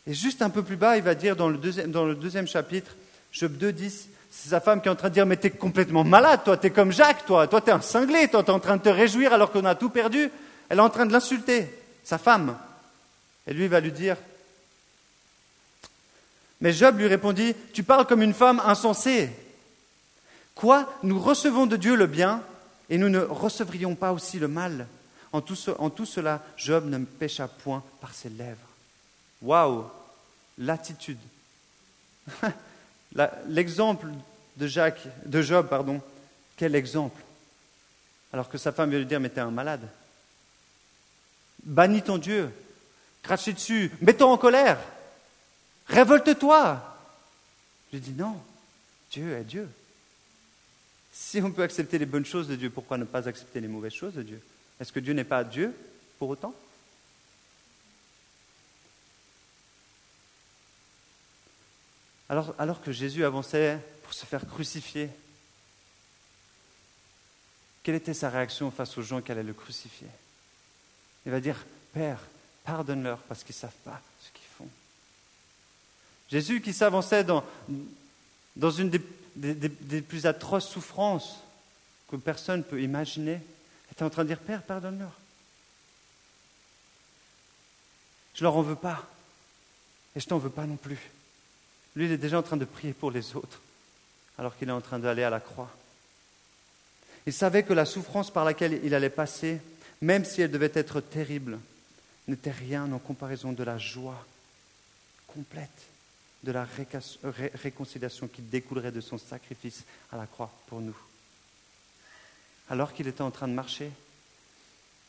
Et 0.06 0.14
juste 0.14 0.42
un 0.42 0.50
peu 0.50 0.62
plus 0.62 0.76
bas, 0.76 0.96
il 0.96 1.02
va 1.02 1.14
dire 1.14 1.36
dans 1.36 1.48
le 1.48 1.56
deuxième, 1.56 2.46
chapitre, 2.46 2.96
Job 3.32 3.52
2, 3.56 3.72
10, 3.72 4.08
c'est 4.30 4.48
sa 4.48 4.60
femme 4.60 4.80
qui 4.80 4.88
est 4.88 4.90
en 4.90 4.96
train 4.96 5.08
de 5.08 5.14
dire 5.14 5.26
Mais 5.26 5.36
t'es 5.36 5.50
complètement 5.50 6.04
malade, 6.04 6.40
toi, 6.44 6.56
t'es 6.56 6.70
comme 6.70 6.92
Jacques, 6.92 7.24
toi, 7.26 7.46
toi, 7.46 7.60
t'es 7.60 7.70
un 7.70 7.80
cinglé, 7.80 8.28
toi, 8.28 8.42
t'es 8.42 8.50
en 8.50 8.60
train 8.60 8.76
de 8.76 8.82
te 8.82 8.88
réjouir 8.88 9.32
alors 9.32 9.52
qu'on 9.52 9.64
a 9.64 9.74
tout 9.74 9.90
perdu. 9.90 10.30
Elle 10.68 10.78
est 10.78 10.82
en 10.82 10.90
train 10.90 11.06
de 11.06 11.12
l'insulter, 11.12 11.68
sa 12.02 12.18
femme. 12.18 12.56
Et 13.46 13.52
lui 13.52 13.68
va 13.68 13.80
lui 13.80 13.92
dire 13.92 14.16
Mais 16.60 16.72
Job 16.72 16.98
lui 16.98 17.06
répondit, 17.06 17.54
Tu 17.72 17.82
parles 17.82 18.06
comme 18.06 18.22
une 18.22 18.34
femme 18.34 18.60
insensée. 18.64 19.30
Quoi 20.54 20.92
Nous 21.02 21.20
recevons 21.20 21.66
de 21.66 21.76
Dieu 21.76 21.94
le 21.94 22.06
bien 22.06 22.42
et 22.90 22.98
nous 22.98 23.08
ne 23.08 23.20
recevrions 23.20 23.94
pas 23.94 24.12
aussi 24.12 24.38
le 24.38 24.48
mal 24.48 24.86
en 25.32 25.40
tout, 25.40 25.56
en 25.78 25.90
tout 25.90 26.06
cela, 26.06 26.42
Job 26.56 26.88
ne 26.88 26.98
pécha 26.98 27.48
point 27.48 27.82
par 28.00 28.14
ses 28.14 28.28
lèvres. 28.28 28.71
Waouh 29.42 29.84
L'attitude. 30.58 31.18
L'exemple 33.48 34.08
de, 34.56 34.66
Jacques, 34.66 35.06
de 35.24 35.42
Job, 35.42 35.68
pardon, 35.68 36.00
quel 36.56 36.74
exemple 36.74 37.20
Alors 38.32 38.48
que 38.48 38.58
sa 38.58 38.72
femme 38.72 38.90
vient 38.90 38.98
lui 38.98 39.06
dire, 39.06 39.20
mais 39.20 39.28
t'es 39.28 39.40
un 39.40 39.50
malade. 39.50 39.88
Bannis 41.64 42.02
ton 42.02 42.18
Dieu, 42.18 42.50
crache 43.22 43.48
dessus, 43.48 43.90
mets-toi 44.00 44.30
en 44.30 44.38
colère, 44.38 44.78
révolte-toi. 45.86 46.80
Je 47.90 47.96
lui 47.96 48.02
dis, 48.02 48.12
non, 48.12 48.36
Dieu 49.10 49.36
est 49.36 49.44
Dieu. 49.44 49.68
Si 51.12 51.40
on 51.42 51.52
peut 51.52 51.62
accepter 51.62 51.98
les 51.98 52.06
bonnes 52.06 52.24
choses 52.24 52.48
de 52.48 52.56
Dieu, 52.56 52.70
pourquoi 52.70 52.98
ne 52.98 53.04
pas 53.04 53.28
accepter 53.28 53.60
les 53.60 53.68
mauvaises 53.68 53.92
choses 53.92 54.14
de 54.14 54.22
Dieu? 54.22 54.40
Est-ce 54.80 54.92
que 54.92 55.00
Dieu 55.00 55.12
n'est 55.12 55.24
pas 55.24 55.44
Dieu 55.44 55.74
pour 56.18 56.30
autant? 56.30 56.54
Alors, 62.58 62.80
que 62.80 62.92
Jésus 62.92 63.24
avançait 63.24 63.78
pour 64.02 64.14
se 64.14 64.24
faire 64.24 64.46
crucifier, 64.46 65.10
quelle 67.82 67.96
était 67.96 68.14
sa 68.14 68.30
réaction 68.30 68.70
face 68.70 68.96
aux 68.96 69.02
gens 69.02 69.20
qui 69.20 69.30
allaient 69.30 69.42
le 69.42 69.52
crucifier? 69.52 70.08
Il 71.26 71.32
va 71.32 71.40
dire, 71.40 71.64
Père, 71.92 72.20
pardonne-leur 72.64 73.18
parce 73.18 73.44
qu'ils 73.44 73.54
ne 73.54 73.60
savent 73.60 73.70
pas 73.84 74.00
ce 74.20 74.30
qu'ils 74.30 74.48
font. 74.56 74.68
Jésus 76.30 76.62
qui 76.62 76.72
s'avançait 76.72 77.24
dans, 77.24 77.44
une 78.70 78.90
des 79.36 80.00
plus 80.00 80.24
atroces 80.24 80.68
souffrances 80.68 81.40
que 82.08 82.16
personne 82.16 82.58
ne 82.58 82.64
peut 82.64 82.82
imaginer, 82.82 83.40
était 83.90 84.04
en 84.04 84.10
train 84.10 84.22
de 84.22 84.28
dire 84.28 84.38
Père, 84.38 84.62
pardonne-leur. 84.62 85.12
Je 88.34 88.42
leur 88.42 88.56
en 88.56 88.62
veux 88.62 88.76
pas. 88.76 89.06
Et 90.16 90.20
je 90.20 90.26
t'en 90.26 90.38
veux 90.38 90.50
pas 90.50 90.64
non 90.64 90.76
plus. 90.76 91.10
Lui, 91.94 92.06
il 92.06 92.12
est 92.12 92.18
déjà 92.18 92.38
en 92.38 92.42
train 92.42 92.56
de 92.56 92.64
prier 92.64 92.92
pour 92.92 93.10
les 93.10 93.36
autres, 93.36 93.60
alors 94.38 94.56
qu'il 94.56 94.68
est 94.68 94.72
en 94.72 94.80
train 94.80 94.98
d'aller 94.98 95.22
à 95.22 95.30
la 95.30 95.40
croix. 95.40 95.70
Il 97.26 97.32
savait 97.32 97.62
que 97.62 97.72
la 97.72 97.84
souffrance 97.84 98.32
par 98.32 98.44
laquelle 98.44 98.80
il 98.82 98.94
allait 98.94 99.10
passer, 99.10 99.60
même 100.00 100.24
si 100.24 100.42
elle 100.42 100.50
devait 100.50 100.72
être 100.74 101.00
terrible, 101.00 101.58
n'était 102.26 102.50
rien 102.50 102.90
en 102.92 102.98
comparaison 102.98 103.52
de 103.52 103.62
la 103.62 103.78
joie 103.78 104.26
complète 105.26 105.68
de 106.42 106.52
la 106.52 106.66
réconciliation 107.54 108.26
qui 108.26 108.42
découlerait 108.42 108.90
de 108.90 109.00
son 109.00 109.18
sacrifice 109.18 109.84
à 110.10 110.16
la 110.16 110.26
croix 110.26 110.50
pour 110.66 110.80
nous. 110.80 110.96
Alors 112.68 112.92
qu'il 112.92 113.06
était 113.06 113.22
en 113.22 113.30
train 113.30 113.48
de 113.48 113.52
marcher, 113.52 113.90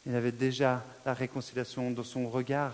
il 0.05 0.15
avait 0.15 0.31
déjà 0.31 0.83
la 1.05 1.13
réconciliation 1.13 1.89
dans 1.91 2.03
son 2.03 2.29
regard. 2.29 2.73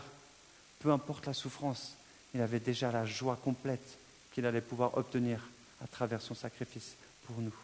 Peu 0.80 0.92
importe 0.92 1.28
la 1.28 1.34
souffrance, 1.34 1.96
il 2.34 2.42
avait 2.42 2.60
déjà 2.60 2.92
la 2.92 3.06
joie 3.06 3.38
complète 3.44 3.98
qu'il 4.32 4.46
allait 4.46 4.62
pouvoir 4.62 4.98
obtenir 4.98 5.48
à 5.84 5.88
travers 5.88 6.22
son 6.22 6.36
sacrifice 6.36 6.96
pour 7.26 7.40
nous. 7.40 7.56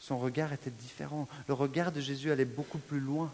Son 0.00 0.18
regard 0.18 0.52
était 0.52 0.70
différent. 0.70 1.28
Le 1.48 1.54
regard 1.54 1.92
de 1.92 2.00
Jésus 2.00 2.30
allait 2.30 2.44
beaucoup 2.44 2.78
plus 2.78 3.00
loin. 3.00 3.32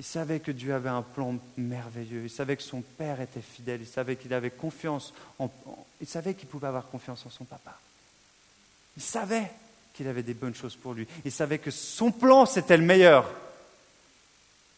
Il 0.00 0.04
savait 0.04 0.40
que 0.40 0.50
Dieu 0.50 0.74
avait 0.74 0.88
un 0.88 1.02
plan 1.02 1.38
merveilleux. 1.56 2.24
Il 2.24 2.30
savait 2.30 2.56
que 2.56 2.62
son 2.62 2.80
père 2.80 3.20
était 3.20 3.40
fidèle. 3.40 3.80
Il 3.80 3.86
savait 3.86 4.16
qu'il 4.16 4.34
avait 4.34 4.50
confiance. 4.50 5.14
Il 6.00 6.06
savait 6.06 6.34
qu'il 6.34 6.48
pouvait 6.48 6.66
avoir 6.66 6.88
confiance 6.88 7.24
en 7.26 7.30
son 7.30 7.44
papa. 7.44 7.78
Il 8.96 9.02
savait 9.02 9.50
qu'il 9.92 10.08
avait 10.08 10.24
des 10.24 10.34
bonnes 10.34 10.54
choses 10.54 10.74
pour 10.74 10.94
lui. 10.94 11.06
Il 11.24 11.30
savait 11.30 11.58
que 11.58 11.70
son 11.70 12.10
plan, 12.10 12.44
c'était 12.44 12.76
le 12.76 12.84
meilleur. 12.84 13.30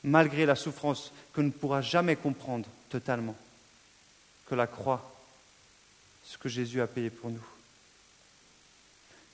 Malgré 0.04 0.44
la 0.44 0.54
souffrance 0.54 1.12
que 1.32 1.40
ne 1.40 1.50
pourra 1.50 1.80
jamais 1.80 2.16
comprendre 2.16 2.68
totalement. 2.88 3.36
Que 4.46 4.54
la 4.54 4.66
croix, 4.66 5.14
ce 6.24 6.38
que 6.38 6.48
Jésus 6.48 6.80
a 6.80 6.86
payé 6.86 7.10
pour 7.10 7.30
nous. 7.30 7.46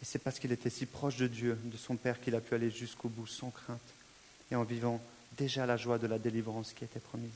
Et 0.01 0.05
c'est 0.05 0.19
parce 0.19 0.39
qu'il 0.39 0.53
était 0.53 0.71
si 0.71 0.87
proche 0.87 1.17
de 1.17 1.29
Dieu, 1.29 1.59
de 1.65 1.77
son 1.77 1.97
Père, 1.97 2.21
qu'il 2.21 2.35
a 2.35 2.41
pu 2.41 2.55
aller 2.55 2.71
jusqu'au 2.71 3.09
bout 3.09 3.27
sans 3.27 3.51
crainte 3.51 3.81
et 4.51 4.57
en 4.57 4.65
vivant 4.65 5.01
déjà 5.37 5.65
la 5.65 5.77
joie 5.77 5.99
de 5.99 6.07
la 6.07 6.19
délivrance 6.19 6.73
qui 6.73 6.85
était 6.85 7.01
promise. 7.01 7.31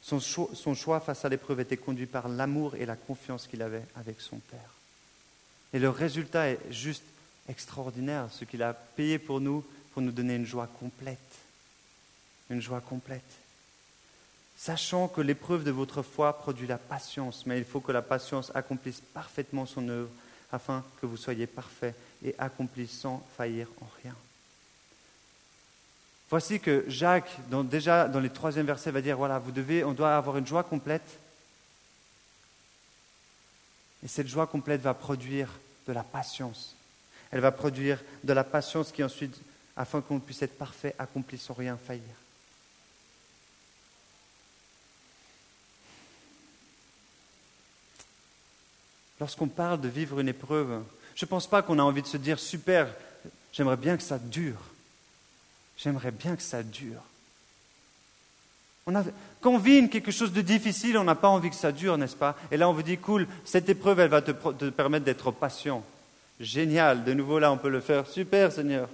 Son 0.00 0.20
choix, 0.20 0.48
son 0.54 0.74
choix 0.74 1.00
face 1.00 1.24
à 1.24 1.28
l'épreuve 1.28 1.60
était 1.60 1.76
conduit 1.76 2.06
par 2.06 2.28
l'amour 2.28 2.76
et 2.76 2.86
la 2.86 2.96
confiance 2.96 3.46
qu'il 3.46 3.62
avait 3.62 3.84
avec 3.96 4.20
son 4.20 4.38
Père. 4.38 4.74
Et 5.72 5.78
le 5.78 5.90
résultat 5.90 6.48
est 6.48 6.60
juste 6.70 7.04
extraordinaire, 7.48 8.28
ce 8.32 8.44
qu'il 8.44 8.62
a 8.62 8.72
payé 8.72 9.18
pour 9.18 9.40
nous, 9.40 9.64
pour 9.92 10.02
nous 10.02 10.12
donner 10.12 10.36
une 10.36 10.46
joie 10.46 10.68
complète. 10.80 11.18
Une 12.50 12.62
joie 12.62 12.80
complète. 12.80 13.22
Sachant 14.58 15.06
que 15.06 15.20
l'épreuve 15.20 15.62
de 15.62 15.70
votre 15.70 16.02
foi 16.02 16.36
produit 16.36 16.66
la 16.66 16.78
patience, 16.78 17.46
mais 17.46 17.58
il 17.58 17.64
faut 17.64 17.78
que 17.78 17.92
la 17.92 18.02
patience 18.02 18.50
accomplisse 18.56 19.00
parfaitement 19.14 19.66
son 19.66 19.88
œuvre, 19.88 20.10
afin 20.50 20.84
que 21.00 21.06
vous 21.06 21.16
soyez 21.16 21.46
parfaits 21.46 21.94
et 22.24 22.34
accomplis 22.38 22.88
sans 22.88 23.24
faillir 23.36 23.68
en 23.80 23.86
rien. 24.02 24.16
Voici 26.28 26.58
que 26.58 26.84
Jacques, 26.88 27.38
déjà 27.70 28.08
dans 28.08 28.18
les 28.18 28.30
troisième 28.30 28.66
versets, 28.66 28.90
va 28.90 29.00
dire 29.00 29.16
voilà, 29.16 29.38
vous 29.38 29.52
devez, 29.52 29.84
on 29.84 29.92
doit 29.92 30.16
avoir 30.16 30.36
une 30.36 30.46
joie 30.46 30.64
complète. 30.64 31.18
Et 34.04 34.08
cette 34.08 34.28
joie 34.28 34.48
complète 34.48 34.80
va 34.80 34.92
produire 34.92 35.52
de 35.86 35.92
la 35.92 36.02
patience. 36.02 36.74
Elle 37.30 37.40
va 37.40 37.52
produire 37.52 38.02
de 38.24 38.32
la 38.32 38.44
patience 38.44 38.90
qui 38.90 39.04
ensuite, 39.04 39.40
afin 39.76 40.00
qu'on 40.00 40.18
puisse 40.18 40.42
être 40.42 40.58
parfait, 40.58 40.96
accompli 40.98 41.38
sans 41.38 41.54
rien 41.54 41.76
faillir. 41.76 42.02
Lorsqu'on 49.20 49.48
parle 49.48 49.80
de 49.80 49.88
vivre 49.88 50.20
une 50.20 50.28
épreuve, 50.28 50.82
je 51.14 51.24
ne 51.24 51.28
pense 51.28 51.46
pas 51.48 51.62
qu'on 51.62 51.78
a 51.78 51.82
envie 51.82 52.02
de 52.02 52.06
se 52.06 52.16
dire 52.16 52.38
super, 52.38 52.88
j'aimerais 53.52 53.76
bien 53.76 53.96
que 53.96 54.02
ça 54.02 54.18
dure. 54.18 54.60
J'aimerais 55.76 56.10
bien 56.10 56.36
que 56.36 56.42
ça 56.42 56.62
dure. 56.62 57.02
quand 58.86 59.50
on 59.50 59.58
vit 59.58 59.88
quelque 59.88 60.10
chose 60.10 60.32
de 60.32 60.40
difficile, 60.40 60.98
on 60.98 61.04
n'a 61.04 61.14
pas 61.14 61.28
envie 61.28 61.50
que 61.50 61.56
ça 61.56 61.72
dure, 61.72 61.98
n'est-ce 61.98 62.16
pas? 62.16 62.36
Et 62.50 62.56
là, 62.56 62.68
on 62.68 62.72
vous 62.72 62.82
dit, 62.82 62.98
cool, 62.98 63.26
cette 63.44 63.68
épreuve, 63.68 64.00
elle 64.00 64.10
va 64.10 64.22
te, 64.22 64.32
te 64.32 64.70
permettre 64.70 65.04
d'être 65.04 65.30
patient. 65.30 65.84
Génial, 66.40 67.04
de 67.04 67.14
nouveau 67.14 67.38
là, 67.38 67.50
on 67.50 67.58
peut 67.58 67.68
le 67.68 67.80
faire. 67.80 68.06
Super, 68.06 68.52
Seigneur. 68.52 68.88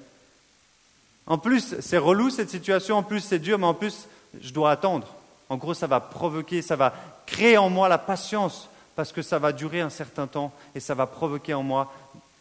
En 1.27 1.39
plus, 1.39 1.77
c'est 1.81 1.99
relou 1.99 2.31
cette 2.31 2.51
situation, 2.51 2.97
en 2.97 3.03
plus, 3.03 3.21
c'est 3.21 3.39
dur, 3.39 3.59
mais 3.59 3.67
en 3.67 3.75
plus, 3.75 4.07
je 4.41 4.53
dois 4.53 4.71
attendre. 4.71 5.15
En 5.49 5.57
gros, 5.57 5.75
ça 5.75 5.87
va 5.87 6.01
provoquer, 6.01 6.63
ça 6.63 6.77
va 6.77 6.95
créer 7.27 7.59
en 7.59 7.71
moi 7.71 7.89
la 7.89 7.99
patience, 7.99 8.69
parce 8.97 9.13
que 9.13 9.23
ça 9.23 9.39
va 9.39 9.53
durer 9.53 9.81
un 9.81 9.91
certain 9.91 10.27
temps, 10.27 10.53
et 10.75 10.81
ça 10.81 10.95
va 10.95 11.07
provoquer 11.07 11.55
en 11.55 11.63
moi, 11.63 11.93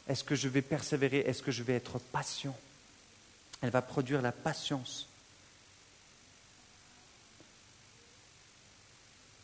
est-ce 0.08 0.24
que 0.24 0.36
je 0.36 0.48
vais 0.48 0.62
persévérer, 0.62 1.20
est-ce 1.20 1.42
que 1.42 1.52
je 1.52 1.64
vais 1.64 1.76
être 1.76 2.00
patient? 2.00 2.56
Elle 3.62 3.70
va 3.70 3.82
produire 3.82 4.22
la 4.22 4.32
patience. 4.32 5.08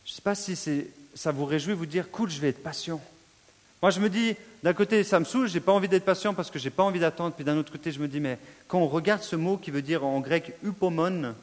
Je 0.06 0.12
ne 0.12 0.16
sais 0.16 0.22
pas 0.22 0.36
si 0.36 0.58
ça 1.16 1.32
vous 1.32 1.46
réjouit 1.46 1.74
vous 1.74 1.86
dire, 1.86 2.12
cool, 2.12 2.30
je 2.30 2.40
vais 2.40 2.50
être 2.50 2.64
patient. 2.64 3.02
Moi, 3.82 3.92
je 3.92 4.00
me 4.02 4.10
dis, 4.10 4.36
d'un 4.62 4.74
côté, 4.74 5.04
ça 5.04 5.20
me 5.20 5.26
saoule, 5.26 5.48
je 5.48 5.54
n'ai 5.54 5.60
pas 5.62 5.72
envie 5.72 5.88
d'être 5.88 6.04
patient 6.04 6.34
parce 6.34 6.52
que 6.52 6.60
je 6.60 6.66
n'ai 6.66 6.70
pas 6.70 6.84
envie 6.84 7.00
d'attendre. 7.00 7.34
Puis 7.34 7.46
d'un 7.46 7.58
autre 7.58 7.72
côté, 7.72 7.92
je 7.92 8.00
me 8.00 8.08
dis, 8.08 8.20
mais 8.20 8.38
quand 8.68 8.80
on 8.80 8.88
regarde 8.88 9.24
ce 9.24 9.38
mot 9.38 9.56
qui 9.56 9.72
veut 9.72 9.82
dire 9.82 10.04
en 10.04 10.20
grec 10.20 10.54
upomon, 10.64 11.34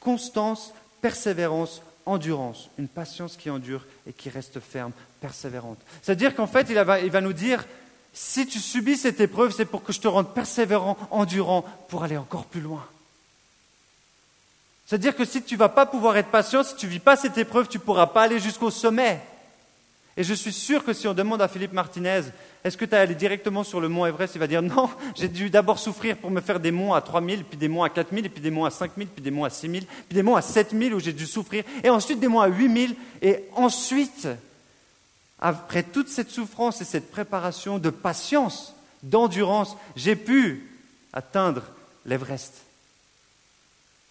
constance, 0.00 0.74
persévérance, 1.00 1.80
endurance, 2.10 2.68
une 2.78 2.88
patience 2.88 3.36
qui 3.36 3.50
endure 3.50 3.86
et 4.06 4.12
qui 4.12 4.28
reste 4.28 4.60
ferme, 4.60 4.92
persévérante. 5.20 5.78
C'est-à-dire 6.02 6.34
qu'en 6.34 6.46
fait, 6.46 6.66
il 6.68 6.74
va, 6.74 7.00
il 7.00 7.10
va 7.10 7.20
nous 7.20 7.32
dire, 7.32 7.64
si 8.12 8.46
tu 8.46 8.58
subis 8.58 8.96
cette 8.96 9.20
épreuve, 9.20 9.52
c'est 9.52 9.64
pour 9.64 9.82
que 9.82 9.92
je 9.92 10.00
te 10.00 10.08
rende 10.08 10.34
persévérant, 10.34 10.96
endurant, 11.10 11.64
pour 11.88 12.02
aller 12.02 12.16
encore 12.16 12.44
plus 12.44 12.60
loin. 12.60 12.84
C'est-à-dire 14.86 15.14
que 15.14 15.24
si 15.24 15.42
tu 15.42 15.54
ne 15.54 15.58
vas 15.60 15.68
pas 15.68 15.86
pouvoir 15.86 16.16
être 16.16 16.30
patient, 16.30 16.64
si 16.64 16.74
tu 16.74 16.86
ne 16.86 16.90
vis 16.90 16.98
pas 16.98 17.14
cette 17.14 17.38
épreuve, 17.38 17.68
tu 17.68 17.78
ne 17.78 17.82
pourras 17.82 18.08
pas 18.08 18.22
aller 18.22 18.40
jusqu'au 18.40 18.70
sommet. 18.70 19.20
Et 20.20 20.22
je 20.22 20.34
suis 20.34 20.52
sûr 20.52 20.84
que 20.84 20.92
si 20.92 21.08
on 21.08 21.14
demande 21.14 21.40
à 21.40 21.48
Philippe 21.48 21.72
Martinez, 21.72 22.20
est-ce 22.62 22.76
que 22.76 22.84
tu 22.84 22.90
es 22.90 22.98
allé 22.98 23.14
directement 23.14 23.64
sur 23.64 23.80
le 23.80 23.88
mont 23.88 24.04
Everest, 24.04 24.34
il 24.34 24.38
va 24.38 24.46
dire 24.46 24.60
non, 24.62 24.90
j'ai 25.16 25.28
dû 25.28 25.48
d'abord 25.48 25.78
souffrir 25.78 26.18
pour 26.18 26.30
me 26.30 26.42
faire 26.42 26.60
des 26.60 26.72
monts 26.72 26.92
à 26.92 27.00
3000, 27.00 27.42
puis 27.42 27.56
des 27.56 27.68
monts 27.68 27.84
à 27.84 27.88
4000, 27.88 28.28
puis 28.28 28.42
des 28.42 28.50
monts 28.50 28.66
à 28.66 28.70
5000, 28.70 29.08
puis 29.08 29.22
des 29.22 29.30
monts 29.30 29.46
à 29.46 29.48
6000, 29.48 29.86
puis 29.86 30.14
des 30.14 30.22
monts 30.22 30.36
à 30.36 30.42
7000 30.42 30.92
où 30.92 31.00
j'ai 31.00 31.14
dû 31.14 31.24
souffrir, 31.24 31.64
et 31.82 31.88
ensuite 31.88 32.20
des 32.20 32.28
monts 32.28 32.42
à 32.42 32.48
8000, 32.48 32.96
et 33.22 33.46
ensuite 33.56 34.28
après 35.38 35.84
toute 35.84 36.10
cette 36.10 36.28
souffrance 36.28 36.82
et 36.82 36.84
cette 36.84 37.10
préparation 37.10 37.78
de 37.78 37.88
patience, 37.88 38.74
d'endurance, 39.02 39.74
j'ai 39.96 40.16
pu 40.16 40.70
atteindre 41.14 41.62
l'Everest. 42.04 42.56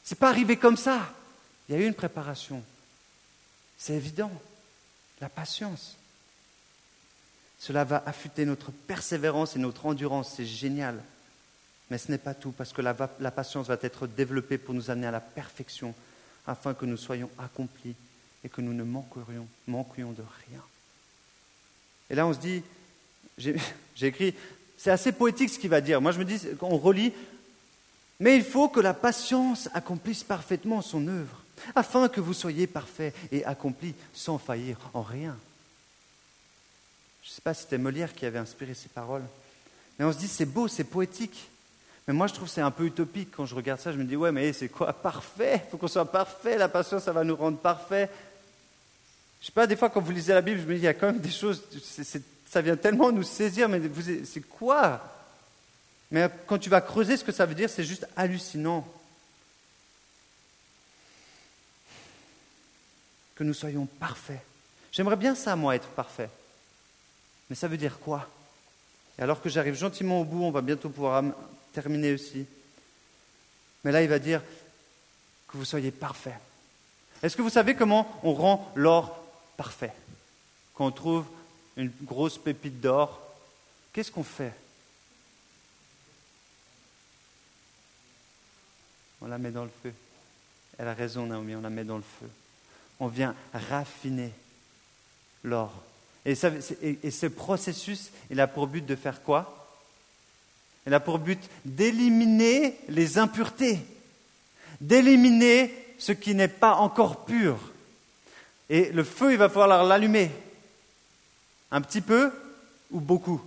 Ce 0.03 0.15
n'est 0.15 0.17
pas 0.17 0.29
arrivé 0.29 0.57
comme 0.57 0.75
ça. 0.75 1.13
Il 1.67 1.75
y 1.75 1.77
a 1.77 1.81
eu 1.81 1.87
une 1.87 1.93
préparation. 1.93 2.63
C'est 3.77 3.93
évident. 3.93 4.31
La 5.21 5.29
patience. 5.29 5.98
Cela 7.59 7.83
va 7.83 8.01
affûter 8.05 8.45
notre 8.45 8.71
persévérance 8.71 9.55
et 9.55 9.59
notre 9.59 9.85
endurance. 9.85 10.33
C'est 10.35 10.45
génial. 10.45 11.03
Mais 11.91 11.97
ce 11.97 12.09
n'est 12.09 12.17
pas 12.17 12.33
tout, 12.33 12.51
parce 12.51 12.71
que 12.71 12.81
la, 12.81 12.93
patience 12.93 13.67
va 13.67 13.77
être 13.81 14.07
développée 14.07 14.57
pour 14.57 14.73
nous 14.73 14.89
amener 14.89 15.07
à 15.07 15.11
la 15.11 15.19
perfection, 15.19 15.93
afin 16.47 16.73
que 16.73 16.85
nous 16.85 16.97
soyons 16.97 17.29
accomplis 17.37 17.95
et 18.43 18.49
que 18.49 18.61
nous 18.61 18.73
ne 18.73 18.83
manquions 18.83 20.11
de 20.11 20.23
rien. 20.47 20.61
Et 22.09 22.15
là, 22.15 22.25
on 22.25 22.33
se 22.33 22.39
dit, 22.39 22.63
j'ai 23.37 24.07
écrit, 24.07 24.33
c'est 24.77 24.91
assez 24.91 25.11
poétique 25.11 25.49
ce 25.49 25.59
qu'il 25.59 25.69
va 25.69 25.81
dire. 25.81 25.99
Moi, 25.99 26.11
je 26.11 26.19
me 26.19 26.25
dis, 26.25 26.41
on 26.61 26.77
relit, 26.77 27.11
mais 28.19 28.35
il 28.35 28.43
faut 28.43 28.69
que 28.69 28.79
la 28.79 28.93
patience 28.93 29.67
accomplisse 29.73 30.23
parfaitement 30.23 30.81
son 30.81 31.07
œuvre, 31.07 31.43
afin 31.75 32.07
que 32.07 32.21
vous 32.21 32.33
soyez 32.33 32.67
parfaits 32.67 33.13
et 33.31 33.43
accomplis 33.45 33.95
sans 34.13 34.37
faillir 34.37 34.77
en 34.93 35.01
rien. 35.01 35.35
Sais 37.39 37.43
pas 37.43 37.53
si 37.53 37.61
c'était 37.61 37.77
Molière 37.77 38.13
qui 38.13 38.25
avait 38.25 38.37
inspiré 38.37 38.73
ces 38.73 38.89
paroles, 38.89 39.23
mais 39.97 40.03
on 40.03 40.11
se 40.11 40.17
dit, 40.17 40.27
c'est 40.27 40.45
beau, 40.45 40.67
c'est 40.67 40.83
poétique. 40.83 41.47
Mais 42.05 42.13
moi, 42.13 42.27
je 42.27 42.33
trouve 42.33 42.49
c'est 42.49 42.59
un 42.59 42.69
peu 42.69 42.83
utopique 42.83 43.29
quand 43.31 43.45
je 43.45 43.55
regarde 43.55 43.79
ça. 43.79 43.93
Je 43.93 43.97
me 43.97 44.03
dis, 44.03 44.17
ouais, 44.17 44.33
mais 44.33 44.51
c'est 44.51 44.67
quoi 44.67 44.91
Parfait 44.91 45.61
Il 45.65 45.71
faut 45.71 45.77
qu'on 45.77 45.87
soit 45.87 46.11
parfait. 46.11 46.57
La 46.57 46.67
patience, 46.67 47.03
ça 47.03 47.13
va 47.13 47.23
nous 47.23 47.37
rendre 47.37 47.57
parfaits. 47.57 48.11
Je 49.39 49.45
sais 49.45 49.53
pas, 49.53 49.65
des 49.65 49.77
fois, 49.77 49.89
quand 49.89 50.01
vous 50.01 50.11
lisez 50.11 50.33
la 50.33 50.41
Bible, 50.41 50.59
je 50.59 50.65
me 50.65 50.73
dis, 50.73 50.81
il 50.81 50.83
y 50.83 50.87
a 50.87 50.93
quand 50.93 51.13
même 51.13 51.21
des 51.21 51.31
choses, 51.31 51.63
ça 52.45 52.59
vient 52.59 52.75
tellement 52.75 53.09
nous 53.09 53.23
saisir, 53.23 53.69
mais 53.69 53.79
c'est 54.25 54.41
quoi? 54.41 55.01
Mais 56.11 56.29
quand 56.45 56.57
tu 56.57 56.69
vas 56.69 56.81
creuser 56.81 57.15
ce 57.15 57.23
que 57.23 57.31
ça 57.31 57.45
veut 57.45 57.55
dire, 57.55 57.69
c'est 57.69 57.85
juste 57.85 58.05
hallucinant. 58.17 58.85
Que 63.33 63.45
nous 63.45 63.53
soyons 63.53 63.85
parfaits. 63.85 64.41
J'aimerais 64.91 65.15
bien 65.15 65.35
ça, 65.35 65.55
moi, 65.55 65.77
être 65.77 65.87
parfait. 65.87 66.29
Mais 67.49 67.55
ça 67.55 67.67
veut 67.67 67.77
dire 67.77 67.99
quoi 67.99 68.27
Et 69.17 69.21
alors 69.21 69.41
que 69.41 69.49
j'arrive 69.49 69.75
gentiment 69.75 70.21
au 70.21 70.23
bout, 70.23 70.43
on 70.43 70.51
va 70.51 70.61
bientôt 70.61 70.89
pouvoir 70.89 71.23
terminer 71.73 72.13
aussi. 72.13 72.45
Mais 73.83 73.91
là, 73.91 74.01
il 74.01 74.09
va 74.09 74.19
dire 74.19 74.41
que 75.47 75.57
vous 75.57 75.65
soyez 75.65 75.91
parfait. 75.91 76.37
Est-ce 77.21 77.35
que 77.35 77.41
vous 77.41 77.49
savez 77.49 77.75
comment 77.75 78.19
on 78.23 78.33
rend 78.33 78.71
l'or 78.75 79.23
parfait 79.57 79.93
Quand 80.73 80.85
on 80.85 80.91
trouve 80.91 81.25
une 81.75 81.91
grosse 82.03 82.37
pépite 82.37 82.79
d'or, 82.79 83.21
qu'est-ce 83.93 84.11
qu'on 84.11 84.23
fait 84.23 84.53
On 89.21 89.27
la 89.27 89.37
met 89.37 89.51
dans 89.51 89.63
le 89.63 89.71
feu. 89.83 89.93
Elle 90.77 90.87
a 90.87 90.93
raison, 90.93 91.25
Naomi, 91.25 91.55
on 91.55 91.61
la 91.61 91.69
met 91.69 91.83
dans 91.83 91.97
le 91.97 92.03
feu. 92.03 92.29
On 93.01 93.07
vient 93.07 93.35
raffiner 93.53 94.31
l'or. 95.43 95.73
Et, 96.29 96.35
ce 97.11 97.25
processus, 97.25 98.11
il 98.29 98.39
a 98.39 98.45
pour 98.45 98.67
but 98.67 98.85
de 98.85 98.95
faire 98.95 99.23
quoi? 99.23 99.67
Il 100.85 100.93
a 100.93 100.99
pour 100.99 101.17
but 101.17 101.39
d'éliminer 101.65 102.77
les 102.87 103.17
impuretés, 103.17 103.79
d'éliminer 104.79 105.73
ce 105.97 106.11
qui 106.11 106.35
n'est 106.35 106.47
pas 106.47 106.75
encore 106.75 107.25
pur. 107.25 107.57
Et 108.69 108.91
le 108.91 109.03
feu, 109.03 109.31
il 109.31 109.39
va 109.39 109.49
falloir 109.49 109.83
l'allumer. 109.83 110.29
Un 111.71 111.81
petit 111.81 112.01
peu 112.01 112.31
ou 112.91 112.99
beaucoup? 112.99 113.41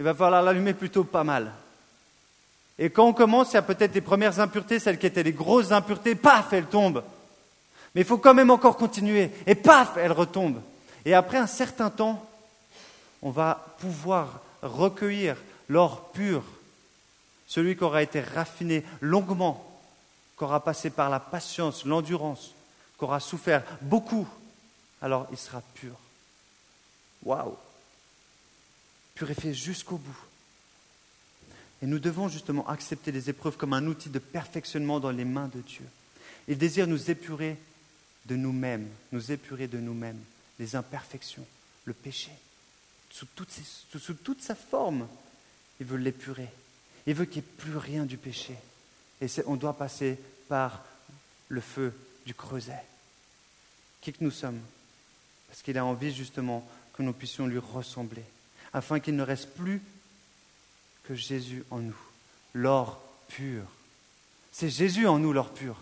Il 0.00 0.04
va 0.04 0.12
falloir 0.12 0.42
l'allumer 0.42 0.74
plutôt 0.74 1.04
pas 1.04 1.22
mal. 1.22 1.52
Et 2.80 2.90
quand 2.90 3.06
on 3.06 3.12
commence, 3.12 3.52
il 3.52 3.54
y 3.54 3.58
a 3.58 3.62
peut-être 3.62 3.94
les 3.94 4.00
premières 4.00 4.40
impuretés, 4.40 4.80
celles 4.80 4.98
qui 4.98 5.06
étaient 5.06 5.22
les 5.22 5.32
grosses 5.32 5.70
impuretés, 5.70 6.16
paf, 6.16 6.52
elles 6.52 6.66
tombent. 6.66 7.04
Mais 7.94 8.00
il 8.00 8.06
faut 8.06 8.18
quand 8.18 8.34
même 8.34 8.50
encore 8.50 8.76
continuer. 8.76 9.30
Et 9.46 9.54
paf, 9.54 9.96
elles 9.96 10.10
retombent. 10.10 10.62
Et 11.06 11.14
après 11.14 11.38
un 11.38 11.46
certain 11.46 11.88
temps, 11.88 12.28
on 13.22 13.30
va 13.30 13.76
pouvoir 13.78 14.40
recueillir 14.60 15.36
l'or 15.68 16.10
pur, 16.10 16.42
celui 17.46 17.76
qui 17.76 17.84
aura 17.84 18.02
été 18.02 18.20
raffiné 18.20 18.84
longuement, 19.00 19.80
qui 20.36 20.42
aura 20.42 20.62
passé 20.64 20.90
par 20.90 21.08
la 21.08 21.20
patience, 21.20 21.84
l'endurance, 21.84 22.54
qui 22.98 23.04
aura 23.04 23.20
souffert 23.20 23.62
beaucoup, 23.82 24.26
alors 25.00 25.28
il 25.30 25.38
sera 25.38 25.62
pur. 25.74 25.94
Waouh 27.22 27.56
Purifié 29.14 29.54
jusqu'au 29.54 29.98
bout. 29.98 30.18
Et 31.82 31.86
nous 31.86 32.00
devons 32.00 32.28
justement 32.28 32.68
accepter 32.68 33.12
les 33.12 33.30
épreuves 33.30 33.56
comme 33.56 33.74
un 33.74 33.86
outil 33.86 34.08
de 34.08 34.18
perfectionnement 34.18 34.98
dans 34.98 35.10
les 35.12 35.24
mains 35.24 35.50
de 35.54 35.60
Dieu. 35.60 35.86
Il 36.48 36.58
désire 36.58 36.88
nous 36.88 37.12
épurer 37.12 37.56
de 38.24 38.34
nous-mêmes, 38.34 38.88
nous 39.12 39.30
épurer 39.30 39.68
de 39.68 39.78
nous-mêmes, 39.78 40.20
les 40.58 40.76
imperfections, 40.76 41.46
le 41.84 41.92
péché, 41.92 42.32
sous 43.10 43.26
toute, 43.26 44.42
sa 44.42 44.54
forme. 44.54 45.08
Il 45.80 45.86
veut 45.86 45.96
l'épurer. 45.96 46.48
Il 47.06 47.14
veut 47.14 47.24
qu'il 47.24 47.42
n'y 47.42 47.48
ait 47.48 47.52
plus 47.58 47.76
rien 47.76 48.04
du 48.04 48.16
péché. 48.16 48.56
Et 49.20 49.26
on 49.46 49.56
doit 49.56 49.76
passer 49.76 50.18
par 50.48 50.84
le 51.48 51.60
feu 51.60 51.94
du 52.26 52.34
creuset. 52.34 52.82
Qui 54.00 54.12
que 54.12 54.24
nous 54.24 54.30
sommes 54.30 54.60
Parce 55.48 55.62
qu'il 55.62 55.78
a 55.78 55.84
envie 55.84 56.14
justement 56.14 56.68
que 56.92 57.02
nous 57.02 57.12
puissions 57.12 57.46
lui 57.46 57.58
ressembler, 57.58 58.24
afin 58.72 59.00
qu'il 59.00 59.16
ne 59.16 59.22
reste 59.22 59.50
plus 59.54 59.82
que 61.04 61.14
Jésus 61.14 61.64
en 61.70 61.78
nous, 61.78 61.98
l'or 62.54 63.00
pur. 63.28 63.62
C'est 64.50 64.70
Jésus 64.70 65.06
en 65.06 65.18
nous, 65.18 65.32
l'or 65.32 65.52
pur. 65.52 65.76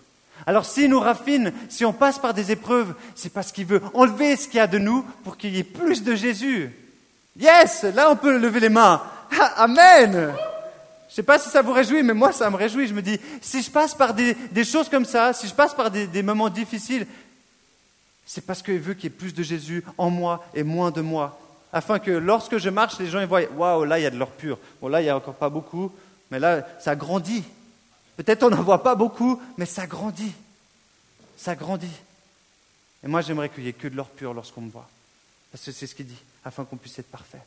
Alors 0.47 0.64
s'il 0.64 0.91
nous 0.91 1.01
raffine, 1.01 1.53
si 1.68 1.85
on 1.85 1.93
passe 1.93 2.18
par 2.18 2.35
des 2.35 2.53
épreuves, 2.53 2.95
c'est 3.14 3.32
parce 3.32 3.53
qu'il 3.53 3.66
veut 3.66 3.82
enlever 3.95 4.37
ce 4.37 4.47
qu'il 4.47 4.59
y 4.59 4.61
a 4.61 4.66
de 4.66 4.78
nous 4.78 5.05
pour 5.24 5.37
qu'il 5.37 5.55
y 5.55 5.59
ait 5.59 5.64
plus 5.64 6.03
de 6.03 6.14
Jésus. 6.14 6.70
Yes, 7.39 7.82
là 7.82 8.11
on 8.11 8.16
peut 8.16 8.37
lever 8.37 8.61
les 8.61 8.68
mains. 8.68 9.03
Amen. 9.57 10.12
Je 10.12 11.20
ne 11.20 11.22
sais 11.22 11.22
pas 11.22 11.39
si 11.39 11.49
ça 11.49 11.62
vous 11.62 11.72
réjouit, 11.72 12.03
mais 12.03 12.14
moi 12.14 12.32
ça 12.32 12.51
me 12.51 12.57
réjouit. 12.57 12.89
Je 12.89 12.95
me 12.95 13.03
dis, 13.03 13.18
si 13.41 13.62
je 13.62 13.70
passe 13.70 13.95
par 13.95 14.14
des, 14.14 14.37
choses 14.64 14.89
comme 14.89 15.05
ça, 15.05 15.32
si 15.32 15.47
je 15.47 15.55
passe 15.55 15.74
par 15.74 15.91
des, 15.91 16.07
des 16.07 16.22
moments 16.22 16.51
difficiles, 16.51 17.07
c'est 18.26 18.45
parce 18.45 18.62
qu'il 18.62 18.80
veut 18.80 18.95
qu'il 18.95 19.05
y 19.05 19.07
ait 19.07 19.16
plus 19.16 19.35
de 19.35 19.43
Jésus 19.43 19.85
en 19.99 20.11
moi 20.11 20.45
et 20.55 20.62
moins 20.62 20.91
de 20.91 21.01
moi. 21.01 21.39
Afin 21.72 21.99
que 21.99 22.11
lorsque 22.11 22.59
je 22.59 22.70
marche, 22.70 22.99
les 22.99 23.07
gens 23.07 23.20
ils 23.20 23.26
voient, 23.26 23.43
waouh, 23.57 23.85
là 23.85 23.99
il 23.99 24.03
y 24.03 24.07
a 24.07 24.11
de 24.11 24.16
l'or 24.16 24.30
pur. 24.30 24.59
Bon, 24.80 24.89
là 24.89 25.01
il 25.01 25.05
n'y 25.05 25.11
a 25.11 25.16
encore 25.16 25.35
pas 25.35 25.51
beaucoup, 25.51 25.93
mais 26.30 26.39
là 26.39 26.66
ça 26.78 26.97
grandit. 26.97 27.45
Peut-être 28.17 28.45
on 28.45 28.51
n'en 28.51 28.62
voit 28.62 28.83
pas 28.83 28.95
beaucoup, 28.95 29.41
mais 29.57 29.67
ça 29.67 29.87
grandit. 29.87 30.33
Ça 31.37 31.55
grandit. 31.55 31.87
Et 33.03 33.09
moi 33.09 33.21
j'aimerais 33.21 33.49
qu'il 33.49 33.65
n'y 33.65 33.71
ait 33.71 33.75
que 33.75 33.89
de 33.89 33.97
l'or 33.97 34.09
pur 34.09 34.33
lorsqu'on 34.33 34.62
me 34.62 34.71
voit. 34.71 34.89
Parce 35.53 35.65
que 35.65 35.73
c'est 35.73 35.87
ce 35.87 35.95
qu'il 35.95 36.07
dit, 36.07 36.23
afin 36.45 36.65
qu'on 36.65 36.77
puisse 36.77 36.99
être 36.99 37.11
parfait. 37.11 37.43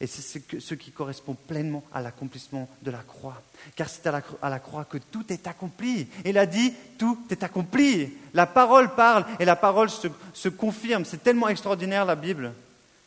Et 0.00 0.06
c'est 0.06 0.40
ce 0.60 0.74
qui 0.74 0.92
correspond 0.92 1.34
pleinement 1.34 1.84
à 1.92 2.00
l'accomplissement 2.00 2.70
de 2.80 2.90
la 2.90 3.00
croix. 3.00 3.42
Car 3.76 3.86
c'est 3.86 4.06
à, 4.06 4.22
la, 4.48 4.58
croix 4.58 4.86
que 4.86 4.96
tout 4.96 5.30
est 5.30 5.46
accompli. 5.46 6.08
Il 6.24 6.38
a 6.38 6.46
dit, 6.46 6.72
tout 6.96 7.18
est 7.28 7.42
accompli. 7.42 8.14
La 8.32 8.46
parole 8.46 8.94
parle 8.94 9.26
et 9.38 9.44
la 9.44 9.56
parole 9.56 9.90
se, 9.90 10.48
confirme. 10.48 11.04
C'est 11.04 11.22
tellement 11.22 11.48
extraordinaire 11.48 12.06
la 12.06 12.16
Bible. 12.16 12.54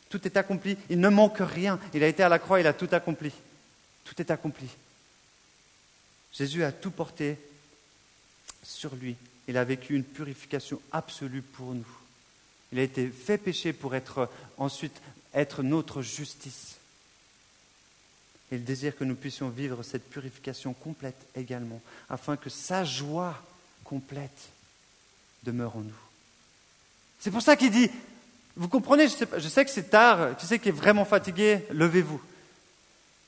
Tout 0.08 0.24
est 0.24 0.36
accompli. 0.36 0.76
Il 0.88 1.00
ne 1.00 1.08
manque 1.08 1.38
rien. 1.40 1.80
Il 1.94 2.04
a 2.04 2.06
été 2.06 2.22
à 2.22 2.28
la 2.28 2.38
croix, 2.38 2.60
il 2.60 2.66
a 2.68 2.72
tout 2.72 2.88
accompli. 2.92 3.32
Tout 4.04 4.14
est 4.22 4.30
accompli. 4.30 4.68
Jésus 6.36 6.64
a 6.64 6.72
tout 6.72 6.90
porté 6.90 7.38
sur 8.62 8.94
lui. 8.96 9.16
Il 9.46 9.56
a 9.56 9.64
vécu 9.64 9.94
une 9.94 10.04
purification 10.04 10.80
absolue 10.90 11.42
pour 11.42 11.74
nous. 11.74 11.86
Il 12.72 12.78
a 12.78 12.82
été 12.82 13.08
fait 13.08 13.38
péché 13.38 13.72
pour 13.72 13.94
être 13.94 14.28
ensuite 14.56 15.00
être 15.32 15.62
notre 15.62 16.02
justice. 16.02 16.76
Il 18.50 18.64
désire 18.64 18.96
que 18.96 19.04
nous 19.04 19.14
puissions 19.14 19.48
vivre 19.48 19.82
cette 19.82 20.08
purification 20.08 20.74
complète 20.74 21.26
également, 21.34 21.80
afin 22.08 22.36
que 22.36 22.50
sa 22.50 22.84
joie 22.84 23.40
complète 23.84 24.50
demeure 25.42 25.76
en 25.76 25.80
nous. 25.80 25.94
C'est 27.18 27.30
pour 27.30 27.42
ça 27.42 27.56
qu'il 27.56 27.70
dit, 27.70 27.90
vous 28.56 28.68
comprenez, 28.68 29.08
je 29.08 29.48
sais, 29.48 29.64
que 29.64 29.70
c'est 29.70 29.90
tard, 29.90 30.36
tu 30.36 30.46
sais 30.46 30.58
qu'il 30.58 30.68
est 30.68 30.72
vraiment 30.72 31.04
fatigué, 31.04 31.64
levez-vous. 31.70 32.20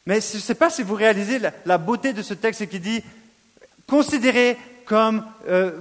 Mais 0.07 0.21
je 0.21 0.37
ne 0.37 0.41
sais 0.41 0.55
pas 0.55 0.71
si 0.71 0.83
vous 0.83 0.95
réalisez 0.95 1.41
la, 1.65 1.79
beauté 1.79 2.13
de 2.13 2.23
ce 2.23 2.33
texte 2.33 2.69
qui 2.69 2.79
dit, 2.79 3.03
considérez 3.87 4.57
comme, 4.85 5.25
euh, 5.49 5.73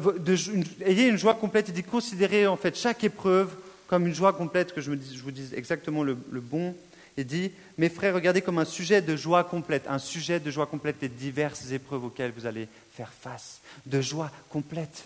ayez 0.84 1.08
une 1.08 1.18
joie 1.18 1.36
complète, 1.36 1.68
il 1.70 1.76
dit, 1.76 1.84
considérez 1.84 2.48
en 2.48 2.58
fait 2.58 2.76
chaque 2.76 3.04
épreuve 3.04 3.56
comme 3.88 4.08
une 4.08 4.16
joie 4.16 4.34
complète, 4.34 4.74
que 4.74 4.82
je, 4.82 4.90
me 4.90 4.98
je 4.98 5.22
vous 5.22 5.32
dise 5.32 5.54
exactement 5.54 6.02
le, 6.02 6.18
le 6.32 6.42
bon. 6.42 6.76
Et 7.18 7.24
dit, 7.24 7.52
mes 7.78 7.88
frères, 7.88 8.14
regardez 8.14 8.42
comme 8.42 8.58
un 8.58 8.66
sujet 8.66 9.02
de 9.02 9.16
joie 9.16 9.46
complète, 9.46 9.86
un 9.88 10.00
sujet 10.00 10.40
de 10.40 10.52
joie 10.52 10.66
complète 10.66 10.98
les 11.02 11.08
diverses 11.08 11.72
épreuves 11.72 12.04
auxquelles 12.06 12.34
vous 12.36 12.46
allez 12.46 12.68
faire 12.92 13.14
face, 13.14 13.62
de 13.86 14.02
joie 14.02 14.32
complète. 14.50 15.06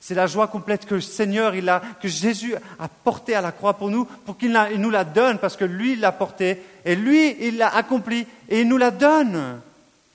C'est 0.00 0.14
la 0.14 0.26
joie 0.26 0.46
complète 0.46 0.86
que 0.86 0.94
le 0.94 1.00
Seigneur, 1.00 1.54
il 1.54 1.68
a, 1.68 1.82
que 2.00 2.08
Jésus 2.08 2.54
a 2.78 2.88
portée 2.88 3.34
à 3.34 3.40
la 3.40 3.52
croix 3.52 3.74
pour 3.74 3.90
nous, 3.90 4.04
pour 4.04 4.38
qu'il 4.38 4.52
nous 4.76 4.90
la 4.90 5.04
donne, 5.04 5.38
parce 5.38 5.56
que 5.56 5.64
lui, 5.64 5.96
l'a 5.96 6.12
portée, 6.12 6.62
et 6.84 6.94
lui, 6.94 7.36
il 7.40 7.58
l'a 7.58 7.74
accomplie, 7.74 8.26
et 8.48 8.60
il 8.60 8.68
nous 8.68 8.76
la 8.76 8.90
donne. 8.90 9.60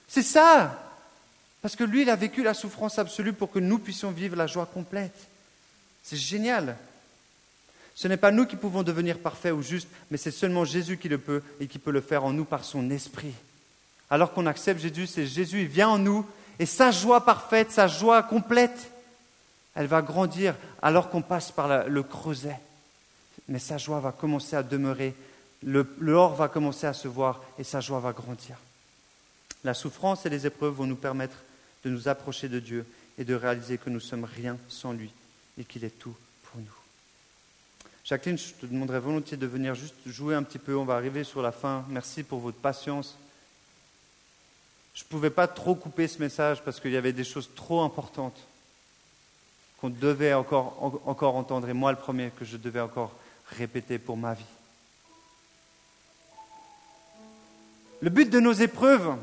C'est 0.08 0.24
ça. 0.24 0.80
Parce 1.62 1.76
que 1.76 1.84
lui, 1.84 2.04
il 2.04 2.10
a 2.10 2.16
vécu 2.16 2.44
la 2.44 2.54
souffrance 2.54 2.98
absolue 3.00 3.34
pour 3.34 3.52
que 3.52 3.60
nous 3.60 3.80
puissions 3.80 4.12
vivre 4.12 4.36
la 4.36 4.48
joie 4.48 4.66
complète. 4.66 5.28
C'est 6.02 6.18
génial. 6.18 6.78
Ce 7.96 8.08
n'est 8.08 8.18
pas 8.18 8.32
nous 8.32 8.46
qui 8.46 8.56
pouvons 8.56 8.84
devenir 8.84 9.20
parfaits 9.20 9.54
ou 9.54 9.62
justes, 9.62 9.88
mais 10.10 10.18
c'est 10.18 10.32
seulement 10.32 10.66
Jésus 10.66 10.98
qui 10.98 11.10
le 11.10 11.18
peut 11.18 11.44
et 11.60 11.68
qui 11.68 11.80
peut 11.80 11.92
le 11.92 12.02
faire 12.02 12.26
en 12.26 12.34
nous 12.34 12.46
par 12.46 12.64
son 12.64 12.90
esprit. 12.90 13.34
Alors 14.10 14.34
qu'on 14.34 14.46
accepte 14.46 14.82
Jésus, 14.82 15.08
c'est 15.08 15.26
Jésus, 15.26 15.62
il 15.62 15.68
vient 15.68 15.90
en 15.90 16.00
nous 16.00 16.26
et 16.60 16.66
sa 16.66 16.92
joie 16.92 17.26
parfaite, 17.26 17.72
sa 17.72 17.88
joie 17.88 18.24
complète, 18.24 18.92
elle 19.76 19.88
va 19.88 20.02
grandir 20.02 20.56
alors 20.82 21.10
qu'on 21.10 21.22
passe 21.22 21.52
par 21.52 21.88
le 21.88 22.04
creuset. 22.04 22.60
Mais 23.48 23.60
sa 23.60 23.78
joie 23.78 24.00
va 24.00 24.12
commencer 24.12 24.56
à 24.56 24.64
demeurer, 24.64 25.16
le, 25.64 25.88
or 26.14 26.36
va 26.36 26.48
commencer 26.48 26.88
à 26.88 26.94
se 26.94 27.08
voir 27.08 27.42
et 27.58 27.64
sa 27.64 27.82
joie 27.82 28.00
va 28.00 28.14
grandir. 28.14 28.58
La 29.64 29.74
souffrance 29.74 30.26
et 30.26 30.30
les 30.30 30.46
épreuves 30.46 30.74
vont 30.74 30.86
nous 30.86 30.96
permettre 30.96 31.38
de 31.84 31.90
nous 31.90 32.08
approcher 32.08 32.50
de 32.50 32.60
Dieu 32.60 32.86
et 33.18 33.24
de 33.24 33.34
réaliser 33.34 33.78
que 33.78 33.90
nous 33.90 34.00
sommes 34.00 34.26
rien 34.26 34.58
sans 34.68 34.94
lui 34.94 35.12
et 35.58 35.64
qu'il 35.64 35.84
est 35.84 36.00
tout 36.00 36.16
pour 36.44 36.62
nous. 36.62 36.68
Jacqueline, 38.06 38.38
je 38.38 38.54
te 38.54 38.66
demanderais 38.66 39.00
volontiers 39.00 39.38
de 39.38 39.48
venir 39.48 39.76
juste 39.76 39.96
jouer 40.06 40.36
un 40.36 40.44
petit 40.44 40.60
peu. 40.60 40.76
On 40.76 40.84
va 40.84 40.96
arriver 40.96 41.24
sur 41.24 41.42
la 41.42 41.54
fin. 41.54 41.86
Merci 41.90 42.24
pour 42.24 42.40
votre 42.40 42.58
patience. 42.58 43.18
Je 44.94 45.04
ne 45.04 45.08
pouvais 45.08 45.30
pas 45.30 45.48
trop 45.48 45.74
couper 45.74 46.08
ce 46.08 46.20
message 46.20 46.62
parce 46.64 46.80
qu'il 46.80 46.92
y 46.92 46.98
avait 46.98 47.14
des 47.14 47.24
choses 47.24 47.50
trop 47.56 47.82
importantes 47.82 48.40
qu'on 49.84 49.90
devait 49.90 50.34
encore, 50.34 51.02
encore 51.06 51.36
entendre, 51.36 51.68
et 51.68 51.74
moi 51.74 51.92
le 51.92 51.98
premier, 51.98 52.30
que 52.30 52.46
je 52.46 52.56
devais 52.56 52.80
encore 52.80 53.12
répéter 53.50 54.00
pour 54.00 54.16
ma 54.16 54.34
vie. 54.34 54.46
Le 58.00 58.10
but 58.10 58.30
de 58.30 58.40
nos 58.40 58.54
épreuves, 58.54 59.18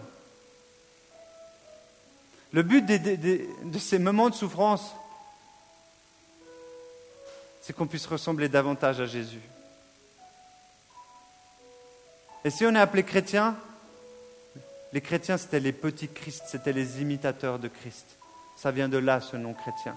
le 2.52 2.62
but 2.62 2.84
de 2.84 3.78
ces 3.78 3.98
moments 3.98 4.28
de 4.28 4.34
souffrance, 4.34 4.92
c'est 7.62 7.72
qu'on 7.74 7.86
puisse 7.86 8.04
ressembler 8.04 8.50
davantage 8.50 9.00
à 9.00 9.06
Jésus. 9.06 9.40
Et 12.44 12.50
si 12.50 12.66
on 12.66 12.74
est 12.74 12.80
appelé 12.80 13.02
chrétien, 13.02 13.56
les 14.92 15.00
chrétiens, 15.00 15.38
c'était 15.38 15.60
les 15.60 15.72
petits 15.72 16.08
Christ, 16.08 16.42
c'était 16.48 16.74
les 16.74 17.00
imitateurs 17.00 17.58
de 17.58 17.68
Christ. 17.68 18.18
Ça 18.56 18.70
vient 18.70 18.90
de 18.90 18.98
là, 18.98 19.22
ce 19.22 19.38
nom 19.38 19.54
chrétien. 19.54 19.96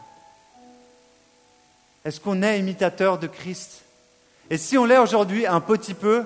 Est-ce 2.05 2.19
qu'on 2.19 2.41
est 2.43 2.59
imitateur 2.59 3.17
de 3.17 3.27
Christ? 3.27 3.83
Et 4.49 4.57
si 4.57 4.77
on 4.77 4.85
l'est 4.85 4.97
aujourd'hui 4.97 5.45
un 5.45 5.61
petit 5.61 5.93
peu, 5.93 6.25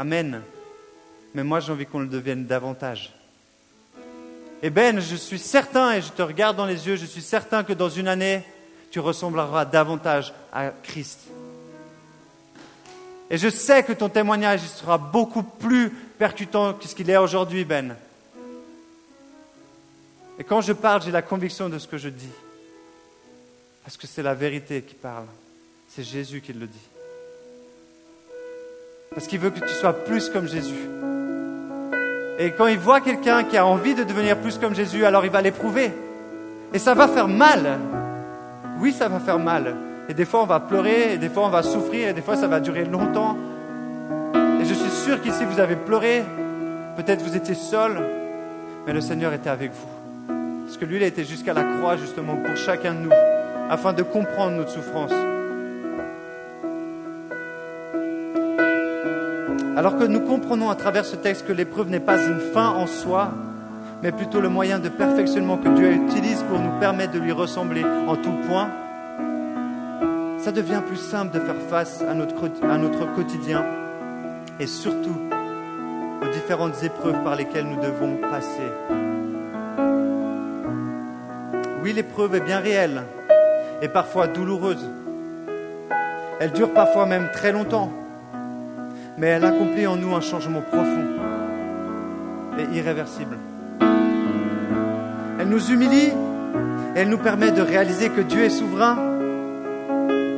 Amen. 0.00 0.40
Mais 1.34 1.44
moi, 1.44 1.60
j'ai 1.60 1.72
envie 1.72 1.84
qu'on 1.84 1.98
le 1.98 2.06
devienne 2.06 2.46
davantage. 2.46 3.12
Et 4.62 4.70
Ben, 4.70 4.98
je 4.98 5.14
suis 5.14 5.38
certain, 5.38 5.92
et 5.92 6.00
je 6.00 6.10
te 6.10 6.22
regarde 6.22 6.56
dans 6.56 6.64
les 6.64 6.86
yeux, 6.86 6.96
je 6.96 7.04
suis 7.04 7.20
certain 7.20 7.64
que 7.64 7.74
dans 7.74 7.90
une 7.90 8.08
année, 8.08 8.42
tu 8.90 8.98
ressembleras 8.98 9.66
davantage 9.66 10.32
à 10.52 10.70
Christ. 10.82 11.20
Et 13.28 13.36
je 13.36 13.48
sais 13.50 13.82
que 13.82 13.92
ton 13.92 14.08
témoignage 14.08 14.60
sera 14.60 14.96
beaucoup 14.96 15.42
plus 15.42 15.90
percutant 15.90 16.72
que 16.72 16.88
ce 16.88 16.94
qu'il 16.94 17.10
est 17.10 17.18
aujourd'hui, 17.18 17.66
Ben. 17.66 17.94
Et 20.38 20.44
quand 20.44 20.62
je 20.62 20.72
parle, 20.72 21.02
j'ai 21.02 21.10
la 21.10 21.22
conviction 21.22 21.68
de 21.68 21.78
ce 21.78 21.86
que 21.86 21.98
je 21.98 22.08
dis. 22.08 22.32
Parce 23.84 23.96
que 23.96 24.06
c'est 24.06 24.22
la 24.22 24.34
vérité 24.34 24.82
qui 24.82 24.94
parle. 24.94 25.26
C'est 25.88 26.02
Jésus 26.02 26.40
qui 26.40 26.52
le 26.52 26.66
dit. 26.66 26.88
Parce 29.14 29.26
qu'il 29.26 29.40
veut 29.40 29.50
que 29.50 29.60
tu 29.60 29.74
sois 29.74 29.92
plus 29.92 30.28
comme 30.28 30.46
Jésus. 30.46 30.88
Et 32.38 32.52
quand 32.52 32.68
il 32.68 32.78
voit 32.78 33.00
quelqu'un 33.00 33.44
qui 33.44 33.56
a 33.56 33.66
envie 33.66 33.94
de 33.94 34.04
devenir 34.04 34.38
plus 34.38 34.56
comme 34.56 34.74
Jésus, 34.74 35.04
alors 35.04 35.24
il 35.24 35.30
va 35.30 35.42
l'éprouver. 35.42 35.92
Et 36.72 36.78
ça 36.78 36.94
va 36.94 37.08
faire 37.08 37.28
mal. 37.28 37.78
Oui, 38.78 38.92
ça 38.92 39.08
va 39.08 39.18
faire 39.18 39.38
mal. 39.38 39.74
Et 40.08 40.14
des 40.14 40.24
fois, 40.24 40.42
on 40.42 40.46
va 40.46 40.60
pleurer, 40.60 41.14
et 41.14 41.18
des 41.18 41.28
fois, 41.28 41.44
on 41.46 41.50
va 41.50 41.62
souffrir, 41.62 42.08
et 42.08 42.12
des 42.12 42.22
fois, 42.22 42.36
ça 42.36 42.46
va 42.46 42.60
durer 42.60 42.84
longtemps. 42.84 43.36
Et 44.60 44.64
je 44.64 44.74
suis 44.74 44.90
sûr 44.90 45.20
qu'ici, 45.20 45.44
vous 45.44 45.60
avez 45.60 45.76
pleuré. 45.76 46.22
Peut-être 46.96 47.22
vous 47.22 47.36
étiez 47.36 47.54
seul, 47.54 48.00
mais 48.86 48.92
le 48.92 49.00
Seigneur 49.00 49.32
était 49.32 49.50
avec 49.50 49.72
vous. 49.72 50.34
Parce 50.64 50.78
que 50.78 50.84
lui, 50.84 50.96
il 50.96 51.02
a 51.02 51.06
été 51.06 51.24
jusqu'à 51.24 51.52
la 51.52 51.64
croix, 51.64 51.96
justement, 51.96 52.36
pour 52.36 52.56
chacun 52.56 52.94
de 52.94 53.00
nous, 53.00 53.10
afin 53.70 53.92
de 53.92 54.02
comprendre 54.02 54.56
notre 54.56 54.70
souffrance. 54.70 55.12
Alors 59.76 59.96
que 59.96 60.04
nous 60.04 60.20
comprenons 60.20 60.70
à 60.70 60.74
travers 60.74 61.04
ce 61.04 61.14
texte 61.14 61.46
que 61.46 61.52
l'épreuve 61.52 61.88
n'est 61.88 62.00
pas 62.00 62.18
une 62.18 62.40
fin 62.52 62.70
en 62.70 62.88
soi, 62.88 63.30
mais 64.02 64.10
plutôt 64.10 64.40
le 64.40 64.48
moyen 64.48 64.80
de 64.80 64.88
perfectionnement 64.88 65.56
que 65.56 65.68
Dieu 65.68 65.92
utilise 65.92 66.42
pour 66.42 66.58
nous 66.58 66.80
permettre 66.80 67.12
de 67.12 67.20
lui 67.20 67.30
ressembler 67.30 67.84
en 68.08 68.16
tout 68.16 68.34
point, 68.48 68.68
ça 70.38 70.50
devient 70.50 70.82
plus 70.84 70.96
simple 70.96 71.32
de 71.32 71.40
faire 71.40 71.60
face 71.68 72.02
à 72.02 72.14
notre, 72.14 73.14
quotidien 73.14 73.64
et 74.58 74.66
surtout 74.66 75.16
aux 76.22 76.32
différentes 76.32 76.82
épreuves 76.82 77.22
par 77.22 77.36
lesquelles 77.36 77.66
nous 77.66 77.80
devons 77.80 78.16
passer. 78.16 78.68
Oui, 81.84 81.92
l'épreuve 81.92 82.34
est 82.34 82.40
bien 82.40 82.58
réelle 82.58 83.02
et 83.82 83.88
parfois 83.88 84.26
douloureuse. 84.26 84.88
Elle 86.38 86.52
dure 86.52 86.72
parfois 86.72 87.06
même 87.06 87.28
très 87.32 87.52
longtemps, 87.52 87.92
mais 89.18 89.26
elle 89.28 89.44
accomplit 89.44 89.86
en 89.86 89.96
nous 89.96 90.14
un 90.14 90.20
changement 90.20 90.62
profond 90.62 91.04
et 92.58 92.76
irréversible. 92.76 93.36
Elle 95.38 95.48
nous 95.48 95.70
humilie, 95.70 96.12
elle 96.94 97.08
nous 97.08 97.18
permet 97.18 97.50
de 97.50 97.62
réaliser 97.62 98.10
que 98.10 98.20
Dieu 98.20 98.44
est 98.44 98.50
souverain 98.50 98.96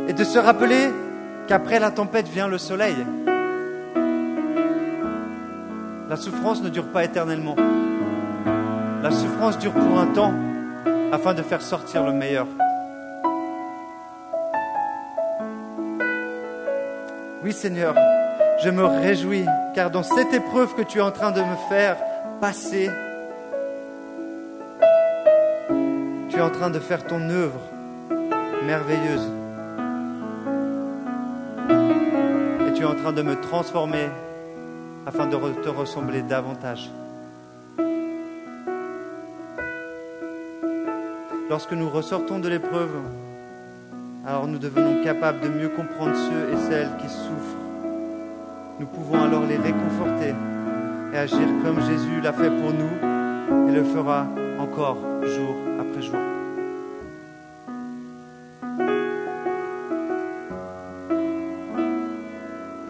et 0.08 0.12
de 0.12 0.24
se 0.24 0.38
rappeler 0.38 0.90
qu'après 1.46 1.80
la 1.80 1.90
tempête 1.90 2.28
vient 2.28 2.48
le 2.48 2.58
soleil. 2.58 2.96
La 6.08 6.16
souffrance 6.16 6.62
ne 6.62 6.68
dure 6.68 6.88
pas 6.88 7.04
éternellement. 7.04 7.56
La 9.02 9.10
souffrance 9.10 9.58
dure 9.58 9.72
pour 9.72 9.98
un 9.98 10.06
temps 10.06 10.34
afin 11.10 11.34
de 11.34 11.42
faire 11.42 11.62
sortir 11.62 12.04
le 12.04 12.12
meilleur. 12.12 12.46
Seigneur, 17.52 17.94
je 18.62 18.70
me 18.70 18.84
réjouis 18.84 19.44
car 19.74 19.90
dans 19.90 20.02
cette 20.02 20.32
épreuve 20.32 20.74
que 20.74 20.82
tu 20.82 20.98
es 20.98 21.02
en 21.02 21.10
train 21.10 21.30
de 21.30 21.40
me 21.40 21.56
faire 21.68 21.96
passer, 22.40 22.90
tu 26.28 26.36
es 26.36 26.40
en 26.40 26.50
train 26.50 26.70
de 26.70 26.78
faire 26.78 27.06
ton 27.06 27.28
œuvre 27.30 27.60
merveilleuse. 28.66 29.28
Et 32.68 32.72
tu 32.74 32.82
es 32.82 32.86
en 32.86 32.94
train 32.94 33.12
de 33.12 33.22
me 33.22 33.40
transformer 33.40 34.08
afin 35.06 35.26
de 35.26 35.36
te 35.62 35.68
ressembler 35.68 36.22
davantage. 36.22 36.90
Lorsque 41.50 41.72
nous 41.72 41.90
ressortons 41.90 42.38
de 42.38 42.48
l'épreuve, 42.48 42.94
alors 44.26 44.46
nous 44.46 44.58
devenons 44.58 45.02
capables 45.02 45.40
de 45.40 45.48
mieux 45.48 45.68
comprendre 45.68 46.14
ceux 46.14 46.52
et 46.52 46.56
celles 46.68 46.90
qui 46.98 47.08
souffrent. 47.08 47.58
Nous 48.78 48.86
pouvons 48.86 49.20
alors 49.22 49.44
les 49.46 49.56
réconforter 49.56 50.34
et 51.12 51.16
agir 51.16 51.48
comme 51.64 51.80
Jésus 51.80 52.20
l'a 52.22 52.32
fait 52.32 52.50
pour 52.50 52.72
nous 52.72 53.68
et 53.68 53.72
le 53.72 53.84
fera 53.84 54.26
encore 54.58 54.98
jour 55.22 55.56
après 55.80 56.02
jour. 56.02 56.31